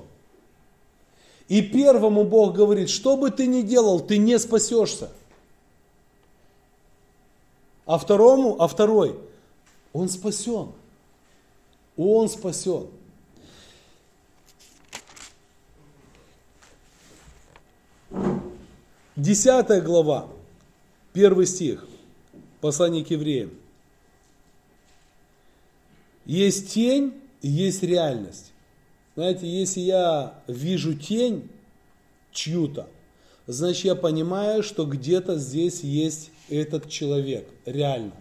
И 1.47 1.61
первому 1.61 2.23
Бог 2.23 2.55
говорит, 2.55 2.89
что 2.89 3.17
бы 3.17 3.29
ты 3.29 3.47
ни 3.47 3.61
делал, 3.61 3.99
ты 3.99 4.17
не 4.17 4.39
спасешься. 4.39 5.09
А 7.85 7.97
второму, 7.97 8.55
а 8.61 8.67
второй, 8.67 9.19
он 9.91 10.09
спасен. 10.09 10.71
Он 11.97 12.29
спасен. 12.29 12.87
Десятая 19.15 19.81
глава, 19.81 20.27
первый 21.11 21.45
стих, 21.45 21.85
послание 22.61 23.05
к 23.05 23.11
евреям. 23.11 23.51
Есть 26.25 26.73
тень 26.73 27.21
и 27.41 27.49
есть 27.49 27.83
реальность. 27.83 28.52
Знаете, 29.15 29.47
если 29.47 29.81
я 29.81 30.33
вижу 30.47 30.95
тень 30.95 31.49
чью-то, 32.31 32.87
значит 33.45 33.85
я 33.85 33.95
понимаю, 33.95 34.63
что 34.63 34.85
где-то 34.85 35.37
здесь 35.37 35.81
есть 35.81 36.31
этот 36.49 36.89
человек, 36.89 37.47
реально. 37.65 38.13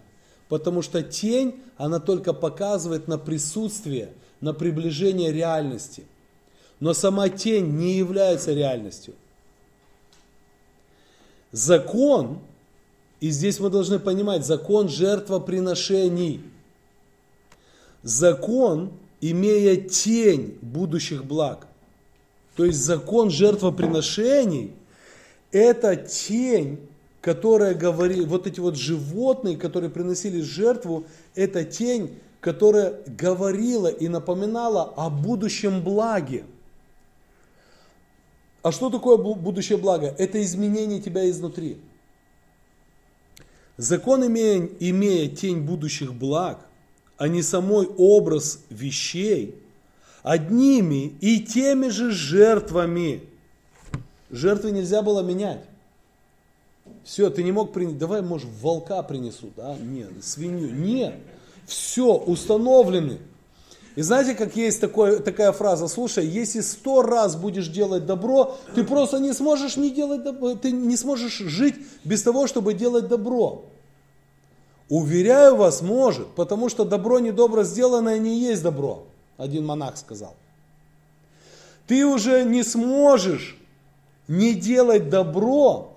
Потому 0.48 0.82
что 0.82 1.02
тень, 1.02 1.62
она 1.78 1.98
только 1.98 2.34
показывает 2.34 3.08
на 3.08 3.16
присутствие, 3.16 4.12
на 4.42 4.52
приближение 4.52 5.32
реальности. 5.32 6.04
Но 6.78 6.92
сама 6.92 7.30
тень 7.30 7.68
не 7.76 7.94
является 7.94 8.52
реальностью. 8.52 9.14
Закон, 11.52 12.40
и 13.20 13.30
здесь 13.30 13.60
мы 13.60 13.70
должны 13.70 13.98
понимать, 13.98 14.44
закон 14.44 14.88
жертвоприношений. 14.88 16.42
Закон, 18.02 18.92
имея 19.22 19.76
тень 19.76 20.58
будущих 20.60 21.24
благ. 21.24 21.68
То 22.56 22.66
есть 22.66 22.80
закон 22.80 23.30
жертвоприношений– 23.30 24.74
это 25.52 25.96
тень, 25.96 26.80
которая 27.22 27.74
говорит, 27.74 28.26
вот 28.26 28.46
эти 28.46 28.60
вот 28.60 28.76
животные, 28.76 29.56
которые 29.56 29.88
приносили 29.88 30.42
жертву, 30.42 31.06
это 31.34 31.64
тень, 31.64 32.18
которая 32.40 33.00
говорила 33.06 33.86
и 33.86 34.08
напоминала 34.08 34.92
о 34.96 35.08
будущем 35.08 35.82
благе. 35.82 36.44
А 38.62 38.72
что 38.72 38.90
такое 38.90 39.16
будущее 39.16 39.78
благо? 39.78 40.14
Это 40.18 40.42
изменение 40.42 41.00
тебя 41.00 41.28
изнутри. 41.30 41.78
Закон, 43.76 44.26
имея, 44.26 44.68
имея 44.80 45.28
тень 45.28 45.60
будущих 45.60 46.12
благ, 46.12 46.66
а 47.22 47.28
не 47.28 47.40
самой 47.40 47.86
образ 47.86 48.58
вещей, 48.68 49.54
одними 50.24 51.16
и 51.20 51.38
теми 51.38 51.86
же 51.86 52.10
жертвами. 52.10 53.22
Жертвы 54.28 54.72
нельзя 54.72 55.02
было 55.02 55.20
менять. 55.20 55.60
Все, 57.04 57.30
ты 57.30 57.44
не 57.44 57.52
мог 57.52 57.72
принять, 57.72 57.96
давай, 57.96 58.22
может, 58.22 58.48
волка 58.60 59.00
принесут, 59.04 59.52
а? 59.58 59.76
Нет, 59.80 60.10
свинью. 60.20 60.74
Нет, 60.74 61.14
все, 61.64 62.12
установлены. 62.12 63.20
И 63.94 64.02
знаете, 64.02 64.34
как 64.34 64.56
есть 64.56 64.80
такой, 64.80 65.20
такая 65.20 65.52
фраза, 65.52 65.86
слушай, 65.86 66.26
если 66.26 66.60
сто 66.60 67.02
раз 67.02 67.36
будешь 67.36 67.68
делать 67.68 68.04
добро, 68.04 68.58
ты 68.74 68.82
просто 68.82 69.20
не 69.20 69.32
сможешь 69.32 69.76
не 69.76 69.92
делать 69.92 70.24
добро, 70.24 70.56
ты 70.56 70.72
не 70.72 70.96
сможешь 70.96 71.38
жить 71.38 71.76
без 72.02 72.24
того, 72.24 72.48
чтобы 72.48 72.74
делать 72.74 73.06
добро. 73.06 73.66
Уверяю 74.92 75.56
вас, 75.56 75.80
может, 75.80 76.26
потому 76.34 76.68
что 76.68 76.84
добро 76.84 77.18
недобро 77.18 77.62
сделанное 77.62 78.18
не 78.18 78.38
есть 78.40 78.62
добро, 78.62 79.06
один 79.38 79.64
монах 79.64 79.96
сказал. 79.96 80.34
Ты 81.86 82.04
уже 82.04 82.44
не 82.44 82.62
сможешь 82.62 83.58
не 84.28 84.52
делать 84.52 85.08
добро, 85.08 85.94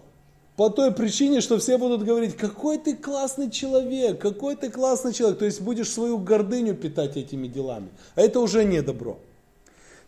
по 0.55 0.69
той 0.69 0.93
причине, 0.93 1.41
что 1.41 1.57
все 1.57 1.77
будут 1.77 2.05
говорить, 2.05 2.37
какой 2.37 2.77
ты 2.77 2.95
классный 2.95 3.51
человек, 3.51 4.17
какой 4.17 4.55
ты 4.55 4.69
классный 4.69 5.11
человек. 5.11 5.39
То 5.39 5.45
есть 5.45 5.59
будешь 5.59 5.89
свою 5.89 6.17
гордыню 6.17 6.73
питать 6.73 7.17
этими 7.17 7.47
делами. 7.47 7.89
А 8.15 8.21
это 8.21 8.39
уже 8.39 8.63
не 8.63 8.81
добро. 8.81 9.19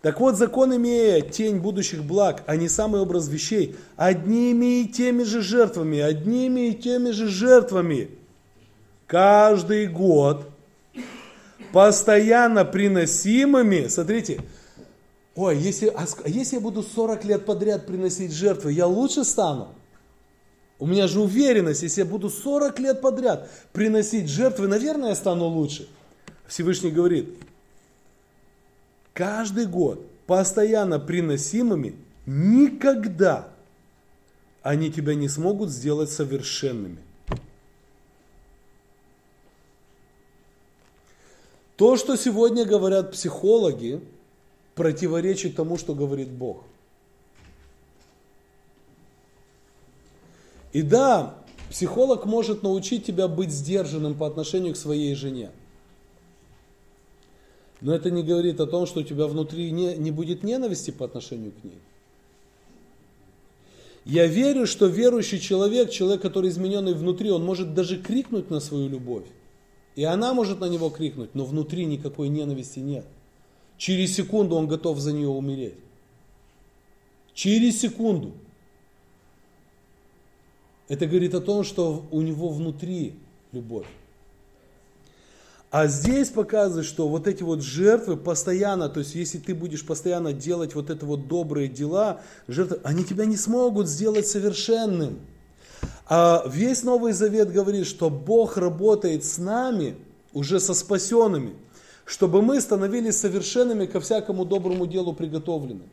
Так 0.01 0.21
вот, 0.21 0.37
закон 0.37 0.73
имея 0.73 1.19
тень 1.19 1.57
будущих 1.57 2.05
благ, 2.05 2.41
а 2.47 2.55
не 2.55 2.69
самый 2.69 3.01
образ 3.01 3.27
вещей, 3.27 3.75
одними 3.97 4.83
и 4.83 4.87
теми 4.87 5.23
же 5.23 5.41
жертвами, 5.41 5.99
одними 5.99 6.69
и 6.69 6.73
теми 6.73 7.11
же 7.11 7.27
жертвами, 7.27 8.11
каждый 9.07 9.87
год, 9.87 10.49
постоянно 11.71 12.65
приносимыми, 12.65 13.87
смотрите, 13.87 14.41
ой, 15.35 15.57
если, 15.57 15.87
а 15.87 16.05
если 16.25 16.57
я 16.57 16.61
буду 16.61 16.83
40 16.83 17.25
лет 17.25 17.45
подряд 17.45 17.87
приносить 17.87 18.31
жертвы, 18.31 18.73
я 18.73 18.85
лучше 18.85 19.23
стану? 19.23 19.69
У 20.79 20.85
меня 20.85 21.07
же 21.07 21.21
уверенность, 21.21 21.81
если 21.81 22.01
я 22.01 22.05
буду 22.05 22.29
40 22.29 22.79
лет 22.79 23.01
подряд 23.01 23.49
приносить 23.73 24.29
жертвы, 24.29 24.67
наверное, 24.67 25.09
я 25.09 25.15
стану 25.15 25.45
лучше. 25.45 25.89
Всевышний 26.45 26.91
говорит, 26.91 27.29
каждый 29.13 29.65
год 29.65 30.05
постоянно 30.27 30.99
приносимыми 30.99 31.95
никогда 32.25 33.47
они 34.61 34.91
тебя 34.91 35.15
не 35.15 35.29
смогут 35.29 35.69
сделать 35.69 36.11
совершенными. 36.11 36.99
То, 41.77 41.95
что 41.95 42.17
сегодня 42.17 42.65
говорят 42.65 43.11
психологи, 43.11 44.01
противоречит 44.75 45.55
тому, 45.55 45.77
что 45.77 45.95
говорит 45.95 46.29
Бог– 46.29 46.63
И 50.77 50.83
да, 50.83 51.33
психолог 51.71 52.25
может 52.25 52.61
научить 52.61 53.03
тебя 53.03 53.27
быть 53.27 53.51
сдержанным 53.51 54.13
по 54.13 54.27
отношению 54.27 54.73
к 54.73 54.77
своей 54.77 55.15
жене. 55.15 55.49
Но 57.81 57.95
это 57.95 58.11
не 58.11 58.21
говорит 58.21 58.59
о 58.59 58.67
том, 58.67 58.85
что 58.85 58.99
у 58.99 59.03
тебя 59.03 59.25
внутри 59.25 59.71
не, 59.71 59.95
не 59.95 60.11
будет 60.11 60.43
ненависти 60.43 60.91
по 60.91 61.05
отношению 61.05 61.51
к 61.51 61.63
ней. 61.63 61.79
Я 64.05 64.27
верю, 64.27 64.67
что 64.67 64.85
верующий 64.85 65.39
человек, 65.39 65.89
человек, 65.89 66.21
который 66.21 66.51
измененный 66.51 66.93
внутри, 66.93 67.31
он 67.31 67.43
может 67.43 67.73
даже 67.73 67.97
крикнуть 68.01 68.51
на 68.51 68.59
свою 68.59 68.87
любовь. 68.87 69.25
И 69.97 70.03
она 70.03 70.35
может 70.35 70.59
на 70.59 70.65
него 70.65 70.91
крикнуть, 70.91 71.33
но 71.33 71.43
внутри 71.43 71.85
никакой 71.85 72.29
ненависти 72.29 72.77
нет. 72.77 73.03
Через 73.79 74.15
секунду 74.15 74.55
он 74.55 74.67
готов 74.67 74.99
за 74.99 75.11
нее 75.11 75.27
умереть. 75.27 75.73
Через 77.33 77.81
секунду. 77.81 78.33
Это 80.87 81.07
говорит 81.07 81.33
о 81.33 81.41
том, 81.41 81.63
что 81.63 82.05
у 82.11 82.21
него 82.21 82.49
внутри 82.49 83.15
любовь. 83.51 83.87
А 85.71 85.87
здесь 85.87 86.29
показывает, 86.29 86.85
что 86.85 87.09
вот 87.09 87.27
эти 87.27 87.41
вот 87.41 87.63
жертвы 87.63 88.17
постоянно, 88.17 88.89
то 88.89 88.99
есть 88.99 89.15
если 89.15 89.39
ты 89.39 89.55
будешь 89.55 89.83
постоянно 89.83 90.31
делать 90.31 90.75
вот 90.75 90.91
это 90.91 91.07
вот 91.07 91.27
добрые 91.27 91.69
дела, 91.69 92.21
жертвы, 92.47 92.79
они 92.83 93.03
тебя 93.03 93.25
не 93.25 93.35
смогут 93.35 93.87
сделать 93.87 94.27
совершенным. 94.27 95.21
А 96.09 96.43
весь 96.47 96.83
Новый 96.83 97.11
Завет 97.11 97.51
говорит, 97.51 97.85
что 97.85 98.09
Бог 98.09 98.57
работает 98.57 99.25
с 99.25 99.37
нами, 99.37 99.95
уже 100.33 100.59
со 100.59 100.73
спасенными, 100.73 101.53
чтобы 102.05 102.41
мы 102.41 102.61
становились 102.61 103.17
совершенными 103.17 103.85
ко 103.85 103.99
всякому 103.99 104.45
доброму 104.45 104.85
делу 104.85 105.13
приготовленным. 105.13 105.89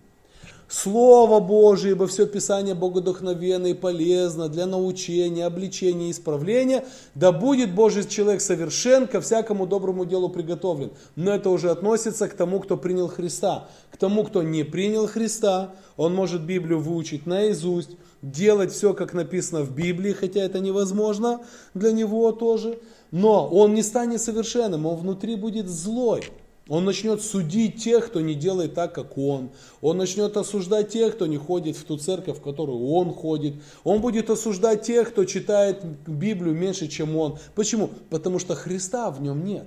Слово 0.68 1.40
Божие, 1.40 1.92
ибо 1.92 2.06
все 2.06 2.26
Писание 2.26 2.74
богодухновенно 2.74 3.66
и 3.66 3.74
полезно 3.74 4.48
для 4.48 4.66
научения, 4.66 5.44
обличения 5.44 6.10
исправления, 6.10 6.84
да 7.14 7.32
будет 7.32 7.74
Божий 7.74 8.08
человек 8.08 8.40
совершен, 8.40 9.06
ко 9.06 9.20
всякому 9.20 9.66
доброму 9.66 10.06
делу 10.06 10.30
приготовлен. 10.30 10.90
Но 11.16 11.34
это 11.34 11.50
уже 11.50 11.70
относится 11.70 12.28
к 12.28 12.34
тому, 12.34 12.60
кто 12.60 12.76
принял 12.76 13.08
Христа. 13.08 13.68
К 13.90 13.98
тому, 13.98 14.24
кто 14.24 14.42
не 14.42 14.64
принял 14.64 15.06
Христа, 15.06 15.74
он 15.96 16.14
может 16.14 16.42
Библию 16.42 16.80
выучить 16.80 17.26
наизусть, 17.26 17.90
делать 18.24 18.72
все, 18.72 18.94
как 18.94 19.12
написано 19.12 19.62
в 19.62 19.74
Библии, 19.74 20.12
хотя 20.12 20.40
это 20.40 20.60
невозможно 20.60 21.42
для 21.74 21.92
него 21.92 22.32
тоже. 22.32 22.78
Но 23.10 23.46
он 23.48 23.74
не 23.74 23.82
станет 23.82 24.20
совершенным, 24.20 24.86
он 24.86 24.96
внутри 24.96 25.36
будет 25.36 25.68
злой. 25.68 26.22
Он 26.66 26.86
начнет 26.86 27.20
судить 27.20 27.82
тех, 27.82 28.06
кто 28.06 28.22
не 28.22 28.34
делает 28.34 28.72
так, 28.72 28.94
как 28.94 29.18
он. 29.18 29.50
Он 29.82 29.98
начнет 29.98 30.34
осуждать 30.38 30.88
тех, 30.88 31.14
кто 31.14 31.26
не 31.26 31.36
ходит 31.36 31.76
в 31.76 31.84
ту 31.84 31.98
церковь, 31.98 32.38
в 32.38 32.42
которую 32.42 32.86
он 32.86 33.12
ходит. 33.12 33.56
Он 33.84 34.00
будет 34.00 34.30
осуждать 34.30 34.82
тех, 34.82 35.10
кто 35.10 35.26
читает 35.26 35.84
Библию 36.06 36.54
меньше, 36.54 36.88
чем 36.88 37.16
он. 37.16 37.38
Почему? 37.54 37.90
Потому 38.08 38.38
что 38.38 38.54
Христа 38.54 39.10
в 39.10 39.20
нем 39.20 39.44
нет. 39.44 39.66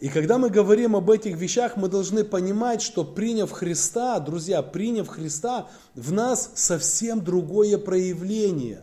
И 0.00 0.08
когда 0.08 0.38
мы 0.38 0.48
говорим 0.48 0.94
об 0.94 1.10
этих 1.10 1.36
вещах, 1.36 1.76
мы 1.76 1.88
должны 1.88 2.22
понимать, 2.22 2.82
что 2.82 3.02
приняв 3.02 3.50
Христа, 3.50 4.20
друзья, 4.20 4.62
приняв 4.62 5.08
Христа, 5.08 5.68
в 5.94 6.12
нас 6.12 6.52
совсем 6.54 7.24
другое 7.24 7.78
проявление. 7.78 8.82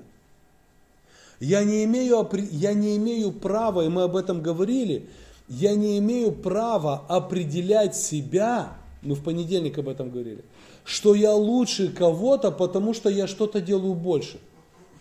Я 1.40 1.64
не 1.64 1.86
имею, 1.86 2.30
я 2.52 2.74
не 2.74 2.98
имею 2.98 3.32
права, 3.32 3.86
и 3.86 3.90
мы 3.90 4.04
об 4.04 4.18
этом 4.18 4.42
говорили, 4.42 5.08
я 5.48 5.76
не 5.76 6.00
имею 6.00 6.34
права 6.34 7.06
определять 7.08 7.96
себя, 7.96 8.74
мы 9.02 9.16
в 9.16 9.24
понедельник 9.24 9.78
об 9.78 9.88
этом 9.88 10.10
говорили, 10.10 10.44
что 10.84 11.16
я 11.16 11.34
лучше 11.34 11.90
кого-то, 11.90 12.52
потому 12.52 12.94
что 12.94 13.10
я 13.10 13.28
что-то 13.28 13.62
делаю 13.62 13.94
больше 13.94 14.40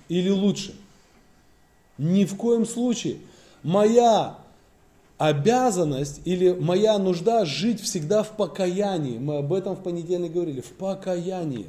или 0.08 0.30
лучше. 0.30 0.74
Ни 1.98 2.24
в 2.24 2.36
коем 2.36 2.66
случае. 2.66 3.18
Моя 3.62 4.38
обязанность 5.18 6.20
или 6.24 6.52
моя 6.52 6.98
нужда 6.98 7.44
жить 7.44 7.80
всегда 7.80 8.22
в 8.22 8.36
покаянии. 8.36 9.18
Мы 9.18 9.38
об 9.38 9.52
этом 9.52 9.76
в 9.76 9.82
понедельник 9.82 10.32
говорили. 10.32 10.60
В 10.60 10.72
покаянии. 10.72 11.66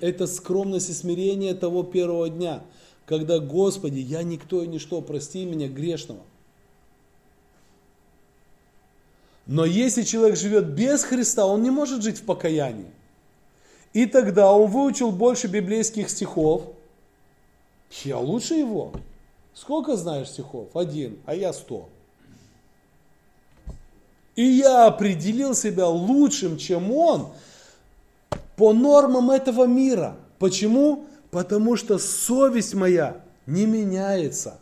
Это 0.00 0.26
скромность 0.26 0.90
и 0.90 0.92
смирение 0.92 1.54
того 1.54 1.82
первого 1.82 2.28
дня, 2.28 2.62
когда, 3.06 3.38
Господи, 3.38 3.98
я 4.00 4.22
никто 4.22 4.62
и 4.62 4.66
ничто, 4.66 5.00
прости 5.00 5.44
меня 5.44 5.68
грешного. 5.68 6.22
Но 9.46 9.64
если 9.64 10.02
человек 10.02 10.36
живет 10.36 10.68
без 10.74 11.04
Христа, 11.04 11.46
он 11.46 11.62
не 11.62 11.70
может 11.70 12.02
жить 12.02 12.18
в 12.18 12.24
покаянии. 12.24 12.90
И 13.92 14.06
тогда 14.06 14.50
он 14.52 14.70
выучил 14.70 15.12
больше 15.12 15.46
библейских 15.46 16.10
стихов. 16.10 16.64
Я 18.02 18.18
лучше 18.18 18.54
его. 18.54 18.92
Сколько 19.52 19.96
знаешь 19.96 20.30
стихов? 20.30 20.74
Один, 20.74 21.18
а 21.26 21.34
я 21.34 21.52
сто. 21.52 21.88
И 24.36 24.42
я 24.42 24.86
определил 24.86 25.54
себя 25.54 25.86
лучшим, 25.88 26.56
чем 26.58 26.90
он, 26.92 27.28
по 28.56 28.72
нормам 28.72 29.30
этого 29.30 29.66
мира. 29.66 30.16
Почему? 30.38 31.06
Потому 31.30 31.76
что 31.76 31.98
совесть 31.98 32.74
моя 32.74 33.20
не 33.46 33.66
меняется. 33.66 34.58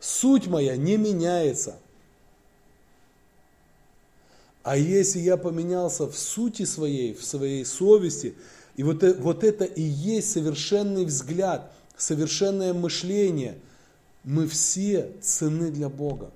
Суть 0.00 0.46
моя 0.46 0.76
не 0.76 0.96
меняется. 0.96 1.76
А 4.62 4.76
если 4.76 5.20
я 5.20 5.36
поменялся 5.36 6.06
в 6.06 6.18
сути 6.18 6.64
своей, 6.64 7.14
в 7.14 7.24
своей 7.24 7.64
совести, 7.64 8.34
и 8.76 8.82
вот, 8.82 9.02
э, 9.04 9.14
вот 9.14 9.44
это 9.44 9.64
и 9.64 9.82
есть 9.82 10.32
совершенный 10.32 11.04
взгляд, 11.04 11.72
совершенное 11.96 12.74
мышление, 12.74 13.58
мы 14.24 14.48
все 14.48 15.12
цены 15.20 15.70
для 15.70 15.88
Бога. 15.88 16.30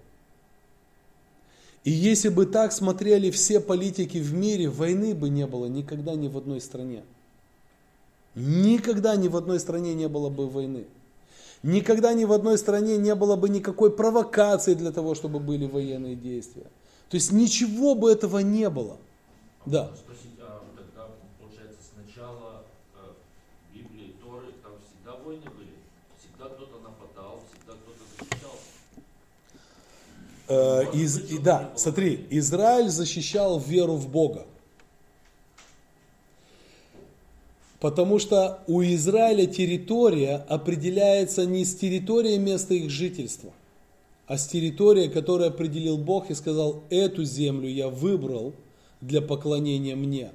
И 1.84 1.90
если 1.90 2.28
бы 2.28 2.44
так 2.44 2.72
смотрели 2.72 3.30
все 3.30 3.58
политики 3.58 4.18
в 4.18 4.34
мире, 4.34 4.68
войны 4.68 5.14
бы 5.14 5.30
не 5.30 5.46
было 5.46 5.66
никогда 5.66 6.14
ни 6.14 6.28
в 6.28 6.36
одной 6.36 6.60
стране. 6.60 7.04
Никогда 8.34 9.16
ни 9.16 9.28
в 9.28 9.36
одной 9.36 9.58
стране 9.60 9.94
не 9.94 10.08
было 10.08 10.28
бы 10.28 10.48
войны. 10.48 10.86
Никогда 11.62 12.12
ни 12.12 12.24
в 12.24 12.32
одной 12.32 12.58
стране 12.58 12.96
не 12.96 13.14
было 13.14 13.36
бы 13.36 13.48
никакой 13.48 13.90
провокации 13.90 14.74
для 14.74 14.92
того, 14.92 15.14
чтобы 15.14 15.40
были 15.40 15.66
военные 15.66 16.16
действия. 16.16 16.66
То 17.08 17.16
есть 17.16 17.32
ничего 17.32 17.94
бы 17.94 18.10
этого 18.10 18.38
не 18.38 18.70
было. 18.70 18.96
Да. 19.66 19.90
Спросить, 19.96 20.38
а 20.40 20.62
тогда, 20.76 21.08
получается, 21.38 21.80
сначала 21.92 22.64
э, 22.94 23.12
Библии, 23.74 24.14
Торы, 24.22 24.46
там 24.62 24.72
всегда 24.86 25.16
войны 25.22 25.50
были? 25.58 25.74
Всегда 26.18 26.48
кто-то 26.54 26.78
нападал, 26.80 27.42
всегда 27.50 27.74
кто-то 27.74 28.00
защищал? 28.18 28.56
Э, 30.50 30.82
из, 30.92 31.30
и, 31.30 31.38
да, 31.38 31.70
смотри, 31.76 32.26
Израиль 32.30 32.88
защищал 32.88 33.60
веру 33.60 33.94
в 33.94 34.08
Бога. 34.08 34.46
Потому 37.78 38.18
что 38.18 38.58
у 38.66 38.82
Израиля 38.82 39.46
территория 39.46 40.44
определяется 40.48 41.46
не 41.46 41.64
с 41.64 41.76
территорией 41.76 42.38
места 42.38 42.74
их 42.74 42.90
жительства, 42.90 43.52
а 44.26 44.36
с 44.36 44.48
территории, 44.48 45.06
которую 45.06 45.50
определил 45.50 45.96
Бог 45.96 46.30
и 46.30 46.34
сказал, 46.34 46.82
эту 46.90 47.22
землю 47.22 47.68
я 47.68 47.88
выбрал 47.88 48.52
для 49.00 49.22
поклонения 49.22 49.94
мне. 49.94 50.32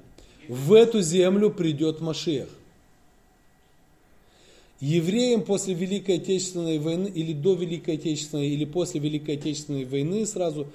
В 0.48 0.72
эту 0.72 1.02
землю 1.02 1.50
придет 1.50 2.00
Машех. 2.00 2.48
Евреям 4.80 5.42
после 5.42 5.74
Великой 5.74 6.16
Отечественной 6.16 6.78
войны, 6.78 7.08
или 7.08 7.32
до 7.32 7.54
Великой 7.54 7.94
Отечественной, 7.94 8.48
или 8.48 8.64
после 8.64 9.00
Великой 9.00 9.36
Отечественной 9.36 9.84
войны 9.84 10.26
сразу, 10.26 10.68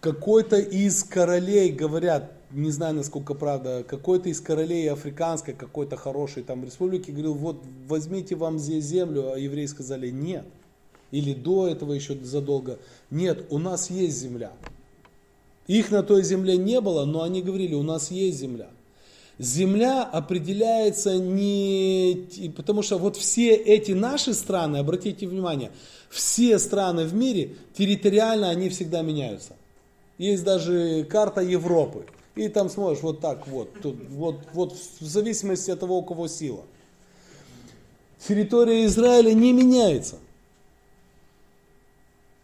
какой-то 0.00 0.58
из 0.58 1.04
королей, 1.04 1.70
говорят, 1.70 2.32
не 2.50 2.70
знаю 2.70 2.96
насколько 2.96 3.34
правда, 3.34 3.84
какой-то 3.86 4.28
из 4.28 4.40
королей 4.40 4.90
африканской, 4.90 5.54
какой-то 5.54 5.96
хорошей 5.96 6.42
там 6.42 6.64
республики, 6.64 7.10
говорил, 7.10 7.34
вот 7.34 7.62
возьмите 7.86 8.34
вам 8.34 8.58
здесь 8.58 8.84
землю, 8.84 9.32
а 9.32 9.38
евреи 9.38 9.66
сказали, 9.66 10.10
нет 10.10 10.44
или 11.12 11.34
до 11.34 11.68
этого 11.68 11.92
еще 11.92 12.16
задолго. 12.16 12.78
Нет, 13.10 13.46
у 13.50 13.58
нас 13.58 13.90
есть 13.90 14.18
земля. 14.18 14.52
Их 15.68 15.92
на 15.92 16.02
той 16.02 16.24
земле 16.24 16.56
не 16.56 16.80
было, 16.80 17.04
но 17.04 17.22
они 17.22 17.42
говорили, 17.42 17.74
у 17.74 17.84
нас 17.84 18.10
есть 18.10 18.38
земля. 18.38 18.70
Земля 19.42 20.04
определяется 20.04 21.18
не... 21.18 22.52
Потому 22.56 22.82
что 22.82 22.96
вот 22.96 23.16
все 23.16 23.56
эти 23.56 23.90
наши 23.90 24.34
страны, 24.34 24.76
обратите 24.76 25.26
внимание, 25.26 25.72
все 26.10 26.60
страны 26.60 27.06
в 27.06 27.14
мире, 27.14 27.56
территориально 27.76 28.50
они 28.50 28.68
всегда 28.68 29.02
меняются. 29.02 29.56
Есть 30.16 30.44
даже 30.44 31.04
карта 31.10 31.40
Европы. 31.40 32.06
И 32.36 32.48
там 32.48 32.70
смотришь 32.70 33.02
вот 33.02 33.18
так 33.18 33.48
вот, 33.48 33.68
тут, 33.82 33.96
вот, 34.10 34.36
вот 34.52 34.74
в 35.00 35.04
зависимости 35.04 35.72
от 35.72 35.80
того, 35.80 35.98
у 35.98 36.02
кого 36.04 36.28
сила. 36.28 36.62
Территория 38.24 38.86
Израиля 38.86 39.32
не 39.32 39.52
меняется. 39.52 40.20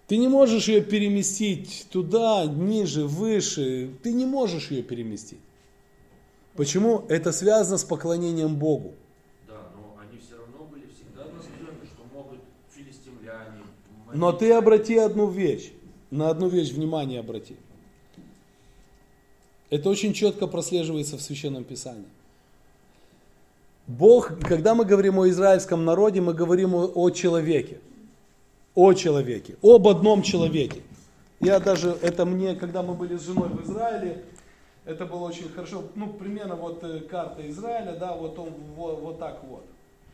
Ты 0.09 0.17
не 0.17 0.27
можешь 0.27 0.67
ее 0.67 0.81
переместить 0.81 1.87
туда, 1.93 2.45
ниже, 2.45 3.05
выше. 3.05 3.91
Ты 4.03 4.13
не 4.13 4.27
можешь 4.27 4.73
ее 4.73 4.83
переместить. 4.83 5.39
Почему? 6.59 7.05
Это 7.09 7.31
связано 7.31 7.79
с 7.79 7.85
поклонением 7.85 8.57
Богу. 8.57 8.95
Да, 9.47 9.69
но 9.77 9.97
они 10.03 10.19
все 10.19 10.37
равно 10.37 10.67
были 10.69 10.87
всегда 10.89 11.25
настроены, 11.33 11.87
что 11.87 12.03
могут 12.13 12.41
филистимляне. 12.75 13.63
Но 14.13 14.33
ты 14.33 14.51
обрати 14.51 14.97
одну 14.97 15.29
вещь, 15.29 15.71
на 16.11 16.31
одну 16.31 16.49
вещь 16.49 16.73
внимание 16.73 17.21
обрати. 17.21 17.55
Это 19.71 19.89
очень 19.89 20.13
четко 20.13 20.49
прослеживается 20.49 21.17
в 21.17 21.23
Священном 21.23 21.63
Писании. 21.63 22.09
Бог, 23.87 24.41
когда 24.41 24.75
мы 24.75 24.85
говорим 24.85 25.21
о 25.21 25.29
израильском 25.29 25.85
народе, 25.85 26.21
мы 26.21 26.35
говорим 26.35 26.75
о, 26.75 26.91
о 26.93 27.11
человеке 27.11 27.79
о 28.75 28.95
человеке, 28.95 29.57
об 29.63 29.87
одном 29.87 30.23
человеке. 30.23 30.83
Я 31.41 31.61
даже, 31.61 31.97
это 32.03 32.25
мне, 32.25 32.55
когда 32.55 32.83
мы 32.83 32.95
были 32.95 33.17
с 33.17 33.23
женой 33.23 33.49
в 33.49 33.65
Израиле, 33.65 34.25
это 34.89 35.05
было 35.05 35.25
очень 35.25 35.51
хорошо. 35.51 35.85
Ну, 35.95 36.07
примерно 36.15 36.57
вот 36.57 36.83
э, 36.83 37.01
карта 37.01 37.47
Израиля, 37.51 37.95
да, 37.97 38.17
вот 38.17 38.39
он 38.39 38.55
вот, 38.75 39.01
вот 39.01 39.19
так 39.19 39.45
вот. 39.45 39.67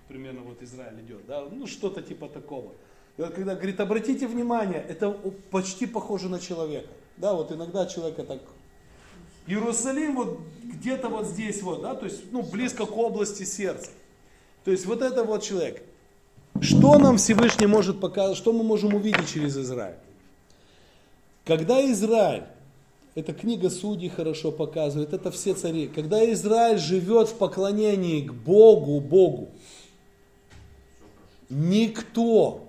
Примерно 0.08 0.40
вот 0.40 0.60
Израиль 0.62 1.00
идет, 1.00 1.24
да, 1.26 1.44
ну 1.50 1.66
что-то 1.68 2.02
типа 2.02 2.28
такого. 2.28 2.72
И 3.16 3.22
вот 3.22 3.32
когда 3.32 3.54
говорит, 3.54 3.78
обратите 3.78 4.26
внимание, 4.26 4.84
это 4.88 5.12
почти 5.52 5.86
похоже 5.86 6.28
на 6.28 6.40
человека. 6.40 6.88
Да, 7.16 7.34
вот 7.34 7.52
иногда 7.52 7.86
человека 7.86 8.24
так 8.24 8.40
Иерусалим 9.46 10.16
вот 10.16 10.40
где-то 10.64 11.08
вот 11.08 11.26
здесь 11.26 11.62
вот, 11.62 11.82
да, 11.82 11.94
то 11.94 12.06
есть, 12.06 12.32
ну, 12.32 12.42
близко 12.42 12.84
к 12.84 12.96
области 12.96 13.44
сердца. 13.44 13.90
То 14.64 14.72
есть 14.72 14.86
вот 14.86 15.02
это 15.02 15.22
вот 15.22 15.44
человек. 15.44 15.82
Что 16.60 16.98
нам 16.98 17.18
Всевышний 17.18 17.66
может 17.66 18.00
показать, 18.00 18.36
что 18.36 18.52
мы 18.52 18.64
можем 18.64 18.94
увидеть 18.94 19.32
через 19.32 19.56
Израиль? 19.56 19.98
Когда 21.44 21.84
Израиль 21.92 22.44
Это 23.14 23.32
книга 23.32 23.70
Судей 23.70 24.08
хорошо 24.08 24.50
показывает, 24.50 25.12
это 25.12 25.30
все 25.30 25.54
цари. 25.54 25.86
Когда 25.86 26.30
Израиль 26.32 26.78
живет 26.78 27.28
в 27.28 27.36
поклонении 27.36 28.22
к 28.22 28.32
Богу, 28.32 29.00
Богу, 29.00 29.50
никто 31.48 32.68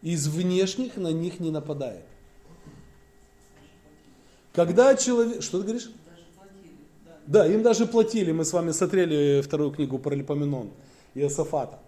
из 0.00 0.28
внешних 0.28 0.96
на 0.96 1.12
них 1.12 1.40
не 1.40 1.50
нападает. 1.50 2.04
Когда 4.52 4.94
человек... 4.94 5.42
Что 5.42 5.58
ты 5.58 5.64
говоришь? 5.64 5.90
Да, 7.26 7.46
им 7.46 7.62
даже 7.62 7.84
платили. 7.86 8.32
Мы 8.32 8.46
с 8.46 8.52
вами 8.52 8.70
смотрели 8.70 9.42
вторую 9.42 9.72
книгу 9.72 9.98
про 9.98 10.14
Липоменон 10.14 10.70
и 11.14 11.20
Иосафата. 11.20 11.78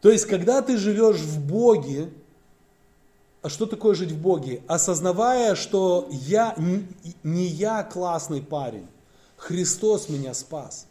То 0.00 0.10
есть, 0.10 0.26
когда 0.26 0.62
ты 0.62 0.76
живешь 0.76 1.16
в 1.16 1.44
Боге, 1.44 2.10
что 3.48 3.66
такое 3.66 3.94
жить 3.94 4.12
в 4.12 4.20
Боге? 4.20 4.62
Осознавая, 4.68 5.54
что 5.56 6.08
я, 6.10 6.56
не 7.24 7.46
я 7.46 7.82
классный 7.82 8.40
парень, 8.40 8.86
Христос 9.36 10.08
меня 10.08 10.34
спас. 10.34 10.86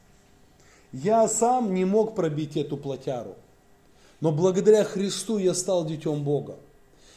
Я 0.92 1.28
сам 1.30 1.74
не 1.74 1.86
мог 1.86 2.16
пробить 2.16 2.58
эту 2.58 2.76
плотяру. 2.76 3.36
Но 4.20 4.32
благодаря 4.32 4.84
Христу 4.84 5.38
я 5.38 5.54
стал 5.54 5.86
детем 5.86 6.24
Бога. 6.24 6.56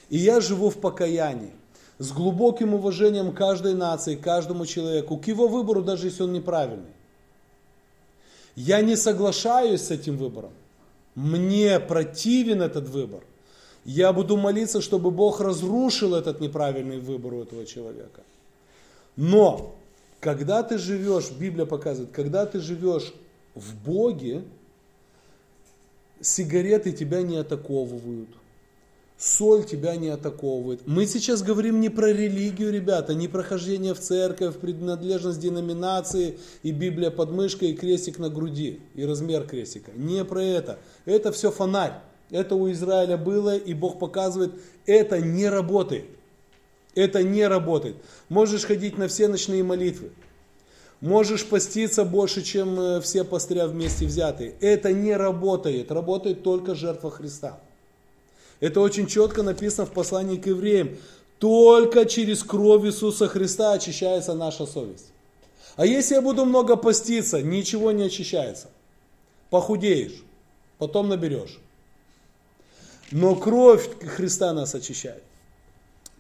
И 0.09 0.17
я 0.17 0.41
живу 0.41 0.71
в 0.71 0.77
покаянии. 0.77 1.53
С 1.99 2.13
глубоким 2.13 2.75
уважением 2.75 3.33
каждой 3.33 3.75
нации, 3.75 4.17
каждому 4.17 4.67
человеку, 4.67 5.17
к 5.17 5.27
его 5.27 5.49
выбору, 5.49 5.83
даже 5.83 6.07
если 6.07 6.23
он 6.23 6.33
неправильный. 6.33 6.93
Я 8.57 8.81
не 8.81 8.97
соглашаюсь 8.97 9.83
с 9.83 9.91
этим 9.91 10.17
выбором. 10.17 10.53
Мне 11.15 11.81
противен 11.81 12.63
этот 12.63 12.89
выбор. 12.89 13.23
Я 13.85 14.13
буду 14.13 14.37
молиться, 14.37 14.81
чтобы 14.81 15.11
Бог 15.11 15.41
разрушил 15.41 16.15
этот 16.15 16.41
неправильный 16.41 16.99
выбор 16.99 17.35
у 17.35 17.43
этого 17.43 17.67
человека. 17.67 18.23
Но, 19.17 19.75
когда 20.21 20.63
ты 20.63 20.79
живешь, 20.79 21.31
Библия 21.31 21.67
показывает, 21.67 22.11
когда 22.11 22.47
ты 22.47 22.61
живешь 22.61 23.13
в 23.55 23.75
Боге, 23.85 24.45
сигареты 26.21 26.93
тебя 26.93 27.23
не 27.23 27.37
атаковывают. 27.37 28.31
Соль 29.17 29.65
тебя 29.65 29.95
не 29.97 30.09
атаковывает. 30.09 30.87
Мы 30.87 31.07
сейчас 31.07 31.43
говорим 31.43 31.81
не 31.81 31.89
про 31.89 32.13
религию, 32.13 32.73
ребята, 32.73 33.15
не 33.15 33.29
про 33.29 33.43
хождение 33.43 33.95
в 33.95 34.01
церковь, 34.01 34.57
принадлежность 34.57 35.39
деноминации 35.39 36.39
и 36.63 36.73
Библия 36.73 37.11
под 37.11 37.31
мышкой 37.31 37.71
и 37.71 37.75
крестик 37.75 38.19
на 38.19 38.29
груди 38.29 38.81
и 38.95 39.05
размер 39.05 39.47
крестика. 39.47 39.93
Не 39.95 40.25
про 40.25 40.43
это. 40.43 40.79
Это 41.05 41.31
все 41.31 41.53
фонарь. 41.53 42.01
Это 42.31 42.55
у 42.55 42.71
Израиля 42.71 43.17
было, 43.17 43.57
и 43.57 43.75
Бог 43.75 43.99
показывает, 43.99 44.53
это 44.87 45.21
не 45.21 45.49
работает. 45.49 46.07
Это 46.95 47.23
не 47.23 47.47
работает. 47.47 47.97
Можешь 48.29 48.65
ходить 48.65 48.99
на 48.99 49.09
все 49.09 49.29
ночные 49.29 49.63
молитвы. 49.63 50.11
Можешь 51.01 51.45
поститься 51.45 52.05
больше, 52.05 52.43
чем 52.43 52.81
э, 52.81 53.01
все 53.01 53.25
пастыря 53.25 53.67
вместе 53.67 54.07
взятые. 54.07 54.55
Это 54.61 54.93
не 54.93 55.15
работает. 55.15 55.91
Работает 55.91 56.43
только 56.43 56.75
жертва 56.75 57.11
Христа. 57.11 57.61
Это 58.61 58.81
очень 58.81 59.07
четко 59.07 59.43
написано 59.43 59.87
в 59.87 59.93
послании 59.93 60.37
к 60.37 60.47
евреям. 60.47 60.97
Только 61.39 62.07
через 62.07 62.43
кровь 62.43 62.87
Иисуса 62.87 63.29
Христа 63.29 63.73
очищается 63.73 64.35
наша 64.35 64.65
совесть. 64.65 65.13
А 65.77 65.85
если 65.85 66.15
я 66.15 66.23
буду 66.23 66.45
много 66.45 66.77
поститься, 66.77 67.43
ничего 67.43 67.91
не 67.91 68.05
очищается. 68.05 68.69
Похудеешь, 69.51 70.23
потом 70.79 71.09
наберешь. 71.09 71.59
Но 73.15 73.37
кровь 73.37 73.89
Христа 74.01 74.53
нас 74.53 74.75
очищает. 74.75 75.23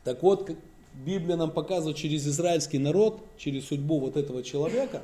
Так 0.04 0.22
вот, 0.22 0.48
Библия 0.94 1.36
нам 1.36 1.50
показывает 1.50 1.96
через 1.96 2.24
израильский 2.24 2.78
народ, 2.78 3.20
через 3.36 3.66
судьбу 3.66 3.98
вот 3.98 4.16
этого 4.16 4.44
человека, 4.44 5.02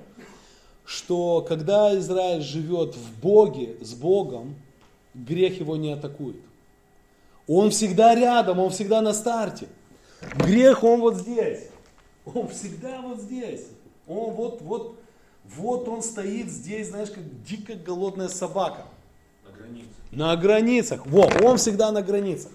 что 0.84 1.41
когда 1.41 1.99
Израиль 1.99 2.43
живет 2.43 2.95
в 2.95 3.20
Боге, 3.20 3.76
с 3.80 3.95
Богом, 3.95 4.55
грех 5.14 5.59
его 5.59 5.76
не 5.76 5.91
атакует. 5.91 6.36
Он 7.49 7.70
всегда 7.70 8.14
рядом, 8.14 8.61
он 8.61 8.70
всегда 8.70 9.03
на 9.03 9.12
старте. 9.12 9.66
Грех, 10.36 10.84
он 10.84 11.01
вот 11.01 11.16
здесь. 11.16 11.70
Он 12.24 12.47
всегда 12.51 13.01
вот 13.01 13.18
здесь. 13.18 13.66
Он 14.07 14.30
вот, 14.30 14.62
вот, 14.62 14.97
вот 15.57 15.88
он 15.88 16.03
стоит 16.03 16.51
здесь, 16.51 16.91
знаешь, 16.91 17.11
как 17.11 17.24
дико 17.43 17.74
голодная 17.74 18.28
собака. 18.28 18.86
На 19.45 19.51
границе. 19.51 20.00
На 20.11 20.37
границах. 20.37 21.07
Во, 21.07 21.31
он 21.43 21.57
всегда 21.57 21.93
на 21.93 22.03
границах 22.03 22.53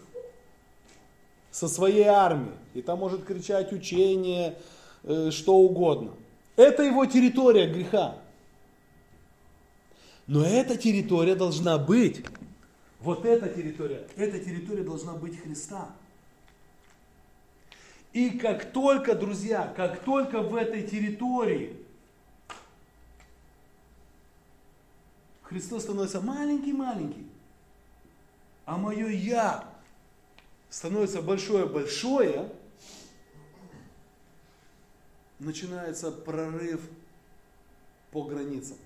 со 1.51 1.67
своей 1.69 2.03
армией. 2.03 2.55
И 2.73 2.81
там 2.81 2.99
может 2.99 3.23
кричать 3.23 3.71
учение, 3.71 4.57
э, 5.03 5.31
что 5.31 5.55
угодно. 5.55 6.11
Это 6.57 6.83
его 6.83 7.05
территория 7.05 7.67
греха. 7.67 8.17
Но 10.27 10.43
эта 10.45 10.75
территория 10.75 11.35
должна 11.35 11.77
быть. 11.77 12.25
Вот 12.99 13.25
эта 13.25 13.47
территория, 13.47 14.07
эта 14.17 14.39
территория 14.39 14.83
должна 14.83 15.13
быть 15.13 15.39
Христа. 15.41 15.89
И 18.11 18.31
как 18.31 18.71
только, 18.71 19.13
друзья, 19.13 19.73
как 19.75 19.99
только 19.99 20.41
в 20.41 20.55
этой 20.55 20.83
территории 20.83 21.77
Христос 25.43 25.83
становится 25.83 26.21
маленький-маленький, 26.21 27.24
а 28.65 28.77
мое 28.77 29.07
я 29.07 29.63
становится 30.69 31.21
большое-большое, 31.21 32.51
начинается 35.39 36.11
прорыв 36.11 36.81
по 38.11 38.23
границам. 38.23 38.77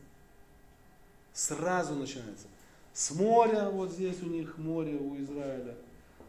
Сразу 1.34 1.96
начинается. 1.96 2.48
С 2.94 3.12
моря, 3.12 3.70
вот 3.70 3.92
здесь 3.92 4.22
у 4.22 4.26
них 4.26 4.58
море 4.58 4.96
у 4.96 5.16
Израиля, 5.22 5.76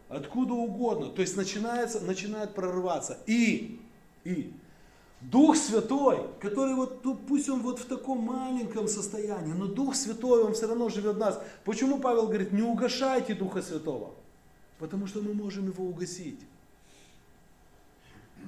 откуда 0.09 0.55
угодно. 0.55 1.11
То 1.11 1.23
есть 1.23 1.37
начинается, 1.37 2.01
начинает 2.01 2.55
прорываться. 2.55 3.19
И, 3.27 3.81
и 4.25 4.53
Дух 5.21 5.57
Святой, 5.57 6.27
который 6.41 6.75
вот, 6.75 7.03
пусть 7.27 7.49
он 7.49 7.61
вот 7.61 7.79
в 7.79 7.85
таком 7.85 8.19
маленьком 8.21 8.89
состоянии, 8.89 9.53
но 9.53 9.67
Дух 9.67 9.95
Святой, 9.95 10.45
он 10.45 10.55
все 10.55 10.67
равно 10.67 10.89
живет 10.89 11.17
в 11.17 11.19
нас. 11.19 11.43
Почему 11.65 11.99
Павел 12.01 12.27
говорит, 12.27 12.53
не 12.53 12.63
угошайте 12.63 13.35
Духа 13.35 13.61
Святого? 13.61 14.15
Потому 14.79 15.07
что 15.07 15.21
мы 15.21 15.35
можем 15.35 15.67
его 15.67 15.85
угасить. 15.85 16.41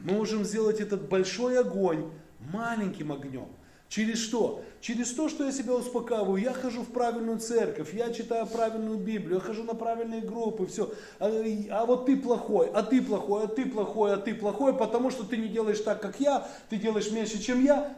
Мы 0.03 0.15
можем 0.15 0.45
сделать 0.45 0.81
этот 0.81 1.09
большой 1.09 1.59
огонь 1.59 2.11
маленьким 2.51 3.13
огнем. 3.13 3.49
Через 3.93 4.25
что? 4.25 4.65
Через 4.81 5.13
то, 5.13 5.29
что 5.29 5.45
я 5.45 5.53
себя 5.53 5.75
успокаиваю. 5.75 6.43
Я 6.43 6.55
хожу 6.55 6.81
в 6.81 6.91
правильную 6.93 7.39
церковь, 7.41 7.93
я 7.93 8.11
читаю 8.11 8.47
правильную 8.47 8.97
Библию, 8.97 9.35
я 9.35 9.41
хожу 9.41 9.65
на 9.65 9.75
правильные 9.75 10.23
группы, 10.23 10.65
все. 10.65 10.95
А, 11.19 11.27
а 11.71 11.85
вот 11.85 12.07
ты 12.07 12.17
плохой, 12.17 12.71
а 12.71 12.83
ты 12.83 13.03
плохой, 13.03 13.45
а 13.45 13.49
ты 13.49 13.67
плохой, 13.67 14.15
а 14.15 14.17
ты 14.17 14.35
плохой, 14.35 14.75
потому 14.75 15.11
что 15.11 15.25
ты 15.25 15.37
не 15.37 15.49
делаешь 15.49 15.81
так, 15.81 16.01
как 16.01 16.21
я, 16.21 16.49
ты 16.71 16.79
делаешь 16.79 17.11
меньше, 17.11 17.39
чем 17.39 17.63
я. 17.63 17.95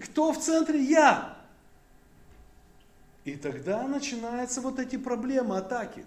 Кто 0.00 0.32
в 0.32 0.38
центре? 0.38 0.80
Я. 0.80 1.38
И 3.24 3.34
тогда 3.34 3.88
начинаются 3.88 4.60
вот 4.60 4.78
эти 4.78 4.94
проблемы, 4.94 5.56
атаки. 5.56 6.04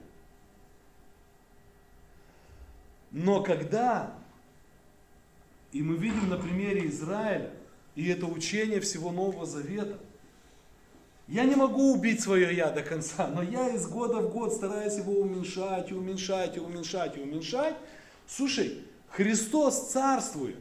Но 3.11 3.43
когда, 3.43 4.13
и 5.73 5.83
мы 5.83 5.97
видим 5.97 6.29
на 6.29 6.37
примере 6.37 6.87
Израиля, 6.87 7.51
и 7.97 8.07
это 8.09 8.27
учение 8.27 8.79
всего 8.79 9.11
Нового 9.11 9.47
Завета, 9.47 9.97
я 11.27 11.45
не 11.45 11.55
могу 11.55 11.93
убить 11.93 12.21
свое 12.21 12.55
я 12.55 12.69
до 12.69 12.83
конца, 12.83 13.27
но 13.27 13.41
я 13.41 13.69
из 13.69 13.87
года 13.87 14.19
в 14.19 14.31
год 14.31 14.53
стараюсь 14.53 14.97
его 14.97 15.13
уменьшать, 15.13 15.89
и 15.89 15.95
уменьшать, 15.95 16.55
и 16.55 16.59
уменьшать, 16.59 17.17
и 17.17 17.21
уменьшать. 17.21 17.75
Слушай, 18.27 18.83
Христос 19.09 19.89
царствует. 19.89 20.57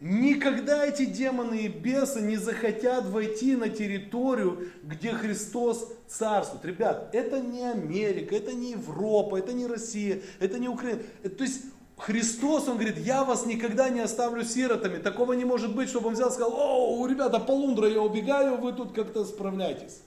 Никогда 0.00 0.84
эти 0.84 1.04
демоны 1.04 1.60
и 1.60 1.68
бесы 1.68 2.20
не 2.20 2.36
захотят 2.36 3.06
войти 3.06 3.54
на 3.54 3.68
территорию, 3.68 4.72
где 4.82 5.12
Христос 5.12 5.88
царствует. 6.08 6.64
Ребят, 6.64 7.10
это 7.12 7.38
не 7.38 7.62
Америка, 7.62 8.34
это 8.34 8.52
не 8.52 8.72
Европа, 8.72 9.36
это 9.36 9.52
не 9.52 9.68
Россия, 9.68 10.20
это 10.40 10.58
не 10.58 10.68
Украина. 10.68 11.00
То 11.22 11.44
есть 11.44 11.62
Христос, 12.02 12.66
Он 12.66 12.74
говорит, 12.74 12.98
я 12.98 13.22
вас 13.22 13.46
никогда 13.46 13.88
не 13.88 14.00
оставлю 14.00 14.42
сиротами. 14.42 14.98
Такого 14.98 15.34
не 15.34 15.44
может 15.44 15.74
быть, 15.74 15.88
чтобы 15.88 16.08
Он 16.08 16.14
взял 16.14 16.30
и 16.30 16.32
сказал, 16.32 16.52
о, 16.52 17.06
ребята, 17.06 17.38
полундра, 17.38 17.88
я 17.88 18.02
убегаю, 18.02 18.56
вы 18.56 18.72
тут 18.72 18.92
как-то 18.92 19.24
справляйтесь. 19.24 20.00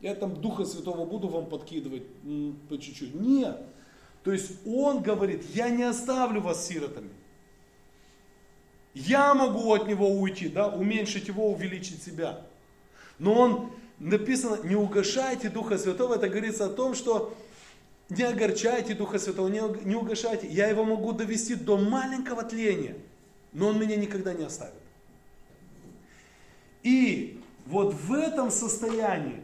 Я 0.00 0.16
там 0.16 0.34
Духа 0.34 0.64
Святого 0.64 1.06
буду 1.06 1.28
вам 1.28 1.46
подкидывать 1.46 2.02
по 2.68 2.78
чуть-чуть. 2.78 3.14
Нет. 3.14 3.60
То 4.24 4.32
есть 4.32 4.52
Он 4.66 5.02
говорит, 5.02 5.44
я 5.54 5.68
не 5.68 5.84
оставлю 5.84 6.40
вас 6.40 6.66
сиротами. 6.66 7.10
Я 8.92 9.34
могу 9.34 9.72
от 9.72 9.86
Него 9.86 10.08
уйти, 10.08 10.48
да, 10.48 10.66
уменьшить 10.66 11.28
Его, 11.28 11.48
увеличить 11.48 12.02
себя. 12.02 12.40
Но 13.20 13.34
Он, 13.34 13.70
написано, 14.00 14.58
не 14.64 14.74
угошайте 14.74 15.48
Духа 15.48 15.78
Святого, 15.78 16.14
это 16.14 16.28
говорится 16.28 16.66
о 16.66 16.70
том, 16.70 16.96
что 16.96 17.32
не 18.10 18.22
огорчайте 18.22 18.94
Духа 18.94 19.18
Святого, 19.18 19.48
не, 19.48 19.94
угошайте. 19.94 20.46
Я 20.46 20.68
его 20.68 20.84
могу 20.84 21.12
довести 21.12 21.54
до 21.54 21.76
маленького 21.78 22.42
тления. 22.42 22.96
но 23.52 23.68
Он 23.68 23.78
меня 23.78 23.96
никогда 23.96 24.34
не 24.34 24.44
оставит. 24.44 24.74
И 26.82 27.42
вот 27.66 27.94
в 27.94 28.12
этом 28.12 28.50
состоянии, 28.50 29.40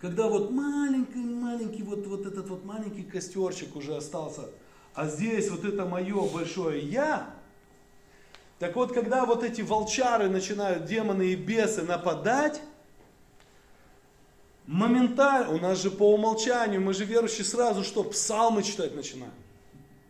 когда 0.00 0.28
вот 0.28 0.50
маленький-маленький, 0.50 1.82
вот, 1.82 2.06
вот 2.06 2.26
этот 2.26 2.48
вот 2.48 2.64
маленький 2.64 3.02
костерчик 3.02 3.76
уже 3.76 3.96
остался, 3.96 4.48
а 4.94 5.06
здесь 5.06 5.50
вот 5.50 5.64
это 5.64 5.84
мое 5.84 6.26
большое 6.28 6.80
я, 6.80 7.34
так 8.58 8.74
вот, 8.76 8.94
когда 8.94 9.26
вот 9.26 9.44
эти 9.44 9.60
волчары 9.60 10.30
начинают, 10.30 10.86
демоны 10.86 11.32
и 11.32 11.36
бесы 11.36 11.82
нападать, 11.82 12.62
моментально, 14.66 15.54
у 15.54 15.58
нас 15.58 15.80
же 15.80 15.90
по 15.90 16.12
умолчанию, 16.12 16.80
мы 16.80 16.94
же 16.94 17.04
верующие 17.04 17.44
сразу 17.44 17.84
что, 17.84 18.04
псалмы 18.04 18.62
читать 18.62 18.94
начинаем. 18.94 19.32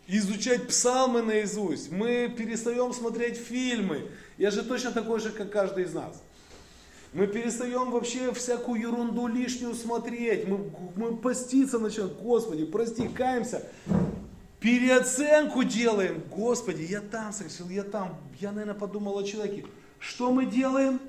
Изучать 0.09 0.69
псалмы 0.69 1.23
наизусть. 1.23 1.91
Мы 1.91 2.33
перестаем 2.37 2.93
смотреть 2.93 3.37
фильмы. 3.37 4.09
Я 4.39 4.51
же 4.51 4.63
точно 4.63 4.93
такой 4.93 5.19
же, 5.19 5.31
как 5.31 5.51
каждый 5.51 5.85
из 5.85 5.95
нас. 5.95 6.23
Мы 7.13 7.27
перестаем 7.27 7.91
вообще 7.91 8.33
всякую 8.33 8.81
ерунду 8.81 9.27
лишнюю 9.27 9.75
смотреть. 9.75 10.47
Мы, 10.47 10.71
мы 10.95 11.17
поститься 11.17 11.79
начинаем. 11.79 12.13
Господи, 12.21 12.65
прости, 12.65 13.09
каемся. 13.09 13.67
Переоценку 14.61 15.65
делаем. 15.65 16.23
Господи, 16.31 16.83
я 16.83 17.01
там 17.01 17.33
согрешил, 17.33 17.69
я 17.69 17.83
там. 17.83 18.17
Я, 18.41 18.53
наверное, 18.53 18.79
подумал 18.79 19.19
о 19.19 19.25
человеке. 19.25 19.65
Что 19.99 20.31
мы 20.31 20.47
делаем? 20.47 21.01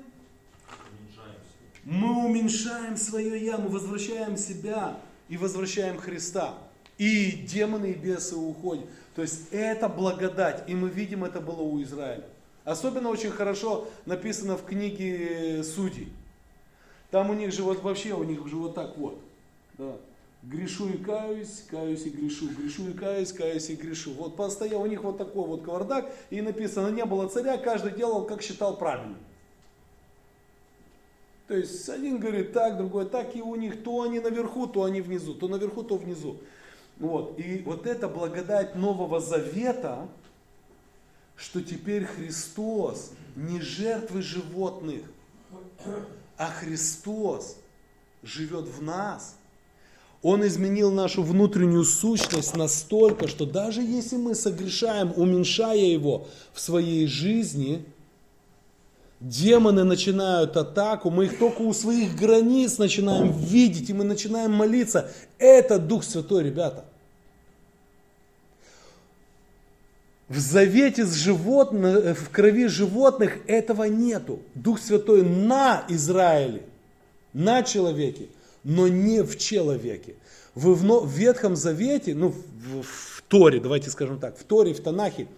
Мы 1.90 2.26
уменьшаем 2.26 2.98
свое 2.98 3.42
я, 3.42 3.56
мы 3.56 3.70
возвращаем 3.70 4.36
себя 4.36 5.00
и 5.30 5.38
возвращаем 5.38 5.96
Христа. 5.96 6.52
И 6.98 7.30
демоны 7.30 7.92
и 7.92 7.94
бесы 7.94 8.36
уходят. 8.36 8.84
То 9.14 9.22
есть 9.22 9.50
это 9.52 9.88
благодать. 9.88 10.68
И 10.68 10.74
мы 10.74 10.90
видим, 10.90 11.24
это 11.24 11.40
было 11.40 11.62
у 11.62 11.82
Израиля. 11.82 12.26
Особенно 12.66 13.08
очень 13.08 13.30
хорошо 13.30 13.88
написано 14.04 14.58
в 14.58 14.66
книге 14.66 15.64
Судей. 15.64 16.12
Там 17.10 17.30
у 17.30 17.32
них 17.32 17.54
же 17.54 17.62
вот 17.62 17.82
вообще, 17.82 18.12
у 18.12 18.22
них 18.22 18.46
же 18.46 18.56
вот 18.56 18.74
так 18.74 18.98
вот. 18.98 19.18
Да. 19.78 19.96
Грешу 20.42 20.90
и 20.90 20.98
каюсь, 20.98 21.64
каюсь 21.70 22.04
и 22.04 22.10
грешу, 22.10 22.50
грешу 22.50 22.90
и 22.90 22.92
каюсь, 22.92 23.32
каюсь 23.32 23.70
и 23.70 23.76
грешу. 23.76 24.12
Вот 24.12 24.36
постоянно 24.36 24.80
у 24.80 24.86
них 24.86 25.02
вот 25.04 25.16
такой 25.16 25.46
вот 25.46 25.62
кавардак, 25.62 26.12
и 26.28 26.42
написано, 26.42 26.90
не 26.90 27.06
было 27.06 27.28
царя, 27.28 27.56
каждый 27.56 27.92
делал, 27.92 28.26
как 28.26 28.42
считал 28.42 28.76
правильно. 28.76 29.16
То 31.48 31.56
есть 31.56 31.88
один 31.88 32.18
говорит 32.18 32.52
так, 32.52 32.76
другой 32.76 33.06
так, 33.06 33.34
и 33.34 33.40
у 33.40 33.54
них 33.54 33.82
то 33.82 34.02
они 34.02 34.20
наверху, 34.20 34.66
то 34.66 34.84
они 34.84 35.00
внизу, 35.00 35.34
то 35.34 35.48
наверху, 35.48 35.82
то 35.82 35.96
внизу. 35.96 36.36
Вот. 36.98 37.38
И 37.38 37.62
вот 37.64 37.86
эта 37.86 38.06
благодать 38.06 38.74
Нового 38.74 39.18
Завета, 39.18 40.06
что 41.36 41.62
теперь 41.62 42.04
Христос 42.04 43.12
не 43.34 43.62
жертвы 43.62 44.20
животных, 44.20 45.02
а 46.36 46.50
Христос 46.50 47.56
живет 48.22 48.66
в 48.66 48.82
нас. 48.82 49.36
Он 50.20 50.46
изменил 50.46 50.90
нашу 50.90 51.22
внутреннюю 51.22 51.84
сущность 51.84 52.56
настолько, 52.56 53.26
что 53.26 53.46
даже 53.46 53.80
если 53.80 54.16
мы 54.16 54.34
согрешаем, 54.34 55.14
уменьшая 55.16 55.78
его 55.78 56.26
в 56.52 56.60
своей 56.60 57.06
жизни, 57.06 57.86
демоны 59.20 59.84
начинают 59.84 60.56
атаку, 60.56 61.10
мы 61.10 61.26
их 61.26 61.38
только 61.38 61.62
у 61.62 61.72
своих 61.72 62.14
границ 62.16 62.78
начинаем 62.78 63.32
видеть, 63.32 63.90
и 63.90 63.92
мы 63.92 64.04
начинаем 64.04 64.52
молиться. 64.52 65.10
Это 65.38 65.78
Дух 65.78 66.04
Святой, 66.04 66.44
ребята. 66.44 66.84
В 70.28 70.38
завете 70.38 71.06
с 71.06 71.14
животных, 71.14 72.18
в 72.18 72.30
крови 72.30 72.66
животных 72.66 73.38
этого 73.46 73.84
нету. 73.84 74.40
Дух 74.54 74.78
Святой 74.78 75.22
на 75.22 75.84
Израиле, 75.88 76.62
на 77.32 77.62
человеке, 77.62 78.28
но 78.62 78.88
не 78.88 79.22
в 79.22 79.38
человеке. 79.38 80.14
Вы 80.54 80.74
в, 80.74 81.10
Ветхом 81.10 81.56
Завете, 81.56 82.14
ну 82.14 82.28
в, 82.28 82.82
в 82.82 83.22
Торе, 83.28 83.60
давайте 83.60 83.90
скажем 83.90 84.18
так, 84.18 84.36
в 84.36 84.44
Торе, 84.44 84.74
в 84.74 84.80
Танахе, 84.80 85.28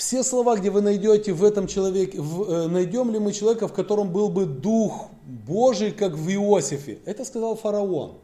все 0.00 0.22
слова, 0.22 0.56
где 0.56 0.70
вы 0.70 0.80
найдете 0.80 1.34
в 1.34 1.44
этом 1.44 1.66
человеке, 1.66 2.20
в, 2.20 2.50
э, 2.50 2.68
найдем 2.68 3.12
ли 3.12 3.18
мы 3.18 3.32
человека, 3.32 3.68
в 3.68 3.74
котором 3.74 4.10
был 4.10 4.30
бы 4.30 4.46
Дух 4.46 5.08
Божий, 5.26 5.92
как 5.92 6.14
в 6.14 6.28
Иосифе? 6.30 6.98
Это 7.04 7.24
сказал 7.26 7.54
фараон. 7.54 8.14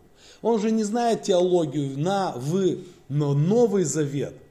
Он 0.40 0.58
же 0.58 0.70
не 0.70 0.84
знает 0.84 1.22
теологию 1.22 1.98
на, 1.98 2.32
вы, 2.36 2.84
но 3.08 3.34
Новый 3.34 3.84
Завет– 3.84 4.34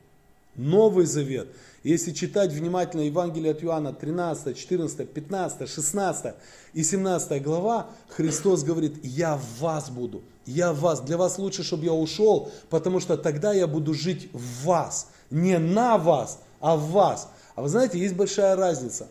Новый 0.55 1.05
Завет. 1.05 1.47
Если 1.84 2.11
читать 2.11 2.51
внимательно 2.51 3.01
Евангелие 3.01 3.51
от 3.51 3.63
Иоанна 3.63 3.93
13, 3.93 4.57
14, 4.57 5.09
15, 5.09 5.69
16 5.69 6.36
и 6.73 6.84
17 6.84 7.43
глава, 7.43 7.88
Христос 8.09 8.63
говорит, 8.63 9.03
я 9.03 9.38
в 9.38 9.61
вас 9.61 9.89
буду, 9.89 10.23
я 10.45 10.73
в 10.73 10.80
вас. 10.80 11.01
Для 11.01 11.17
вас 11.17 11.38
лучше, 11.38 11.63
чтобы 11.63 11.86
я 11.86 11.93
ушел, 11.93 12.51
потому 12.69 12.99
что 12.99 13.17
тогда 13.17 13.53
я 13.53 13.67
буду 13.67 13.93
жить 13.93 14.30
в 14.34 14.65
вас. 14.65 15.09
Не 15.30 15.59
на 15.59 15.97
вас, 15.97 16.39
а 16.60 16.76
в 16.76 16.91
вас. 16.91 17.30
А 17.56 17.62
вы 17.62 17.70
знаете, 17.70 17.99
есть 17.99 18.16
большая 18.16 18.56
разница. 18.56 19.08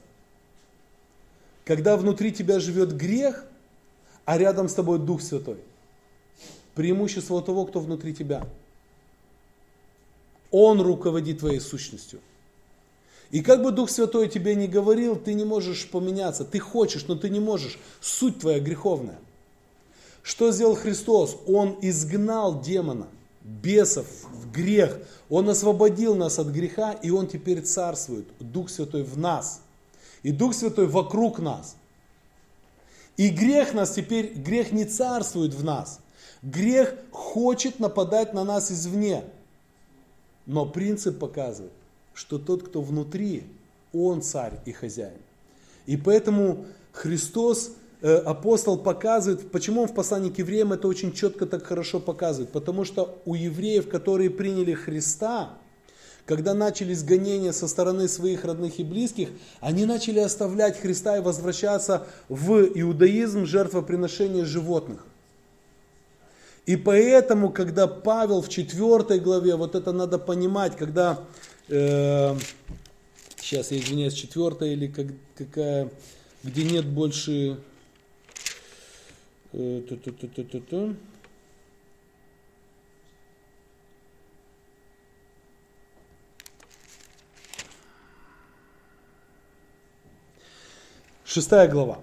Когда 1.65 1.97
внутри 1.97 2.33
тебя 2.33 2.61
живет 2.61 2.97
грех, 2.97 3.45
а 4.25 4.39
рядом 4.39 4.69
с 4.69 4.75
тобой 4.75 4.99
Дух 4.99 5.23
Святой. 5.23 5.59
Преимущество 6.75 7.41
того, 7.43 7.67
кто 7.67 7.81
внутри 7.81 8.15
тебя– 8.15 8.47
он 10.57 10.81
руководит 10.81 11.41
твоей 11.41 11.59
сущностью. 11.59 12.21
И 13.33 13.43
как 13.43 13.61
бы 13.65 13.73
Дух 13.73 13.91
Святой 13.91 14.29
тебе 14.29 14.55
не 14.55 14.69
говорил, 14.69 15.17
ты 15.17 15.35
не 15.35 15.45
можешь 15.45 15.89
поменяться. 15.91 16.45
Ты 16.45 16.61
хочешь, 16.61 17.09
но 17.09 17.17
ты 17.17 17.29
не 17.29 17.41
можешь. 17.41 17.81
Суть 18.01 18.39
твоя 18.39 18.61
греховная. 18.61 19.19
Что 20.23 20.53
сделал 20.53 20.77
Христос? 20.77 21.37
Он 21.49 21.77
изгнал 21.83 22.61
демона, 22.61 23.09
бесов, 23.45 24.07
в 24.33 24.51
грех. 24.51 24.99
Он 25.29 25.49
освободил 25.49 26.17
нас 26.17 26.39
от 26.39 26.49
греха, 26.49 26.93
и 26.93 27.11
Он 27.11 27.29
теперь 27.29 27.61
царствует. 27.61 28.27
Дух 28.41 28.71
Святой 28.71 29.05
в 29.05 29.17
нас. 29.17 29.61
И 30.23 30.33
Дух 30.33 30.55
Святой 30.55 30.87
вокруг 30.87 31.39
нас. 31.39 31.77
И 33.17 33.29
грех 33.29 33.75
нас 33.75 33.93
теперь, 33.93 34.33
грех 34.33 34.73
не 34.73 34.85
царствует 34.85 35.55
в 35.55 35.63
нас. 35.63 36.01
Грех 36.43 36.95
хочет 37.11 37.79
нападать 37.79 38.35
на 38.35 38.45
нас 38.45 38.73
извне. 38.73 39.25
Но 40.47 40.67
принцип 40.67 41.19
показывает, 41.19 41.73
что 42.13 42.39
тот, 42.39 42.67
кто 42.67 42.83
внутри, 42.83 43.45
он 43.93 44.23
царь 44.23 44.59
и 44.65 44.73
хозяин. 44.73 45.21
И 45.87 45.97
поэтому 45.97 46.67
Христос, 46.93 47.73
апостол 48.09 48.79
показывает, 48.79 49.51
почему 49.51 49.83
он 49.83 49.89
в 49.89 49.95
послании 49.95 50.31
к 50.31 50.39
евреям 50.39 50.73
это 50.73 50.89
очень 50.89 51.13
четко 51.13 51.47
так 51.47 51.65
хорошо 51.65 52.01
показывает. 52.01 52.51
Потому 52.51 52.85
что 52.85 53.19
у 53.25 53.35
евреев, 53.35 53.89
которые 53.89 54.31
приняли 54.31 54.75
Христа, 54.75 55.57
когда 56.27 56.55
начались 56.55 57.03
гонения 57.03 57.53
со 57.53 57.69
стороны 57.69 58.09
своих 58.09 58.45
родных 58.45 58.79
и 58.79 58.85
близких, 58.85 59.29
они 59.61 59.85
начали 59.85 60.21
оставлять 60.21 60.81
Христа 60.81 61.19
и 61.19 61.21
возвращаться 61.21 62.07
в 62.29 62.63
иудаизм 62.75 63.45
жертвоприношения 63.45 64.45
животных. 64.45 65.05
И 66.67 66.77
поэтому, 66.77 67.51
когда 67.51 67.87
Павел 67.87 68.41
в 68.41 68.49
четвертой 68.49 69.21
главе, 69.21 69.55
вот 69.57 69.75
это 69.75 69.93
надо 69.93 70.19
понимать, 70.19 70.77
когда, 70.77 71.21
э, 71.69 72.35
сейчас 73.37 73.71
я 73.71 73.79
извиняюсь, 73.79 74.15
четвертая 74.15 74.71
или 74.71 74.87
как, 74.87 75.07
какая, 75.37 75.91
где 76.43 76.65
нет 76.65 76.87
больше, 76.87 77.33
э, 77.33 77.57
ту 79.55 79.95
-ту 79.95 80.11
-ту 80.13 80.29
-ту 80.29 80.45
-ту 80.45 80.61
-ту. 80.61 80.95
Шестая 91.25 91.69
глава. 91.69 91.99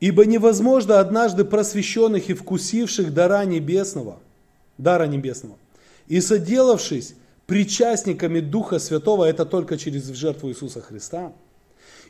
Ибо 0.00 0.24
невозможно 0.24 1.00
однажды 1.00 1.44
просвещенных 1.44 2.30
и 2.30 2.34
вкусивших 2.34 3.12
дара 3.12 3.44
небесного, 3.44 4.18
дара 4.78 5.06
небесного, 5.06 5.56
и 6.08 6.20
соделавшись 6.20 7.14
причастниками 7.46 8.40
Духа 8.40 8.78
Святого, 8.78 9.24
это 9.24 9.44
только 9.44 9.76
через 9.76 10.08
жертву 10.08 10.48
Иисуса 10.48 10.80
Христа, 10.80 11.32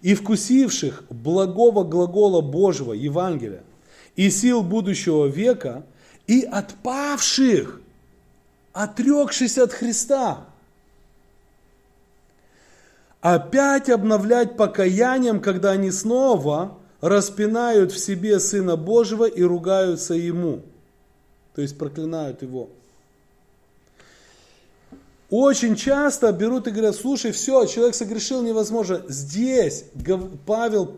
и 0.02 0.14
вкусивших 0.14 1.04
благого 1.10 1.84
глагола 1.84 2.40
Божьего, 2.40 2.92
Евангелия, 2.92 3.62
и 4.16 4.30
сил 4.30 4.62
будущего 4.62 5.26
века, 5.26 5.84
и 6.26 6.42
отпавших, 6.42 7.80
отрекшись 8.72 9.58
от 9.58 9.72
Христа, 9.72 10.46
опять 13.20 13.90
обновлять 13.90 14.56
покаянием, 14.56 15.40
когда 15.40 15.72
они 15.72 15.90
снова 15.90 16.78
распинают 17.00 17.92
в 17.92 17.98
себе 17.98 18.40
Сына 18.40 18.76
Божьего 18.76 19.24
и 19.24 19.42
ругаются 19.42 20.14
Ему. 20.14 20.62
То 21.54 21.62
есть 21.62 21.76
проклинают 21.76 22.42
Его. 22.42 22.70
Очень 25.30 25.76
часто 25.76 26.32
берут 26.32 26.66
и 26.66 26.70
говорят, 26.72 26.96
слушай, 26.96 27.30
все, 27.30 27.64
человек 27.66 27.94
согрешил, 27.94 28.42
невозможно. 28.42 29.02
Здесь 29.08 29.84
Павел, 30.44 30.96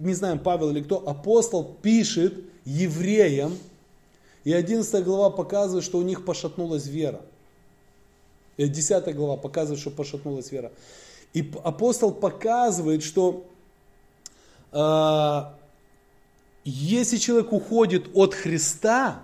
не 0.00 0.14
знаю, 0.14 0.40
Павел 0.40 0.70
или 0.70 0.82
кто, 0.82 1.08
апостол 1.08 1.76
пишет 1.80 2.34
евреям, 2.64 3.56
и 4.42 4.52
11 4.52 5.04
глава 5.04 5.30
показывает, 5.30 5.84
что 5.84 5.98
у 5.98 6.02
них 6.02 6.24
пошатнулась 6.24 6.86
вера. 6.86 7.20
И 8.56 8.66
10 8.66 9.14
глава 9.14 9.36
показывает, 9.36 9.80
что 9.80 9.90
пошатнулась 9.90 10.50
вера. 10.50 10.72
И 11.32 11.48
апостол 11.62 12.12
показывает, 12.12 13.04
что 13.04 13.46
а, 14.72 15.54
если 16.64 17.18
человек 17.18 17.52
уходит 17.52 18.08
от 18.14 18.34
Христа, 18.34 19.22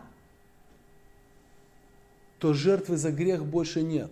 то 2.38 2.52
жертвы 2.52 2.96
за 2.96 3.10
грех 3.10 3.44
больше 3.44 3.82
нет. 3.82 4.10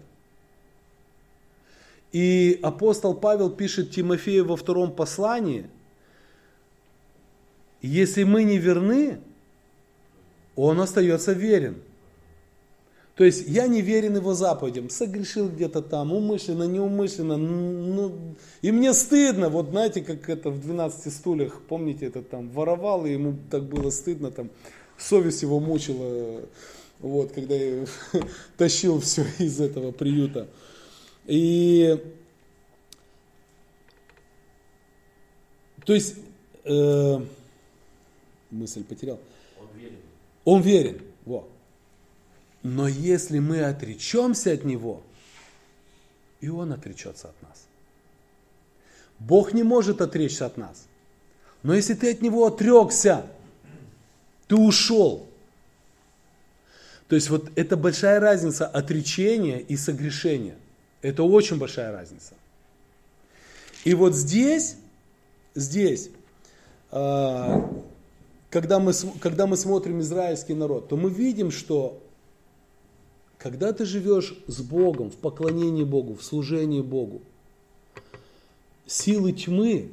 И 2.15 2.61
апостол 2.63 3.13
Павел 3.13 3.51
пишет 3.51 3.91
Тимофею 3.91 4.45
во 4.47 4.57
втором 4.57 4.93
послании, 4.93 5.69
если 7.83 8.23
мы 8.23 8.45
не 8.45 8.57
верны, 8.57 9.19
он 10.55 10.81
остается 10.81 11.33
верен. 11.33 11.83
То 13.17 13.25
есть 13.25 13.49
я 13.49 13.67
не 13.67 13.83
верен 13.83 14.15
его 14.15 14.33
заповедям, 14.33 14.91
согрешил 14.91 15.49
где-то 15.49 15.83
там, 15.83 16.13
умышленно, 16.13 16.69
неумышленно, 16.69 17.37
ну, 17.37 18.17
и 18.63 18.71
мне 18.71 18.95
стыдно, 18.95 19.49
вот 19.49 19.71
знаете, 19.71 20.01
как 20.01 20.31
это 20.31 20.51
в 20.51 20.61
12 20.61 21.13
стульях, 21.13 21.63
помните, 21.63 22.07
это 22.07 22.23
там 22.23 22.49
воровал, 22.51 23.07
и 23.07 23.13
ему 23.13 23.37
так 23.51 23.65
было 23.65 23.91
стыдно, 23.91 24.31
там 24.31 24.51
совесть 24.97 25.43
его 25.43 25.59
мучила, 25.59 26.43
вот, 27.01 27.33
когда 27.33 27.57
я 27.57 27.87
тащил 28.57 29.01
все 29.01 29.27
из 29.41 29.61
этого 29.61 29.91
приюта. 29.91 30.47
И 31.27 31.99
то 35.85 35.95
есть 35.95 36.17
э, 36.65 37.21
мысль 38.51 38.85
потерял. 38.85 39.19
Он 39.61 39.69
верен. 39.79 39.99
Он 40.45 40.63
верен. 40.63 41.03
Вот. 41.25 41.51
Но 42.63 42.89
если 42.89 43.39
мы 43.39 43.63
отречемся 43.63 44.53
от 44.53 44.65
Него, 44.65 45.03
и 46.41 46.49
Он 46.49 46.73
отречется 46.73 47.29
от 47.29 47.43
нас. 47.43 47.67
Бог 49.19 49.53
не 49.53 49.63
может 49.63 50.01
отречься 50.01 50.47
от 50.47 50.57
нас. 50.57 50.87
Но 51.63 51.75
если 51.75 51.95
ты 51.95 52.13
от 52.13 52.23
Него 52.23 52.47
отрекся, 52.47 53.27
ты 54.49 54.57
ушел. 54.57 55.27
То 57.09 57.17
есть 57.17 57.29
вот 57.29 57.51
это 57.57 57.77
большая 57.77 58.21
разница 58.21 58.67
отречения 58.67 59.59
и 59.59 59.77
согрешения. 59.77 60.57
Это 61.05 61.23
очень 61.23 61.59
большая 61.59 61.93
разница. 61.93 62.33
И 63.85 63.93
вот 63.93 64.15
здесь, 64.15 64.77
здесь, 65.55 66.09
а, 66.91 67.71
когда 68.49 68.81
мы, 68.81 68.95
когда 69.21 69.47
мы 69.47 69.59
смотрим 69.59 70.01
израильский 70.01 70.55
народ, 70.55 70.89
то 70.89 70.97
мы 70.97 71.11
видим, 71.11 71.51
что 71.51 72.01
когда 73.37 73.75
ты 73.75 73.85
живешь 73.85 74.35
с 74.47 74.63
Богом, 74.63 75.11
в 75.11 75.17
поклонении 75.17 75.85
Богу, 75.85 76.15
в 76.15 76.25
служении 76.25 76.81
Богу, 76.81 77.21
силы 78.87 79.33
тьмы, 79.33 79.91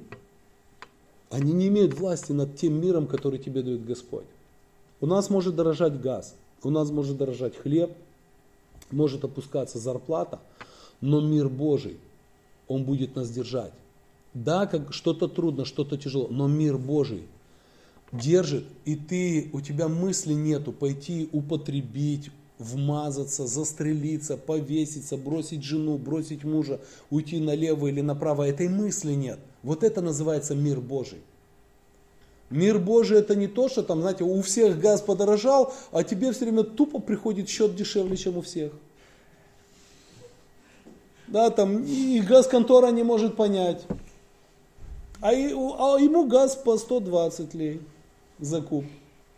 они 1.29 1.51
не 1.51 1.67
имеют 1.67 1.93
власти 1.93 2.31
над 2.31 2.55
тем 2.55 2.79
миром, 2.79 3.05
который 3.05 3.37
тебе 3.37 3.63
дает 3.63 3.83
Господь. 3.83 4.27
У 5.01 5.07
нас 5.07 5.29
может 5.29 5.57
дорожать 5.57 5.99
газ, 5.99 6.35
у 6.63 6.69
нас 6.69 6.89
может 6.89 7.17
дорожать 7.17 7.57
хлеб, 7.57 7.91
может 8.91 9.25
опускаться 9.25 9.77
зарплата, 9.77 10.39
но 11.01 11.19
мир 11.19 11.49
Божий, 11.49 11.97
он 12.67 12.83
будет 12.83 13.15
нас 13.15 13.29
держать. 13.29 13.73
Да, 14.33 14.65
как 14.65 14.93
что-то 14.93 15.27
трудно, 15.27 15.65
что-то 15.65 15.97
тяжело, 15.97 16.27
но 16.29 16.47
мир 16.47 16.77
Божий 16.77 17.23
держит, 18.11 18.65
и 18.85 18.95
ты, 18.95 19.49
у 19.51 19.61
тебя 19.61 19.87
мысли 19.87 20.33
нету 20.33 20.71
пойти 20.71 21.29
употребить, 21.33 22.31
вмазаться, 22.61 23.47
застрелиться, 23.47 24.37
повеситься, 24.37 25.17
бросить 25.17 25.63
жену, 25.63 25.97
бросить 25.97 26.43
мужа, 26.43 26.79
уйти 27.09 27.39
налево 27.39 27.87
или 27.87 28.01
направо. 28.01 28.47
Этой 28.47 28.69
мысли 28.69 29.13
нет. 29.13 29.39
Вот 29.63 29.83
это 29.83 30.01
называется 30.01 30.55
мир 30.55 30.79
Божий. 30.79 31.19
Мир 32.51 32.79
Божий 32.79 33.17
это 33.17 33.35
не 33.35 33.47
то, 33.47 33.69
что 33.69 33.81
там, 33.81 34.01
знаете, 34.01 34.25
у 34.25 34.41
всех 34.41 34.79
газ 34.79 35.01
подорожал, 35.01 35.73
а 35.91 36.03
тебе 36.03 36.31
все 36.31 36.43
время 36.45 36.63
тупо 36.63 36.99
приходит 36.99 37.49
счет 37.49 37.75
дешевле, 37.75 38.17
чем 38.17 38.37
у 38.37 38.41
всех. 38.41 38.73
Да, 41.31 41.49
там 41.49 41.83
и 41.85 42.19
газконтора 42.19 42.91
не 42.91 43.03
может 43.03 43.37
понять. 43.37 43.85
А, 45.21 45.29
а 45.29 45.97
ему 45.97 46.27
газ 46.27 46.57
по 46.57 46.77
120 46.77 47.53
лей 47.53 47.81
за 48.39 48.61
куб. 48.61 48.83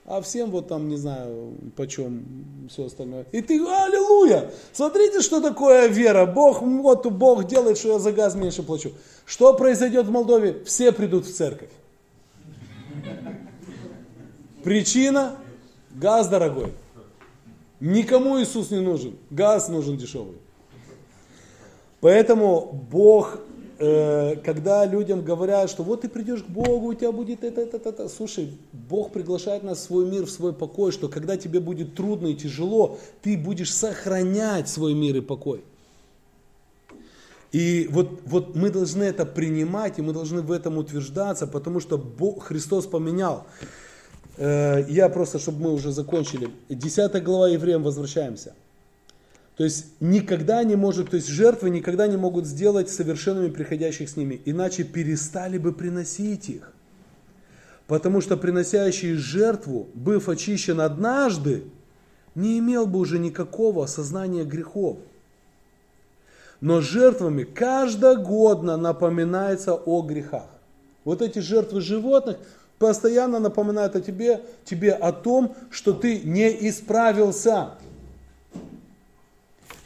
А 0.05 0.19
всем 0.21 0.49
вот 0.49 0.67
там, 0.67 0.89
не 0.89 0.97
знаю, 0.97 1.53
почем 1.77 2.67
все 2.69 2.87
остальное. 2.87 3.25
И 3.31 3.41
ты, 3.41 3.59
аллилуйя! 3.59 4.51
Смотрите, 4.73 5.21
что 5.21 5.39
такое 5.39 5.87
вера. 5.87 6.25
Бог, 6.25 6.63
вот 6.63 7.05
Бог 7.05 7.45
делает, 7.45 7.77
что 7.77 7.93
я 7.93 7.99
за 7.99 8.11
газ 8.11 8.33
меньше 8.33 8.63
плачу. 8.63 8.91
Что 9.25 9.53
произойдет 9.53 10.07
в 10.07 10.11
Молдове? 10.11 10.63
Все 10.65 10.91
придут 10.91 11.27
в 11.27 11.33
церковь. 11.33 11.69
Причина? 14.63 15.35
Газ 15.91 16.27
дорогой. 16.27 16.73
Никому 17.79 18.41
Иисус 18.41 18.71
не 18.71 18.79
нужен. 18.79 19.15
Газ 19.29 19.69
нужен 19.69 19.95
дешевый. 19.95 20.37
Поэтому 22.03 22.85
Бог, 22.91 23.39
э, 23.79 24.35
когда 24.43 24.85
людям 24.85 25.23
говорят, 25.23 25.69
что 25.69 25.83
вот 25.83 26.01
ты 26.01 26.09
придешь 26.09 26.43
к 26.43 26.49
Богу, 26.49 26.87
у 26.87 26.93
тебя 26.93 27.13
будет 27.13 27.45
это, 27.45 27.61
это, 27.61 27.77
это, 27.77 27.89
это. 27.89 28.09
Слушай, 28.09 28.57
Бог 28.73 29.13
приглашает 29.13 29.63
нас 29.63 29.77
в 29.77 29.81
свой 29.83 30.05
мир, 30.11 30.25
в 30.25 30.29
свой 30.29 30.51
покой, 30.51 30.91
что 30.91 31.07
когда 31.07 31.37
тебе 31.37 31.61
будет 31.61 31.95
трудно 31.95 32.27
и 32.27 32.35
тяжело, 32.35 32.99
ты 33.21 33.37
будешь 33.37 33.73
сохранять 33.73 34.67
свой 34.67 34.93
мир 34.93 35.15
и 35.15 35.21
покой. 35.21 35.63
И 37.53 37.87
вот, 37.89 38.19
вот 38.25 38.53
мы 38.53 38.69
должны 38.69 39.03
это 39.03 39.25
принимать, 39.25 39.97
и 39.97 40.01
мы 40.01 40.11
должны 40.11 40.41
в 40.41 40.51
этом 40.51 40.77
утверждаться, 40.77 41.47
потому 41.47 41.79
что 41.79 41.97
Бог, 41.97 42.43
Христос 42.43 42.85
поменял. 42.85 43.45
Э, 44.35 44.83
Я 44.89 45.07
просто, 45.07 45.39
чтобы 45.39 45.61
мы 45.61 45.73
уже 45.73 45.93
закончили. 45.93 46.49
10 46.67 47.23
глава 47.23 47.47
Евреям 47.47 47.81
возвращаемся. 47.81 48.55
То 49.55 49.63
есть 49.63 49.85
никогда 49.99 50.63
не 50.63 50.75
может, 50.75 51.11
то 51.11 51.15
есть 51.15 51.27
жертвы 51.27 51.69
никогда 51.69 52.07
не 52.07 52.17
могут 52.17 52.47
сделать 52.47 52.89
совершенными 52.89 53.49
приходящих 53.49 54.09
с 54.09 54.17
ними, 54.17 54.41
иначе 54.45 54.83
перестали 54.83 55.57
бы 55.57 55.73
приносить 55.73 56.49
их. 56.49 56.71
Потому 57.85 58.21
что 58.21 58.35
приносящий 58.35 59.13
жертву, 59.13 59.89
быв 59.93 60.27
очищен 60.27 60.81
однажды, 60.81 61.65
не 62.33 62.57
имел 62.57 62.87
бы 62.87 62.99
уже 62.99 63.19
никакого 63.19 63.83
осознания 63.83 64.43
грехов. 64.43 64.97
Но 66.59 66.81
жертвами 66.81 67.43
каждогодно 67.43 68.77
напоминается 68.77 69.75
о 69.75 70.01
грехах. 70.01 70.47
Вот 71.03 71.21
эти 71.21 71.39
жертвы 71.39 71.81
животных 71.81 72.37
постоянно 72.79 73.39
напоминают 73.39 73.95
о 73.95 74.01
тебе, 74.01 74.41
тебе 74.65 74.93
о 74.93 75.11
том, 75.11 75.55
что 75.69 75.93
ты 75.93 76.21
не 76.21 76.69
исправился. 76.69 77.71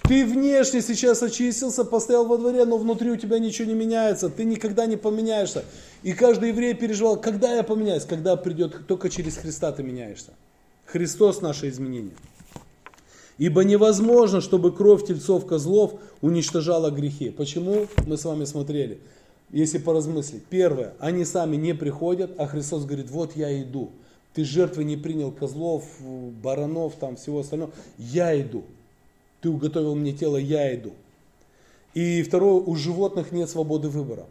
Ты 0.08 0.26
внешне 0.26 0.82
сейчас 0.82 1.22
очистился, 1.22 1.84
постоял 1.84 2.26
во 2.26 2.38
дворе, 2.38 2.64
но 2.64 2.78
внутри 2.78 3.12
у 3.12 3.18
тебя 3.18 3.40
ничего 3.40 3.68
не 3.68 3.74
меняется. 3.74 4.30
Ты 4.30 4.46
никогда 4.46 4.86
не 4.86 4.96
поменяешься. 4.96 5.66
И 6.02 6.14
каждый 6.14 6.50
еврей 6.50 6.74
переживал, 6.76 7.20
когда 7.20 7.54
я 7.54 7.62
поменяюсь, 7.64 8.06
когда 8.06 8.38
придет, 8.38 8.88
только 8.88 9.10
через 9.10 9.36
Христа 9.36 9.74
ты 9.74 9.84
меняешься. 9.84 10.32
Христос 10.86 11.42
наше 11.42 11.68
изменение. 11.68 12.14
Ибо 13.38 13.66
невозможно, 13.66 14.40
чтобы 14.40 14.72
кровь 14.72 15.06
тельцов 15.06 15.46
козлов 15.46 15.96
уничтожала 16.22 16.90
грехи. 16.90 17.30
Почему? 17.30 17.88
Мы 18.06 18.16
с 18.16 18.24
вами 18.24 18.46
смотрели. 18.46 19.00
Если 19.52 19.78
поразмыслить. 19.78 20.46
Первое, 20.46 20.94
они 21.00 21.26
сами 21.26 21.58
не 21.58 21.74
приходят, 21.74 22.32
а 22.38 22.48
Христос 22.48 22.86
говорит, 22.86 23.12
вот 23.12 23.36
я 23.36 23.62
иду. 23.62 23.92
Ты 24.34 24.46
жертвы 24.46 24.86
не 24.86 24.96
принял 24.96 25.32
козлов, 25.32 25.84
баранов, 26.00 26.96
там 26.96 27.18
всего 27.18 27.40
остального. 27.40 27.72
Я 27.98 28.40
иду. 28.40 28.64
Ты 29.42 29.50
уготовил 29.50 29.96
мне 29.96 30.14
тело, 30.14 30.38
я 30.38 30.74
иду. 30.76 30.94
И 31.94 32.24
второе, 32.24 32.56
у 32.56 32.76
животных 32.76 33.32
нет 33.32 33.50
свободы 33.50 33.90
выбора. 33.90 34.26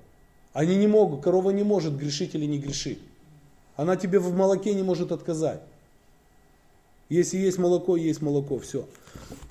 Они 0.53 0.77
не 0.77 0.87
могут, 0.87 1.23
корова 1.23 1.51
не 1.51 1.62
может 1.62 1.97
грешить 1.97 2.35
или 2.35 2.47
не 2.47 2.59
грешить. 2.59 3.01
Она 3.77 3.97
тебе 3.97 4.19
в 4.19 4.35
молоке 4.35 4.74
не 4.74 4.83
может 4.83 5.12
отказать. 5.12 5.61
Если 7.09 7.37
есть 7.37 7.59
молоко, 7.59 7.97
есть 7.97 8.23
молоко, 8.23 8.59
все. 8.59 8.87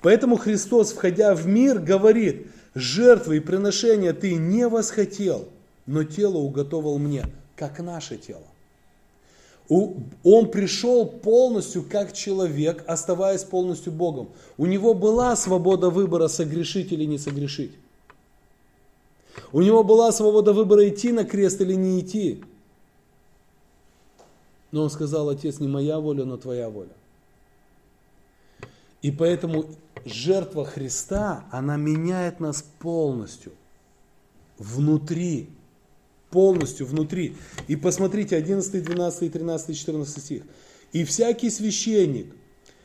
Поэтому 0.02 0.36
Христос, 0.36 0.92
входя 0.92 1.34
в 1.34 1.46
мир, 1.46 1.78
говорит, 1.78 2.48
жертвы 2.74 3.38
и 3.38 3.40
приношения 3.40 4.12
ты 4.12 4.34
не 4.34 4.68
восхотел, 4.68 5.48
но 5.86 6.04
тело 6.04 6.36
уготовил 6.36 6.98
мне, 6.98 7.24
как 7.54 7.80
наше 7.80 8.18
тело. 8.18 8.44
Он 9.68 10.50
пришел 10.50 11.06
полностью 11.06 11.82
как 11.82 12.12
человек, 12.12 12.84
оставаясь 12.86 13.42
полностью 13.42 13.92
Богом. 13.92 14.28
У 14.56 14.66
него 14.66 14.94
была 14.94 15.34
свобода 15.34 15.90
выбора, 15.90 16.28
согрешить 16.28 16.92
или 16.92 17.04
не 17.04 17.18
согрешить. 17.18 17.72
У 19.52 19.62
него 19.62 19.82
была 19.82 20.12
свобода 20.12 20.52
выбора, 20.52 20.88
идти 20.88 21.12
на 21.12 21.24
крест 21.24 21.60
или 21.60 21.74
не 21.74 22.00
идти. 22.00 22.44
Но 24.70 24.84
он 24.84 24.90
сказал, 24.90 25.28
Отец, 25.28 25.58
не 25.58 25.68
моя 25.68 25.98
воля, 25.98 26.24
но 26.24 26.36
твоя 26.36 26.68
воля. 26.68 26.90
И 29.02 29.10
поэтому 29.10 29.66
жертва 30.04 30.64
Христа, 30.64 31.44
она 31.50 31.76
меняет 31.76 32.40
нас 32.40 32.64
полностью. 32.78 33.52
Внутри. 34.58 35.50
Полностью 36.36 36.84
внутри. 36.84 37.34
И 37.66 37.76
посмотрите, 37.76 38.36
11, 38.36 38.84
12, 38.84 39.32
13, 39.32 39.78
14 39.78 40.22
стих. 40.22 40.42
И 40.92 41.02
всякий 41.04 41.48
священник 41.48 42.26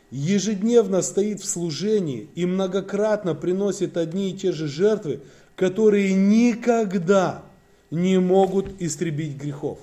ежедневно 0.10 1.02
стоит 1.02 1.42
в 1.42 1.46
служении 1.46 2.30
и 2.34 2.46
многократно 2.46 3.36
приносит 3.36 3.98
одни 3.98 4.30
и 4.30 4.38
те 4.38 4.54
же 4.54 4.70
жертвы, 4.70 5.20
которые 5.58 6.14
никогда 6.14 7.44
не 7.92 8.22
могут 8.22 8.82
истребить 8.82 9.36
грехов. 9.36 9.80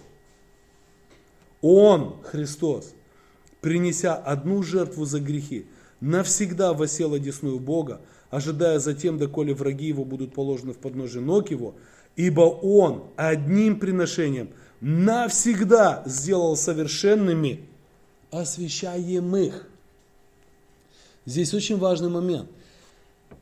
Он, 1.61 2.23
Христос, 2.23 2.95
принеся 3.61 4.15
одну 4.15 4.63
жертву 4.63 5.05
за 5.05 5.21
грехи, 5.21 5.67
навсегда 6.01 6.73
восел 6.73 7.13
одесную 7.13 7.59
Бога, 7.59 8.01
ожидая 8.31 8.79
затем, 8.79 9.19
доколе 9.19 9.53
враги 9.53 9.89
его 9.89 10.07
будут 10.07 10.33
положены 10.33 10.73
в 10.73 10.79
подножие 10.79 11.23
ног 11.23 11.51
его, 11.51 11.75
ибо 12.19 12.41
он 12.41 13.05
одним 13.17 13.79
приношением 13.79 14.51
навсегда 14.81 16.03
сделал 16.05 16.57
совершенными 16.57 17.61
освящаемых. 18.33 19.69
Здесь 21.25 21.55
очень 21.55 21.79
важный 21.79 22.11
момент. 22.11 22.51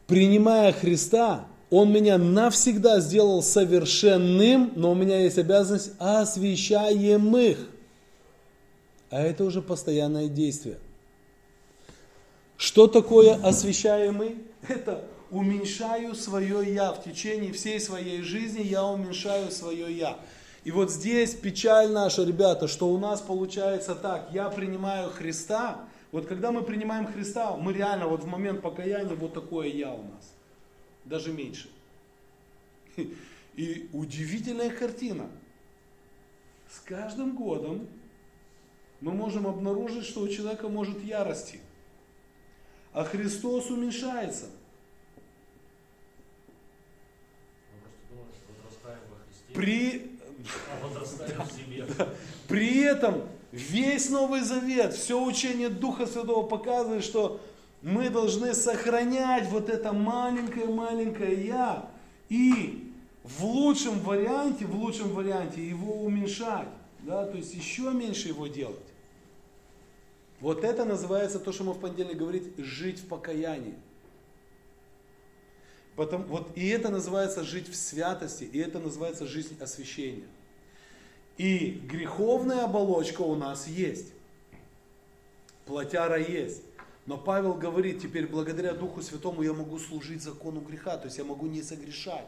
Принимая 0.07 0.73
Христа, 0.73 1.47
Он 1.71 1.91
меня 1.91 2.19
навсегда 2.19 3.01
сделал 3.01 3.43
совершенным, 3.43 4.73
но 4.77 4.93
у 4.93 4.95
меня 4.95 5.21
есть 5.21 5.39
обязанность 5.39 5.93
освящаемых. 5.99 7.59
А 9.11 9.23
это 9.23 9.45
уже 9.45 9.63
постоянное 9.63 10.29
действие. 10.29 10.79
Что 12.59 12.87
такое 12.87 13.35
освящаемый? 13.43 14.37
Это 14.69 15.03
уменьшаю 15.31 16.15
свое 16.15 16.75
я. 16.75 16.93
В 16.93 17.03
течение 17.03 17.53
всей 17.53 17.81
своей 17.81 18.23
жизни 18.23 18.63
я 18.63 18.85
уменьшаю 18.85 19.51
свое 19.51 19.93
я. 19.93 20.19
И 20.65 20.71
вот 20.71 20.91
здесь 20.91 21.35
печаль 21.35 21.91
наша, 21.91 22.25
ребята, 22.25 22.67
что 22.69 22.89
у 22.89 22.99
нас 22.99 23.21
получается 23.21 23.95
так. 23.95 24.31
Я 24.33 24.49
принимаю 24.51 25.11
Христа. 25.11 25.85
Вот 26.13 26.27
когда 26.27 26.51
мы 26.51 26.63
принимаем 26.63 27.07
Христа, 27.07 27.57
мы 27.57 27.73
реально 27.73 28.09
вот 28.09 28.25
в 28.25 28.27
момент 28.27 28.63
покаяния 28.63 29.15
вот 29.15 29.35
такое 29.35 29.69
я 29.69 29.93
у 29.93 30.03
нас. 30.03 30.33
Даже 31.05 31.33
меньше. 31.33 31.69
И 33.57 33.89
удивительная 33.93 34.71
картина. 34.71 35.29
С 36.69 36.81
каждым 36.81 37.37
годом 37.37 37.89
мы 39.01 39.13
можем 39.13 39.47
обнаружить, 39.47 40.05
что 40.05 40.23
у 40.23 40.29
человека 40.29 40.69
может 40.69 41.03
я 41.05 41.25
расти. 41.25 41.61
А 42.93 43.05
Христос 43.05 43.71
уменьшается. 43.71 44.47
Мы 47.71 47.81
просто 47.81 48.01
думаем, 48.11 48.29
что 48.33 48.53
возрастаем 48.53 49.01
во 49.11 49.17
Христе, 49.25 49.46
При, 49.57 50.11
при 52.49 52.81
этом 52.83 53.23
весь 53.53 54.11
Новый 54.11 54.43
Завет, 54.43 54.93
все 54.93 55.23
учение 55.23 55.71
Духа 55.71 56.07
Святого 56.07 56.47
показывает, 56.47 57.03
что 57.03 57.41
мы 57.83 58.11
должны 58.11 58.55
сохранять 58.55 59.49
вот 59.49 59.71
это 59.71 59.93
маленькое-маленькое 59.93 61.47
«я» 61.47 61.89
и 62.29 62.93
в 63.25 63.45
лучшем 63.45 64.01
варианте, 64.01 64.67
в 64.67 64.77
лучшем 64.77 65.11
варианте 65.11 65.67
его 65.67 66.03
уменьшать, 66.03 66.69
да, 67.01 67.25
то 67.27 67.37
есть 67.37 67.55
еще 67.55 67.93
меньше 67.93 68.29
его 68.29 68.47
делать. 68.47 68.77
Вот 70.41 70.65
это 70.65 70.85
называется 70.85 71.39
то, 71.39 71.51
что 71.51 71.65
мы 71.65 71.73
в 71.73 71.81
понедельник 71.81 72.19
говорили, 72.19 72.53
жить 72.59 73.01
в 73.01 73.07
покаянии. 73.07 73.75
Потом, 75.97 76.25
вот, 76.25 76.53
и 76.57 76.69
это 76.69 76.91
называется 76.91 77.43
жить 77.43 77.69
в 77.69 77.75
святости, 77.75 78.45
и 78.45 78.59
это 78.59 78.79
называется 78.79 79.27
жизнь 79.27 79.57
освящения. 79.61 80.27
И 81.39 81.71
греховная 81.71 82.65
оболочка 82.65 83.23
у 83.23 83.35
нас 83.35 83.67
есть. 83.67 84.13
Плотяра 85.65 86.19
есть. 86.19 86.63
Но 87.07 87.17
Павел 87.17 87.55
говорит, 87.55 88.03
теперь 88.03 88.27
благодаря 88.27 88.75
Духу 88.75 89.01
Святому 89.01 89.43
я 89.43 89.53
могу 89.53 89.79
служить 89.79 90.23
закону 90.23 90.61
греха, 90.61 90.99
то 90.99 91.07
есть 91.07 91.19
я 91.19 91.25
могу 91.25 91.47
не 91.47 91.63
согрешать. 91.63 92.27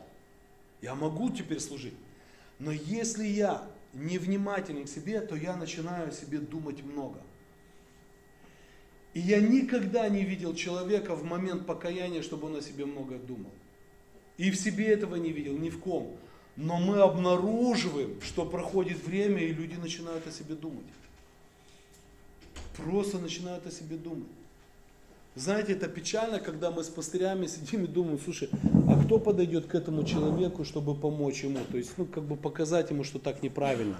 Я 0.80 0.94
могу 0.94 1.30
теперь 1.30 1.60
служить. 1.60 1.94
Но 2.58 2.70
если 2.70 3.26
я 3.26 3.68
невнимателен 3.92 4.84
к 4.84 4.88
себе, 4.88 5.20
то 5.20 5.36
я 5.36 5.56
начинаю 5.56 6.08
о 6.08 6.12
себе 6.12 6.38
думать 6.38 6.82
много. 6.82 7.20
И 9.14 9.20
я 9.20 9.40
никогда 9.40 10.08
не 10.08 10.22
видел 10.22 10.54
человека 10.54 11.14
в 11.14 11.24
момент 11.24 11.66
покаяния, 11.66 12.22
чтобы 12.22 12.46
он 12.46 12.56
о 12.56 12.62
себе 12.62 12.84
много 12.84 13.16
думал. 13.16 13.50
И 14.36 14.50
в 14.50 14.56
себе 14.56 14.86
этого 14.86 15.16
не 15.16 15.32
видел, 15.32 15.56
ни 15.56 15.70
в 15.70 15.80
ком. 15.80 16.16
Но 16.56 16.78
мы 16.78 16.98
обнаруживаем, 17.00 18.20
что 18.20 18.44
проходит 18.44 19.04
время, 19.04 19.42
и 19.42 19.52
люди 19.52 19.74
начинают 19.74 20.26
о 20.26 20.32
себе 20.32 20.54
думать. 20.54 20.86
Просто 22.76 23.18
начинают 23.18 23.66
о 23.66 23.70
себе 23.70 23.96
думать. 23.96 24.28
Знаете, 25.38 25.74
это 25.74 25.86
печально, 25.86 26.40
когда 26.40 26.72
мы 26.72 26.82
с 26.82 26.88
пастырями 26.88 27.46
сидим 27.46 27.84
и 27.84 27.86
думаем, 27.86 28.18
слушай, 28.18 28.48
а 28.88 29.00
кто 29.00 29.20
подойдет 29.20 29.66
к 29.66 29.74
этому 29.76 30.02
человеку, 30.02 30.64
чтобы 30.64 30.96
помочь 30.96 31.44
ему? 31.44 31.58
То 31.70 31.76
есть, 31.76 31.92
ну, 31.96 32.06
как 32.06 32.24
бы 32.24 32.34
показать 32.34 32.90
ему, 32.90 33.04
что 33.04 33.20
так 33.20 33.40
неправильно. 33.40 33.98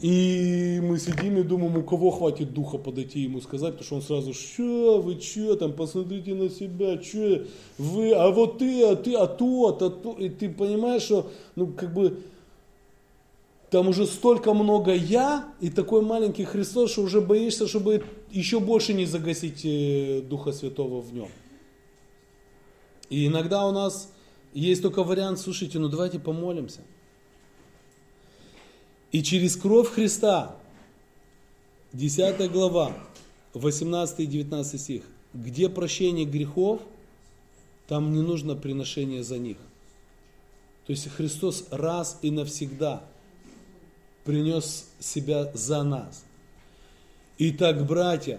И 0.00 0.80
мы 0.84 1.00
сидим 1.00 1.38
и 1.38 1.42
думаем, 1.42 1.78
у 1.78 1.82
кого 1.82 2.12
хватит 2.12 2.54
духа 2.54 2.78
подойти 2.78 3.20
ему 3.20 3.40
сказать, 3.40 3.76
потому 3.76 3.84
что 3.84 3.94
он 3.96 4.02
сразу, 4.02 4.32
что 4.32 5.02
вы, 5.02 5.20
что 5.20 5.56
там, 5.56 5.72
посмотрите 5.72 6.32
на 6.34 6.48
себя, 6.48 7.02
что 7.02 7.46
вы, 7.78 8.12
а 8.12 8.30
вот 8.30 8.58
ты, 8.58 8.84
а 8.84 8.94
ты, 8.94 9.14
а 9.14 9.26
тот, 9.26 9.82
а 9.82 9.90
то. 9.90 10.12
И 10.12 10.28
ты 10.28 10.48
понимаешь, 10.48 11.02
что, 11.02 11.28
ну, 11.56 11.66
как 11.66 11.92
бы, 11.92 12.20
там 13.70 13.88
уже 13.88 14.06
столько 14.06 14.54
много 14.54 14.92
я 14.94 15.48
и 15.60 15.70
такой 15.70 16.02
маленький 16.02 16.44
Христос, 16.44 16.92
что 16.92 17.02
уже 17.02 17.20
боишься, 17.20 17.66
чтобы 17.66 18.04
еще 18.30 18.60
больше 18.60 18.94
не 18.94 19.06
загасить 19.06 19.64
э, 19.64 20.22
Духа 20.22 20.52
Святого 20.52 21.00
в 21.00 21.12
нем. 21.12 21.28
И 23.08 23.26
иногда 23.26 23.66
у 23.66 23.72
нас 23.72 24.12
есть 24.54 24.82
только 24.82 25.02
вариант, 25.02 25.38
слушайте, 25.38 25.78
ну 25.78 25.88
давайте 25.88 26.18
помолимся. 26.18 26.80
И 29.12 29.22
через 29.22 29.56
кровь 29.56 29.88
Христа, 29.88 30.56
10 31.92 32.50
глава, 32.52 32.96
18 33.54 34.20
и 34.20 34.26
19 34.26 34.80
стих, 34.80 35.02
где 35.34 35.68
прощение 35.68 36.24
грехов, 36.24 36.80
там 37.88 38.12
не 38.12 38.22
нужно 38.22 38.54
приношение 38.54 39.24
за 39.24 39.38
них. 39.38 39.56
То 40.86 40.92
есть 40.92 41.08
Христос 41.08 41.66
раз 41.70 42.18
и 42.22 42.30
навсегда 42.30 43.02
принес 44.24 44.88
себя 45.00 45.50
за 45.54 45.82
нас. 45.82 46.24
Итак, 47.42 47.86
братья, 47.86 48.38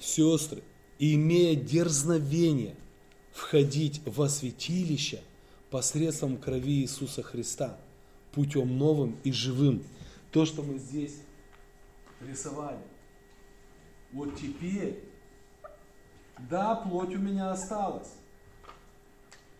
сестры, 0.00 0.64
имея 0.98 1.54
дерзновение 1.54 2.74
входить 3.30 4.02
во 4.04 4.28
святилище 4.28 5.22
посредством 5.70 6.36
крови 6.36 6.80
Иисуса 6.80 7.22
Христа, 7.22 7.78
путем 8.32 8.78
новым 8.78 9.16
и 9.22 9.30
живым. 9.30 9.84
То, 10.32 10.44
что 10.44 10.64
мы 10.64 10.76
здесь 10.78 11.20
рисовали. 12.20 12.80
Вот 14.10 14.36
теперь, 14.36 15.04
да, 16.50 16.74
плоть 16.74 17.14
у 17.14 17.20
меня 17.20 17.52
осталась, 17.52 18.12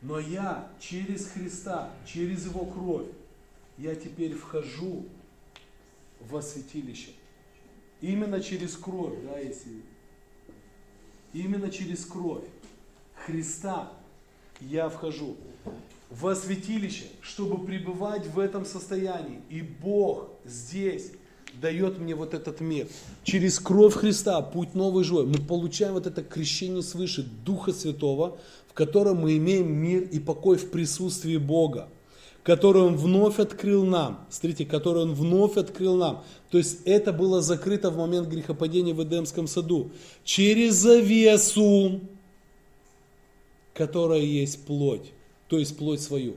но 0.02 0.18
я 0.18 0.72
через 0.80 1.28
Христа, 1.28 1.92
через 2.04 2.46
Его 2.46 2.66
кровь, 2.66 3.06
я 3.78 3.94
теперь 3.94 4.34
вхожу 4.34 5.06
во 6.18 6.42
святилище. 6.42 7.12
Именно 8.00 8.40
через 8.40 8.76
кровь, 8.76 9.14
да, 9.24 9.38
если... 9.38 9.82
Именно 11.32 11.70
через 11.70 12.04
кровь 12.04 12.44
Христа 13.14 13.92
я 14.60 14.88
вхожу 14.88 15.36
во 16.10 16.34
святилище, 16.34 17.06
чтобы 17.20 17.64
пребывать 17.64 18.26
в 18.26 18.38
этом 18.38 18.64
состоянии. 18.64 19.40
И 19.50 19.60
Бог 19.60 20.28
здесь 20.44 21.12
дает 21.60 21.98
мне 21.98 22.14
вот 22.14 22.32
этот 22.32 22.60
мир. 22.60 22.86
Через 23.22 23.58
кровь 23.58 23.94
Христа, 23.94 24.40
путь 24.40 24.74
новый 24.74 25.04
живой, 25.04 25.26
мы 25.26 25.38
получаем 25.38 25.94
вот 25.94 26.06
это 26.06 26.22
крещение 26.22 26.82
свыше 26.82 27.22
Духа 27.44 27.72
Святого, 27.72 28.38
в 28.68 28.72
котором 28.72 29.18
мы 29.18 29.36
имеем 29.36 29.72
мир 29.72 30.02
и 30.02 30.18
покой 30.18 30.58
в 30.58 30.70
присутствии 30.70 31.36
Бога 31.36 31.88
которую 32.46 32.86
Он 32.86 32.96
вновь 32.96 33.40
открыл 33.40 33.84
нам. 33.84 34.24
Смотрите, 34.30 34.64
которую 34.64 35.06
Он 35.06 35.14
вновь 35.14 35.56
открыл 35.56 35.96
нам. 35.96 36.22
То 36.48 36.58
есть 36.58 36.78
это 36.84 37.12
было 37.12 37.42
закрыто 37.42 37.90
в 37.90 37.96
момент 37.96 38.28
грехопадения 38.28 38.94
в 38.94 39.02
Эдемском 39.02 39.48
саду. 39.48 39.90
Через 40.22 40.74
завесу, 40.74 42.02
которая 43.74 44.20
есть 44.20 44.64
плоть, 44.64 45.12
то 45.48 45.58
есть 45.58 45.76
плоть 45.76 46.00
свою. 46.00 46.36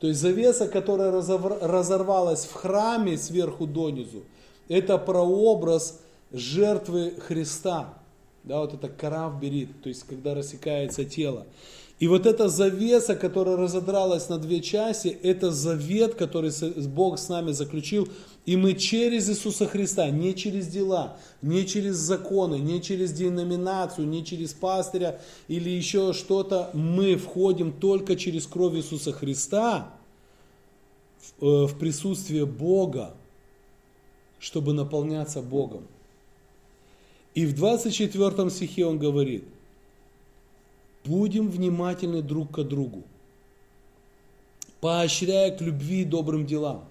То 0.00 0.08
есть 0.08 0.18
завеса, 0.18 0.66
которая 0.66 1.12
разорвалась 1.12 2.44
в 2.44 2.52
храме 2.52 3.16
сверху 3.16 3.68
донизу, 3.68 4.24
это 4.66 4.98
прообраз 4.98 6.00
жертвы 6.32 7.14
Христа. 7.20 7.94
Да, 8.46 8.60
вот 8.60 8.72
это 8.74 8.88
карав 8.88 9.40
берит, 9.40 9.82
то 9.82 9.88
есть 9.88 10.04
когда 10.04 10.32
рассекается 10.34 11.04
тело. 11.04 11.46
И 11.98 12.06
вот 12.08 12.26
эта 12.26 12.48
завеса, 12.48 13.16
которая 13.16 13.56
разодралась 13.56 14.28
на 14.28 14.38
две 14.38 14.60
части, 14.60 15.08
это 15.08 15.50
завет, 15.50 16.14
который 16.14 16.52
Бог 16.88 17.18
с 17.18 17.28
нами 17.28 17.52
заключил. 17.52 18.08
И 18.44 18.54
мы 18.56 18.74
через 18.74 19.28
Иисуса 19.30 19.66
Христа, 19.66 20.10
не 20.10 20.34
через 20.34 20.68
дела, 20.68 21.16
не 21.42 21.66
через 21.66 21.96
законы, 21.96 22.56
не 22.56 22.80
через 22.82 23.12
деноминацию, 23.12 24.06
не 24.06 24.24
через 24.24 24.52
пастыря 24.52 25.20
или 25.48 25.70
еще 25.70 26.12
что-то, 26.12 26.70
мы 26.72 27.16
входим 27.16 27.72
только 27.72 28.14
через 28.14 28.46
кровь 28.46 28.74
Иисуса 28.74 29.12
Христа 29.12 29.92
в 31.40 31.64
э, 31.64 31.78
присутствие 31.80 32.46
Бога, 32.46 33.14
чтобы 34.38 34.74
наполняться 34.74 35.40
Богом. 35.42 35.88
И 37.36 37.44
в 37.44 37.54
24 37.54 38.48
стихе 38.48 38.86
он 38.86 38.98
говорит, 38.98 39.44
будем 41.04 41.50
внимательны 41.50 42.22
друг 42.22 42.50
к 42.50 42.62
другу, 42.62 43.04
поощряя 44.80 45.54
к 45.54 45.60
любви 45.60 46.00
и 46.00 46.04
добрым 46.04 46.46
делам. 46.46 46.86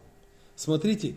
Смотрите, 0.55 1.15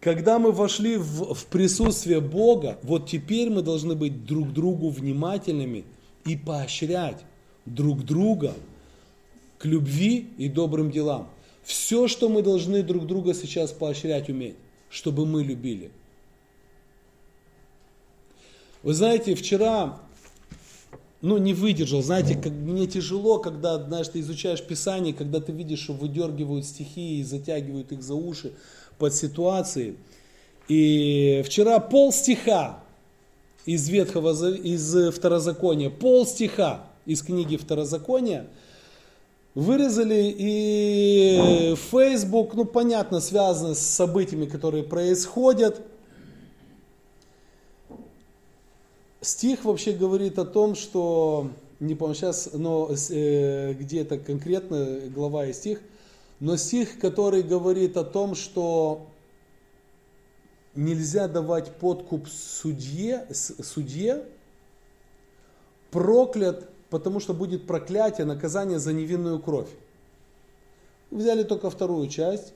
когда 0.00 0.40
мы 0.40 0.50
вошли 0.50 0.96
в, 0.96 1.34
в 1.34 1.46
присутствие 1.46 2.20
Бога, 2.20 2.80
вот 2.82 3.08
теперь 3.08 3.48
мы 3.48 3.62
должны 3.62 3.94
быть 3.94 4.24
друг 4.24 4.52
другу 4.52 4.88
внимательными 4.90 5.84
и 6.26 6.36
поощрять 6.36 7.24
друг 7.64 8.04
друга 8.04 8.54
к 9.58 9.66
любви 9.66 10.30
и 10.36 10.48
добрым 10.48 10.90
делам. 10.90 11.28
Все, 11.62 12.08
что 12.08 12.28
мы 12.28 12.42
должны 12.42 12.82
друг 12.82 13.06
друга 13.06 13.34
сейчас 13.34 13.70
поощрять 13.70 14.28
уметь, 14.28 14.56
чтобы 14.90 15.26
мы 15.26 15.44
любили. 15.44 15.92
Вы 18.88 18.94
знаете, 18.94 19.34
вчера, 19.34 20.00
ну, 21.20 21.36
не 21.36 21.52
выдержал, 21.52 22.00
знаете, 22.00 22.36
как 22.36 22.52
мне 22.52 22.86
тяжело, 22.86 23.38
когда, 23.38 23.76
знаешь, 23.84 24.08
ты 24.08 24.20
изучаешь 24.20 24.62
Писание, 24.62 25.12
когда 25.12 25.40
ты 25.40 25.52
видишь, 25.52 25.80
что 25.80 25.92
выдергивают 25.92 26.64
стихи 26.64 27.20
и 27.20 27.22
затягивают 27.22 27.92
их 27.92 28.02
за 28.02 28.14
уши 28.14 28.54
под 28.96 29.12
ситуации. 29.12 29.96
И 30.68 31.42
вчера 31.44 31.80
пол 31.80 32.14
стиха 32.14 32.82
из 33.66 33.86
Ветхого, 33.90 34.32
из 34.54 35.14
Второзакония, 35.14 35.90
пол 35.90 36.26
стиха 36.26 36.86
из 37.04 37.20
книги 37.20 37.58
Второзакония 37.58 38.46
вырезали 39.54 40.34
и 40.34 41.74
Facebook, 41.90 42.54
ну 42.54 42.64
понятно, 42.64 43.20
связано 43.20 43.74
с 43.74 43.80
событиями, 43.80 44.46
которые 44.46 44.82
происходят. 44.82 45.82
Стих 49.20 49.64
вообще 49.64 49.92
говорит 49.92 50.38
о 50.38 50.44
том, 50.44 50.74
что, 50.74 51.50
не 51.80 51.94
помню 51.94 52.14
сейчас, 52.14 52.50
но 52.52 52.90
э, 53.10 53.72
где 53.74 54.02
это 54.02 54.18
конкретно, 54.18 55.00
глава 55.08 55.46
и 55.46 55.52
стих– 55.52 55.80
но 56.40 56.56
стих, 56.56 56.98
который 57.00 57.42
говорит 57.42 57.96
о 57.96 58.04
том, 58.04 58.34
что 58.34 59.08
нельзя 60.74 61.26
давать 61.26 61.74
подкуп 61.76 62.28
судье, 62.28 63.26
судье, 63.32 64.24
проклят, 65.90 66.70
потому 66.90 67.18
что 67.18 67.34
будет 67.34 67.66
проклятие, 67.66 68.24
наказание 68.24 68.78
за 68.78 68.92
невинную 68.92 69.40
кровь. 69.40 69.70
Взяли 71.10 71.42
только 71.42 71.70
вторую 71.70 72.06
часть, 72.08 72.52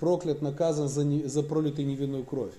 проклят, 0.00 0.42
наказан 0.42 0.88
за, 0.88 1.04
не, 1.04 1.22
за 1.24 1.42
пролитую 1.44 1.86
невинную 1.86 2.24
кровь. 2.24 2.54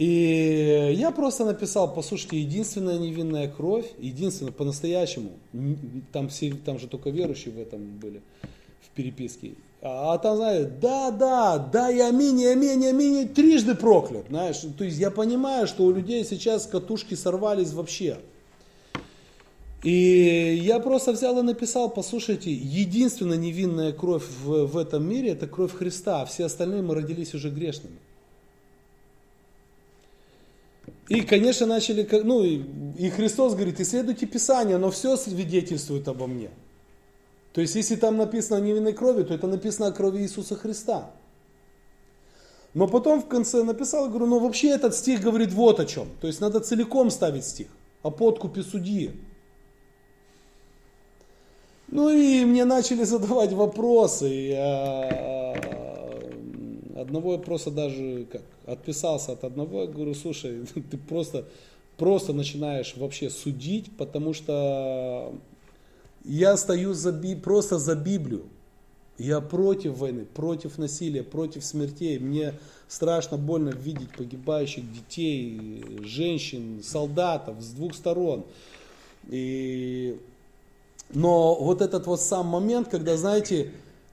И 0.00 0.94
я 0.96 1.10
просто 1.10 1.44
написал, 1.44 1.92
послушайте, 1.92 2.40
единственная 2.40 2.96
невинная 2.96 3.48
кровь, 3.48 3.84
единственная 3.98 4.50
по-настоящему, 4.50 5.32
там, 6.10 6.30
все, 6.30 6.54
там 6.54 6.78
же 6.78 6.86
только 6.86 7.10
верующие 7.10 7.52
в 7.52 7.58
этом 7.58 7.98
были, 7.98 8.22
в 8.80 8.88
переписке. 8.94 9.56
А, 9.82 10.14
а 10.14 10.18
там, 10.18 10.36
знаешь, 10.36 10.68
да, 10.80 11.10
да, 11.10 11.58
да, 11.58 11.90
и 11.90 11.98
аминь, 11.98 12.40
и 12.40 12.46
аминь, 12.46 12.82
и 12.82 12.86
аминь, 12.86 13.18
и 13.18 13.26
трижды 13.26 13.74
проклят, 13.74 14.24
знаешь. 14.30 14.62
То 14.78 14.84
есть 14.84 14.96
я 14.96 15.10
понимаю, 15.10 15.66
что 15.66 15.84
у 15.84 15.92
людей 15.92 16.24
сейчас 16.24 16.64
катушки 16.66 17.12
сорвались 17.12 17.74
вообще. 17.74 18.16
И 19.82 20.58
я 20.62 20.80
просто 20.80 21.12
взял 21.12 21.38
и 21.40 21.42
написал, 21.42 21.90
послушайте, 21.90 22.50
единственная 22.50 23.36
невинная 23.36 23.92
кровь 23.92 24.24
в, 24.42 24.64
в 24.64 24.78
этом 24.78 25.06
мире, 25.06 25.32
это 25.32 25.46
кровь 25.46 25.74
Христа, 25.74 26.22
а 26.22 26.24
все 26.24 26.46
остальные 26.46 26.80
мы 26.80 26.94
родились 26.94 27.34
уже 27.34 27.50
грешными. 27.50 27.98
И, 31.10 31.22
конечно, 31.22 31.66
начали, 31.66 32.08
ну, 32.22 32.44
и 32.44 33.10
Христос 33.10 33.54
говорит, 33.54 33.80
исследуйте 33.80 34.26
Писание, 34.26 34.78
но 34.78 34.92
все 34.92 35.16
свидетельствует 35.16 36.06
обо 36.06 36.28
мне. 36.28 36.50
То 37.52 37.60
есть, 37.60 37.74
если 37.74 37.96
там 37.96 38.16
написано 38.16 38.58
о 38.58 38.60
невинной 38.60 38.92
крови, 38.92 39.24
то 39.24 39.34
это 39.34 39.48
написано 39.48 39.88
о 39.88 39.92
крови 39.92 40.22
Иисуса 40.22 40.54
Христа. 40.54 41.10
Но 42.74 42.86
потом 42.86 43.20
в 43.20 43.26
конце 43.26 43.64
написал, 43.64 44.08
говорю, 44.08 44.26
ну 44.26 44.38
вообще 44.38 44.68
этот 44.68 44.94
стих 44.94 45.20
говорит 45.20 45.52
вот 45.52 45.80
о 45.80 45.84
чем. 45.84 46.06
То 46.20 46.28
есть 46.28 46.40
надо 46.40 46.60
целиком 46.60 47.10
ставить 47.10 47.44
стих 47.44 47.66
о 48.04 48.12
подкупе 48.12 48.62
судьи. 48.62 49.10
Ну 51.88 52.08
и 52.08 52.44
мне 52.44 52.64
начали 52.64 53.02
задавать 53.02 53.52
вопросы. 53.52 54.26
Я 54.26 55.39
одного 57.00 57.32
я 57.32 57.38
просто 57.38 57.70
даже 57.70 58.26
как, 58.30 58.42
отписался 58.66 59.32
от 59.32 59.44
одного, 59.44 59.82
я 59.82 59.86
говорю, 59.86 60.14
слушай, 60.14 60.66
ты 60.90 60.98
просто, 60.98 61.46
просто 61.96 62.32
начинаешь 62.32 62.96
вообще 62.96 63.30
судить, 63.30 63.96
потому 63.96 64.32
что 64.32 65.32
я 66.24 66.56
стою 66.56 66.94
за, 66.94 67.12
просто 67.42 67.78
за 67.78 67.94
Библию. 67.94 68.44
Я 69.18 69.42
против 69.42 69.98
войны, 69.98 70.24
против 70.24 70.78
насилия, 70.78 71.22
против 71.22 71.62
смертей. 71.62 72.18
Мне 72.18 72.54
страшно 72.88 73.36
больно 73.36 73.68
видеть 73.68 74.10
погибающих 74.16 74.90
детей, 74.90 75.84
женщин, 76.04 76.82
солдатов 76.82 77.60
с 77.60 77.70
двух 77.70 77.94
сторон. 77.94 78.44
И... 79.28 80.18
Но 81.12 81.54
вот 81.56 81.82
этот 81.82 82.06
вот 82.06 82.20
сам 82.20 82.46
момент, 82.46 82.88
когда, 82.88 83.16
знаете, 83.16 83.72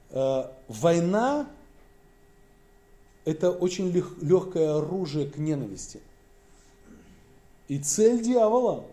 э, 0.09 0.43
война 0.67 1.47
это 3.27 3.51
очень 3.51 3.91
лег, 3.91 4.07
легкое 4.21 4.77
оружие 4.77 5.27
к 5.27 5.37
ненависти. 5.37 5.99
И 7.67 7.77
цель 7.77 8.23
дьявола. 8.23 8.85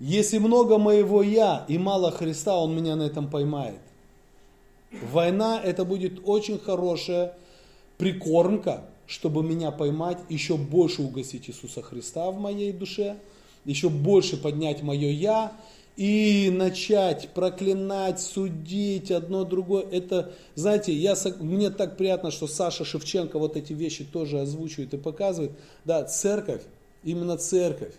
Если 0.00 0.38
много 0.38 0.76
моего 0.76 1.22
я 1.22 1.64
и 1.68 1.78
мало 1.78 2.10
Христа, 2.10 2.56
он 2.56 2.74
меня 2.74 2.96
на 2.96 3.04
этом 3.04 3.30
поймает. 3.30 3.78
Война 5.12 5.60
это 5.62 5.84
будет 5.84 6.20
очень 6.24 6.58
хорошая 6.58 7.36
прикормка, 7.96 8.84
чтобы 9.06 9.44
меня 9.44 9.70
поймать, 9.70 10.18
еще 10.28 10.56
больше 10.56 11.02
угасить 11.02 11.48
Иисуса 11.48 11.82
Христа 11.82 12.28
в 12.32 12.40
моей 12.40 12.72
душе, 12.72 13.18
еще 13.64 13.88
больше 13.88 14.36
поднять 14.36 14.82
мое 14.82 15.10
я, 15.10 15.52
и 16.00 16.48
начать 16.50 17.28
проклинать, 17.34 18.20
судить 18.20 19.10
одно 19.10 19.44
другое, 19.44 19.84
это, 19.92 20.32
знаете, 20.54 20.94
я, 20.94 21.14
мне 21.40 21.68
так 21.68 21.98
приятно, 21.98 22.30
что 22.30 22.46
Саша 22.46 22.86
Шевченко 22.86 23.38
вот 23.38 23.54
эти 23.54 23.74
вещи 23.74 24.06
тоже 24.06 24.40
озвучивает 24.40 24.94
и 24.94 24.96
показывает. 24.96 25.52
Да, 25.84 26.02
церковь, 26.04 26.62
именно 27.04 27.36
церковь, 27.36 27.92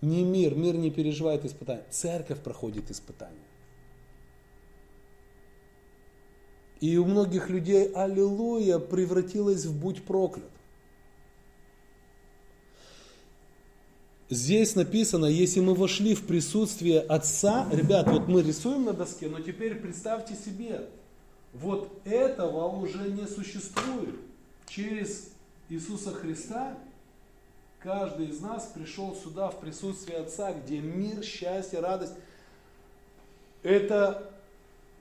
не 0.00 0.24
мир, 0.24 0.56
мир 0.56 0.74
не 0.74 0.90
переживает 0.90 1.44
испытания, 1.44 1.84
церковь 1.90 2.40
проходит 2.40 2.90
испытания. 2.90 3.46
И 6.80 6.96
у 6.96 7.04
многих 7.04 7.50
людей 7.50 7.92
аллилуйя 7.94 8.80
превратилась 8.80 9.64
в 9.64 9.80
будь 9.80 10.02
проклят. 10.02 10.50
Здесь 14.30 14.76
написано, 14.76 15.24
если 15.24 15.60
мы 15.60 15.74
вошли 15.74 16.14
в 16.14 16.26
присутствие 16.26 17.00
Отца, 17.00 17.66
ребят, 17.72 18.08
вот 18.08 18.28
мы 18.28 18.42
рисуем 18.42 18.84
на 18.84 18.92
доске, 18.92 19.26
но 19.26 19.40
теперь 19.40 19.76
представьте 19.76 20.34
себе, 20.34 20.86
вот 21.54 21.90
этого 22.04 22.66
уже 22.66 23.10
не 23.10 23.26
существует. 23.26 24.16
Через 24.66 25.30
Иисуса 25.70 26.12
Христа 26.12 26.76
каждый 27.78 28.26
из 28.26 28.40
нас 28.40 28.70
пришел 28.74 29.16
сюда 29.16 29.48
в 29.48 29.60
присутствие 29.60 30.18
Отца, 30.18 30.52
где 30.52 30.80
мир, 30.80 31.22
счастье, 31.22 31.80
радость. 31.80 32.12
Это 33.62 34.30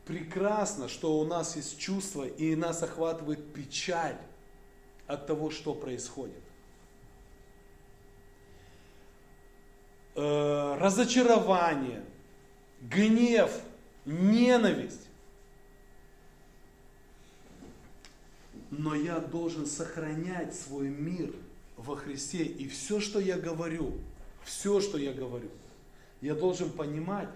прекрасно, 0.06 0.88
что 0.88 1.20
у 1.20 1.26
нас 1.26 1.58
есть 1.58 1.78
чувство, 1.78 2.26
и 2.26 2.56
нас 2.56 2.82
охватывает 2.82 3.54
печаль 3.54 4.16
от 5.06 5.28
того, 5.28 5.50
что 5.50 5.74
происходит. 5.74 6.47
Э, 10.20 10.78
разочарование, 10.80 12.04
гнев, 12.82 13.52
ненависть. 14.04 15.08
Но 18.72 18.96
я 18.96 19.20
должен 19.20 19.68
сохранять 19.68 20.56
свой 20.56 20.90
мир 20.90 21.36
во 21.76 21.96
Христе. 21.96 22.40
И 22.46 22.68
все, 22.68 23.00
что 23.00 23.20
я 23.20 23.38
говорю, 23.38 23.94
все, 24.44 24.82
что 24.82 24.98
я 24.98 25.14
говорю, 25.14 25.52
я 26.22 26.34
должен 26.34 26.72
понимать, 26.72 27.30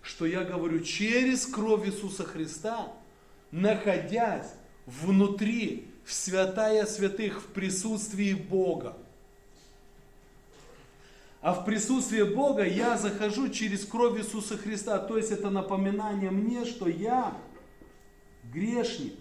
что 0.00 0.24
я 0.24 0.44
говорю 0.44 0.78
через 0.78 1.44
кровь 1.44 1.88
Иисуса 1.88 2.22
Христа, 2.22 2.92
находясь 3.50 4.54
внутри, 4.86 5.88
в 6.04 6.12
святая 6.12 6.86
святых, 6.86 7.42
в 7.42 7.46
присутствии 7.46 8.34
Бога. 8.34 8.96
А 11.40 11.54
в 11.54 11.64
присутствии 11.64 12.22
Бога 12.22 12.64
я 12.64 12.96
захожу 12.96 13.48
через 13.48 13.84
кровь 13.84 14.18
Иисуса 14.18 14.56
Христа. 14.56 14.98
То 14.98 15.16
есть 15.16 15.30
это 15.30 15.50
напоминание 15.50 16.30
мне, 16.30 16.64
что 16.64 16.88
я 16.88 17.36
грешник. 18.52 19.14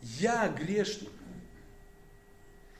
Я 0.00 0.48
грешник. 0.48 1.10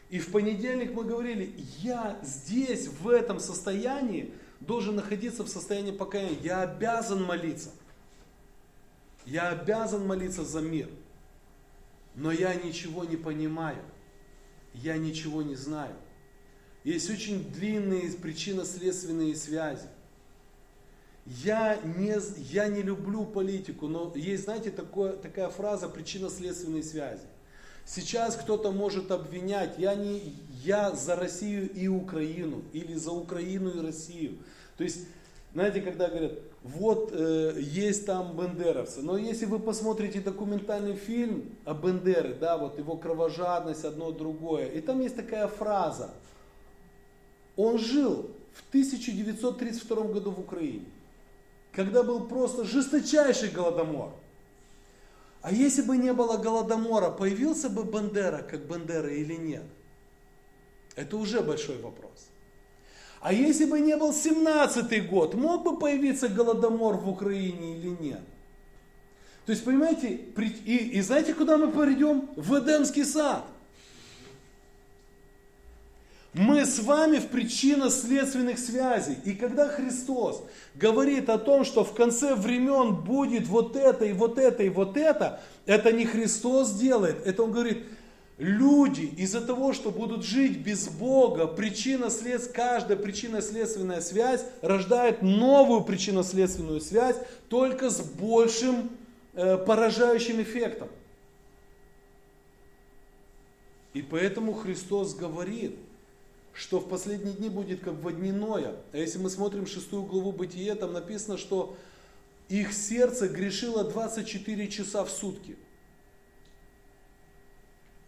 И 0.09 0.19
в 0.19 0.31
понедельник 0.31 0.93
мы 0.93 1.05
говорили, 1.05 1.55
я 1.78 2.19
здесь, 2.23 2.86
в 2.89 3.09
этом 3.09 3.39
состоянии, 3.39 4.35
должен 4.60 4.97
находиться 4.97 5.43
в 5.43 5.48
состоянии 5.48 5.93
покаяния. 5.93 6.39
Я 6.43 6.62
обязан 6.62 7.23
молиться. 7.23 7.70
Я 9.24 9.51
обязан 9.51 10.06
молиться 10.06 10.44
за 10.44 10.60
мир. 10.60 10.89
Но 12.14 12.31
я 12.31 12.55
ничего 12.55 13.05
не 13.05 13.16
понимаю. 13.16 13.82
Я 14.74 14.97
ничего 14.97 15.43
не 15.43 15.55
знаю. 15.55 15.94
Есть 16.85 17.11
очень 17.11 17.51
длинные 17.51 18.11
причинно-следственные 18.12 19.36
связи. 19.36 19.86
Я 21.27 21.81
не, 21.85 22.16
я 22.53 22.66
не 22.66 22.82
люблю 22.82 23.24
политику, 23.24 23.86
но 23.86 24.12
есть, 24.16 24.44
знаете, 24.44 24.70
такое, 24.70 25.12
такая 25.12 25.49
фраза 25.49 25.89
причинно-следственные 25.89 26.82
связи. 26.82 27.23
Сейчас 27.85 28.36
кто-то 28.36 28.73
может 28.73 29.11
обвинять, 29.11 29.78
я, 29.78 29.94
не, 29.94 30.36
я 30.65 30.93
за 30.93 31.15
Россию 31.15 31.70
и 31.70 31.86
Украину, 31.89 32.62
или 32.73 32.94
за 32.94 33.12
Украину 33.12 33.70
и 33.70 33.86
Россию. 33.86 34.39
То 34.77 34.85
есть, 34.85 35.07
знаете, 35.55 35.83
когда 35.83 36.09
говорят, 36.09 36.39
вот 36.62 37.11
э, 37.12 37.57
есть 37.59 38.07
там 38.07 38.37
бендеровцы, 38.37 39.03
но 39.03 39.19
если 39.19 39.45
вы 39.45 39.59
посмотрите 39.59 40.20
документальный 40.20 40.95
фильм 40.95 41.55
о 41.66 41.74
Бендере, 41.74 42.35
да, 42.35 42.57
вот 42.57 42.79
его 42.79 42.97
кровожадность, 42.97 43.85
одно 43.85 44.12
другое, 44.12 44.69
и 44.69 44.81
там 44.81 45.01
есть 45.01 45.16
такая 45.16 45.49
фраза, 45.49 46.11
он 47.57 47.79
жил 47.79 48.31
в 48.53 48.69
1932 48.70 49.97
году 50.05 50.31
в 50.31 50.41
Украине, 50.41 50.87
когда 51.73 52.03
был 52.03 52.27
просто 52.27 52.65
жесточайший 52.65 53.51
голодомор. 53.51 54.12
А 55.43 55.53
если 55.53 55.83
бы 55.83 55.99
не 55.99 56.15
было 56.15 56.39
голодомора, 56.39 57.11
появился 57.11 57.69
бы 57.69 57.85
Бандера 57.85 58.43
как 58.43 58.66
Бандера 58.66 59.12
или 59.12 59.35
нет? 59.35 59.65
Это 60.95 61.16
уже 61.16 61.43
большой 61.43 61.79
вопрос. 61.79 62.31
А 63.23 63.32
если 63.32 63.66
бы 63.66 63.78
не 63.78 63.97
был 63.97 64.11
17-й 64.11 65.01
год, 65.03 65.35
мог 65.35 65.62
бы 65.62 65.78
появиться 65.78 66.27
голодомор 66.27 66.97
в 66.97 67.09
Украине 67.09 67.78
или 67.78 67.97
нет? 68.01 68.20
То 69.47 69.53
есть, 69.53 69.65
понимаете, 69.65 70.09
и, 70.09 70.77
и 70.94 71.01
знаете, 71.03 71.32
куда 71.32 71.57
мы 71.57 71.70
придем? 71.70 72.28
В 72.35 72.59
Эдемский 72.59 73.05
сад. 73.05 73.44
Мы 76.32 76.65
с 76.65 76.81
вами 76.81 77.19
в 77.19 77.28
причинно-следственных 77.28 78.59
связей. 78.59 79.19
И 79.24 79.35
когда 79.35 79.69
Христос 79.69 80.43
говорит 80.74 81.28
о 81.28 81.39
том, 81.39 81.65
что 81.65 81.85
в 81.85 81.94
конце 81.94 82.35
времен 82.35 82.97
будет 82.97 83.47
вот 83.47 83.77
это 83.77 84.05
и 84.05 84.12
вот 84.12 84.39
это 84.39 84.65
и 84.65 84.69
вот 84.69 84.97
это, 84.97 85.40
это 85.66 85.93
не 85.93 86.07
Христос 86.07 86.73
делает, 86.73 87.24
это 87.24 87.44
Он 87.44 87.53
говорит, 87.53 87.85
люди 88.43 89.02
из-за 89.16 89.40
того, 89.40 89.73
что 89.73 89.90
будут 89.90 90.24
жить 90.24 90.59
без 90.59 90.89
Бога, 90.89 91.47
причина 91.47 92.10
след... 92.10 92.47
каждая 92.48 92.97
причинно-следственная 92.97 94.01
связь 94.01 94.44
рождает 94.60 95.23
новую 95.23 95.85
причинно-следственную 95.85 96.81
связь, 96.81 97.16
только 97.48 97.89
с 97.89 98.01
большим 98.01 98.90
э, 99.35 99.56
поражающим 99.59 100.43
эффектом. 100.43 100.89
И 103.94 104.02
поэтому 104.02 104.52
Христос 104.52 105.14
говорит– 105.14 105.77
что 106.55 106.81
в 106.81 106.89
последние 106.89 107.35
дни 107.35 107.48
будет 107.48 107.81
как 107.81 107.94
в 107.94 108.12
дни 108.12 108.31
Ноя. 108.31 108.74
А 108.93 108.97
если 108.97 109.19
мы 109.19 109.31
смотрим 109.31 109.66
шестую 109.66 110.02
главу 110.02 110.32
Бытие, 110.32 110.74
там 110.74 110.93
написано, 110.93 111.39
что 111.39 111.77
их 112.48 112.73
сердце 112.73 113.28
грешило 113.28 113.85
24 113.85 114.69
часа 114.69 115.05
в 115.05 115.10
сутки. 115.10 115.56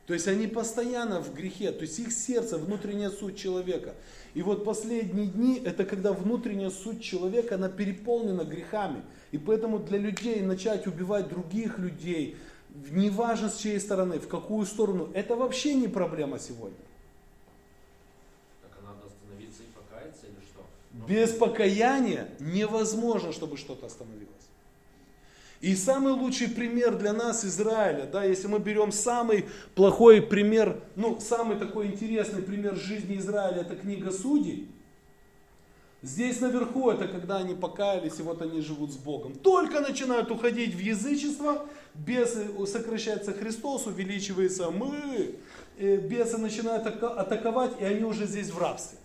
То 0.06 0.12
есть 0.12 0.28
они 0.28 0.47
постоянно 0.47 1.22
в 1.22 1.32
грехе, 1.32 1.72
то 1.72 1.82
есть 1.82 1.98
их 1.98 2.12
сердце, 2.12 2.59
внутренняя 2.59 3.10
суть 3.10 3.39
человека. 3.39 3.94
И 4.35 4.43
вот 4.43 4.64
последние 4.64 5.26
дни, 5.26 5.62
это 5.64 5.85
когда 5.85 6.12
внутренняя 6.12 6.70
суть 6.70 7.02
человека, 7.02 7.55
она 7.55 7.70
переполнена 7.70 8.43
грехами. 8.43 9.02
И 9.32 9.39
поэтому 9.39 9.78
для 9.78 9.98
людей 9.98 10.43
начать 10.43 10.86
убивать 10.86 11.28
других 11.28 11.78
людей, 11.78 12.36
неважно 12.90 13.48
с 13.48 13.56
чьей 13.56 13.81
стороны, 13.81 14.18
в 14.18 14.28
какую 14.28 14.66
сторону, 14.66 15.10
это 15.14 15.36
вообще 15.36 15.74
не 15.74 15.89
проблема 15.89 16.39
сегодня. 16.39 16.76
Без 21.09 21.31
покаяния 21.31 22.28
невозможно, 22.40 23.32
чтобы 23.32 23.56
что-то 23.56 23.86
остановилось. 23.86 24.34
И 25.65 25.74
самый 25.77 26.12
лучший 26.12 26.49
пример 26.49 26.95
для 26.99 27.15
нас 27.15 27.43
Израиля, 27.43 28.07
да, 28.12 28.23
если 28.23 28.49
мы 28.49 28.59
берем 28.59 28.93
самый 28.93 29.47
плохой 29.74 30.20
пример, 30.20 30.78
ну, 30.95 31.19
самый 31.20 31.57
такой 31.57 31.86
интересный 31.86 32.43
пример 32.43 32.77
жизни 32.77 33.16
Израиля, 33.16 33.62
это 33.62 33.74
книга 33.74 34.11
Судей. 34.11 34.69
Здесь 36.03 36.43
наверху 36.43 36.91
это 36.91 37.09
когда 37.09 37.39
они 37.39 37.55
покаялись, 37.55 38.19
и 38.19 38.23
вот 38.23 38.43
они 38.43 38.61
живут 38.61 38.93
с 38.93 38.97
Богом. 38.97 39.36
Только 39.36 39.81
начинают 39.81 40.31
уходить 40.31 40.74
в 40.74 40.81
язычество, 40.81 41.66
бесы, 41.95 42.47
сокращается 42.66 43.32
Христос, 43.32 43.86
увеличивается 43.86 44.70
мы, 44.70 45.36
э, 45.78 45.97
бесы 45.97 46.36
начинают 46.36 46.86
атаковать, 46.86 47.81
и 47.81 47.85
они 47.85 48.05
уже 48.05 48.27
здесь 48.27 48.51
в 48.51 48.59
рабстве. 48.59 48.99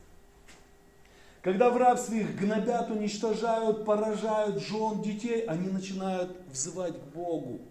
Когда 1.41 1.69
в 1.69 1.77
рабстве 1.77 2.21
их 2.21 2.37
гнобят, 2.37 2.89
уничтожают, 2.91 3.85
поражают 3.85 4.61
жен, 4.61 5.01
детей, 5.01 5.41
они 5.45 5.69
начинают 5.69 6.35
взывать 6.51 6.99
к 6.99 7.13
Богу. 7.13 7.61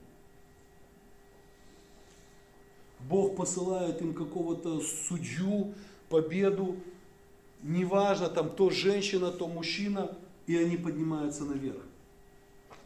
Бог 3.00 3.36
посылает 3.36 4.00
им 4.00 4.14
какого-то 4.14 4.80
судью, 4.80 5.74
победу, 6.08 6.76
неважно, 7.62 8.28
там 8.28 8.50
то 8.50 8.70
женщина, 8.70 9.30
то 9.30 9.46
мужчина, 9.46 10.16
и 10.46 10.56
они 10.56 10.76
поднимаются 10.76 11.44
наверх. 11.44 11.82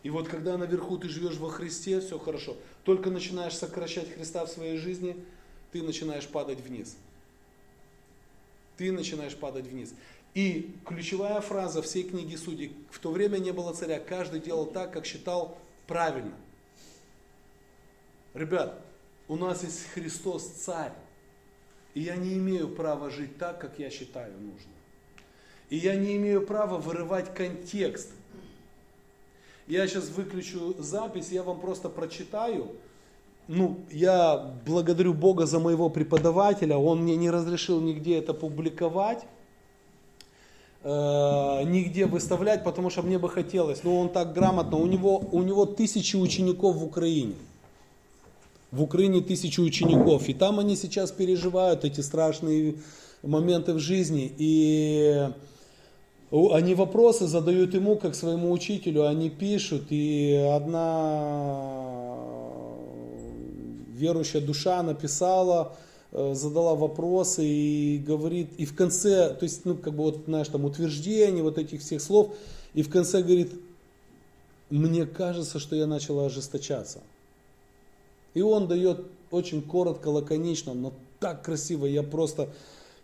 И 0.03 0.11
вот 0.11 0.29
когда 0.29 0.59
наверху 0.59 0.99
ты 0.99 1.09
живешь 1.09 1.37
во 1.37 1.49
Христе, 1.49 2.01
все 2.01 2.19
хорошо. 2.19 2.57
Только 2.85 3.11
начинаешь 3.11 3.57
сокращать 3.57 4.13
Христа 4.13 4.45
в 4.45 4.51
своей 4.51 4.77
жизни, 4.77 5.25
ты 5.71 5.81
начинаешь 5.81 6.27
падать 6.27 6.61
вниз. 6.61 6.97
Ты 8.77 8.91
начинаешь 8.91 9.37
падать 9.37 9.67
вниз. 9.67 9.95
И 10.35 10.75
ключевая 10.87 11.41
фраза 11.43 11.83
всей 11.83 12.05
книги 12.05 12.37
Судей, 12.37 12.75
в 12.91 12.99
то 12.99 13.11
время 13.11 13.37
не 13.37 13.53
было 13.53 13.75
царя, 13.75 14.01
каждый 14.01 14.41
делал 14.41 14.65
так, 14.65 14.93
как 14.93 15.05
считал 15.05 15.59
правильно. 15.87 16.33
Ребят, 18.33 18.81
у 19.29 19.37
нас 19.37 19.63
есть 19.63 19.87
Христос 19.93 20.45
царь, 20.45 20.93
и 21.93 22.01
я 22.01 22.17
не 22.17 22.35
имею 22.39 22.69
права 22.69 23.11
жить 23.11 23.37
так, 23.37 23.61
как 23.61 23.79
я 23.79 23.91
считаю 23.91 24.33
нужно. 24.33 24.73
И 25.69 25.77
я 25.77 25.97
не 25.97 26.17
имею 26.17 26.47
права 26.47 26.79
вырывать 26.79 27.35
контекст. 27.35 28.11
Я 29.67 29.87
сейчас 29.87 30.09
выключу 30.09 30.75
запись, 30.79 31.31
я 31.31 31.43
вам 31.43 31.61
просто 31.61 31.91
прочитаю. 31.91 32.73
Ну, 33.49 33.81
я 33.91 34.55
благодарю 34.65 35.13
Бога 35.13 35.45
за 35.45 35.59
моего 35.59 35.91
преподавателя, 35.91 36.79
он 36.79 37.03
мне 37.03 37.17
не 37.17 37.31
разрешил 37.31 37.83
нигде 37.83 38.19
это 38.19 38.33
публиковать 38.33 39.27
э, 40.85 41.63
нигде 41.65 42.07
выставлять, 42.07 42.65
потому 42.65 42.91
что 42.91 43.03
мне 43.03 43.19
бы 43.19 43.29
хотелось. 43.29 43.85
Но 43.85 43.99
он 43.99 44.09
так 44.09 44.33
грамотно, 44.33 44.77
у 44.77 44.87
него, 44.87 45.23
у 45.33 45.43
него 45.43 45.67
тысячи 45.67 46.17
учеников 46.17 46.77
в 46.77 46.85
Украине. 46.85 47.35
В 48.71 48.83
Украине 48.83 49.21
тысячи 49.21 49.61
учеников. 49.61 50.29
И 50.29 50.35
там 50.35 50.59
они 50.59 50.77
сейчас 50.77 51.13
переживают 51.13 51.85
эти 51.85 52.01
страшные 52.01 52.77
моменты 53.23 53.75
в 53.75 53.79
жизни. 53.79 54.33
И 54.39 55.29
Они 56.33 56.75
вопросы 56.75 57.27
задают 57.27 57.75
ему, 57.75 57.97
как 57.97 58.15
своему 58.15 58.53
учителю, 58.53 59.07
они 59.07 59.29
пишут, 59.29 59.89
и 59.91 60.33
одна 60.57 62.17
верующая 63.95 64.41
душа 64.41 64.83
написала, 64.83 65.77
задала 66.13 66.75
вопросы 66.75 67.45
и 67.45 67.99
говорит, 67.99 68.51
и 68.59 68.67
в 68.67 68.77
конце, 68.77 69.31
то 69.35 69.45
есть, 69.45 69.65
ну, 69.65 69.75
как 69.75 69.95
бы 69.95 70.05
вот, 70.05 70.25
знаешь, 70.27 70.49
там 70.49 70.65
утверждение 70.65 71.43
вот 71.43 71.59
этих 71.59 71.81
всех 71.81 72.03
слов, 72.03 72.35
и 72.75 72.83
в 72.83 72.91
конце 72.91 73.23
говорит, 73.23 73.53
мне 74.69 75.07
кажется, 75.07 75.59
что 75.59 75.75
я 75.75 75.87
начала 75.87 76.27
ожесточаться. 76.27 77.01
И 78.35 78.43
он 78.43 78.69
дает 78.69 79.07
очень 79.31 79.63
коротко, 79.63 80.09
лаконично, 80.09 80.75
но 80.75 80.93
так 81.19 81.43
красиво, 81.43 81.87
я 81.87 82.03
просто, 82.03 82.51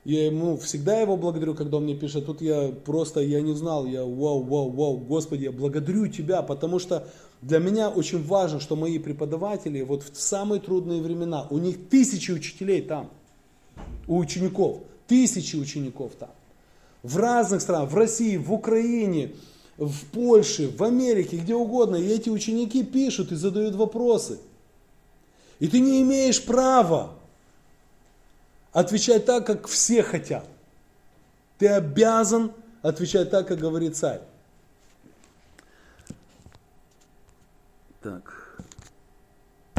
я 0.04 0.26
ему 0.26 0.58
всегда 0.58 1.00
его 1.00 1.16
благодарю, 1.16 1.54
когда 1.54 1.78
он 1.78 1.84
мне 1.84 1.94
пишет, 1.94 2.26
тут 2.26 2.42
я 2.42 2.72
просто, 2.84 3.20
я 3.20 3.40
не 3.40 3.54
знал, 3.54 3.86
я 3.86 4.04
вау, 4.04 4.42
вау, 4.42 4.70
вау, 4.70 4.96
Господи, 4.98 5.44
я 5.44 5.52
благодарю 5.52 6.08
Тебя, 6.08 6.42
потому 6.42 6.78
что 6.78 7.08
для 7.40 7.58
меня 7.58 7.88
очень 7.88 8.24
важно, 8.24 8.60
что 8.60 8.76
мои 8.76 8.98
преподаватели 8.98 9.82
вот 9.82 10.02
в 10.02 10.20
самые 10.20 10.60
трудные 10.60 11.00
времена, 11.00 11.46
у 11.50 11.58
них 11.58 11.88
тысячи 11.88 12.32
учителей 12.32 12.82
там, 12.82 13.10
у 14.06 14.18
учеников, 14.18 14.80
тысячи 15.06 15.56
учеников 15.56 16.12
там, 16.18 16.30
в 17.02 17.16
разных 17.16 17.62
странах, 17.62 17.90
в 17.90 17.94
России, 17.94 18.36
в 18.36 18.52
Украине, 18.52 19.32
в 19.76 20.06
Польше, 20.06 20.68
в 20.68 20.82
Америке, 20.82 21.36
где 21.36 21.54
угодно, 21.54 21.96
и 21.96 22.08
эти 22.08 22.28
ученики 22.28 22.82
пишут 22.82 23.30
и 23.30 23.36
задают 23.36 23.76
вопросы. 23.76 24.38
И 25.60 25.68
ты 25.68 25.78
не 25.80 26.02
имеешь 26.02 26.44
права 26.44 27.14
отвечать 28.72 29.24
так, 29.24 29.46
как 29.46 29.68
все 29.68 30.02
хотят. 30.02 30.44
Ты 31.58 31.68
обязан 31.68 32.52
отвечать 32.82 33.30
так, 33.30 33.46
как 33.46 33.58
говорит 33.58 33.96
царь. 33.96 34.20
Так. 38.08 38.37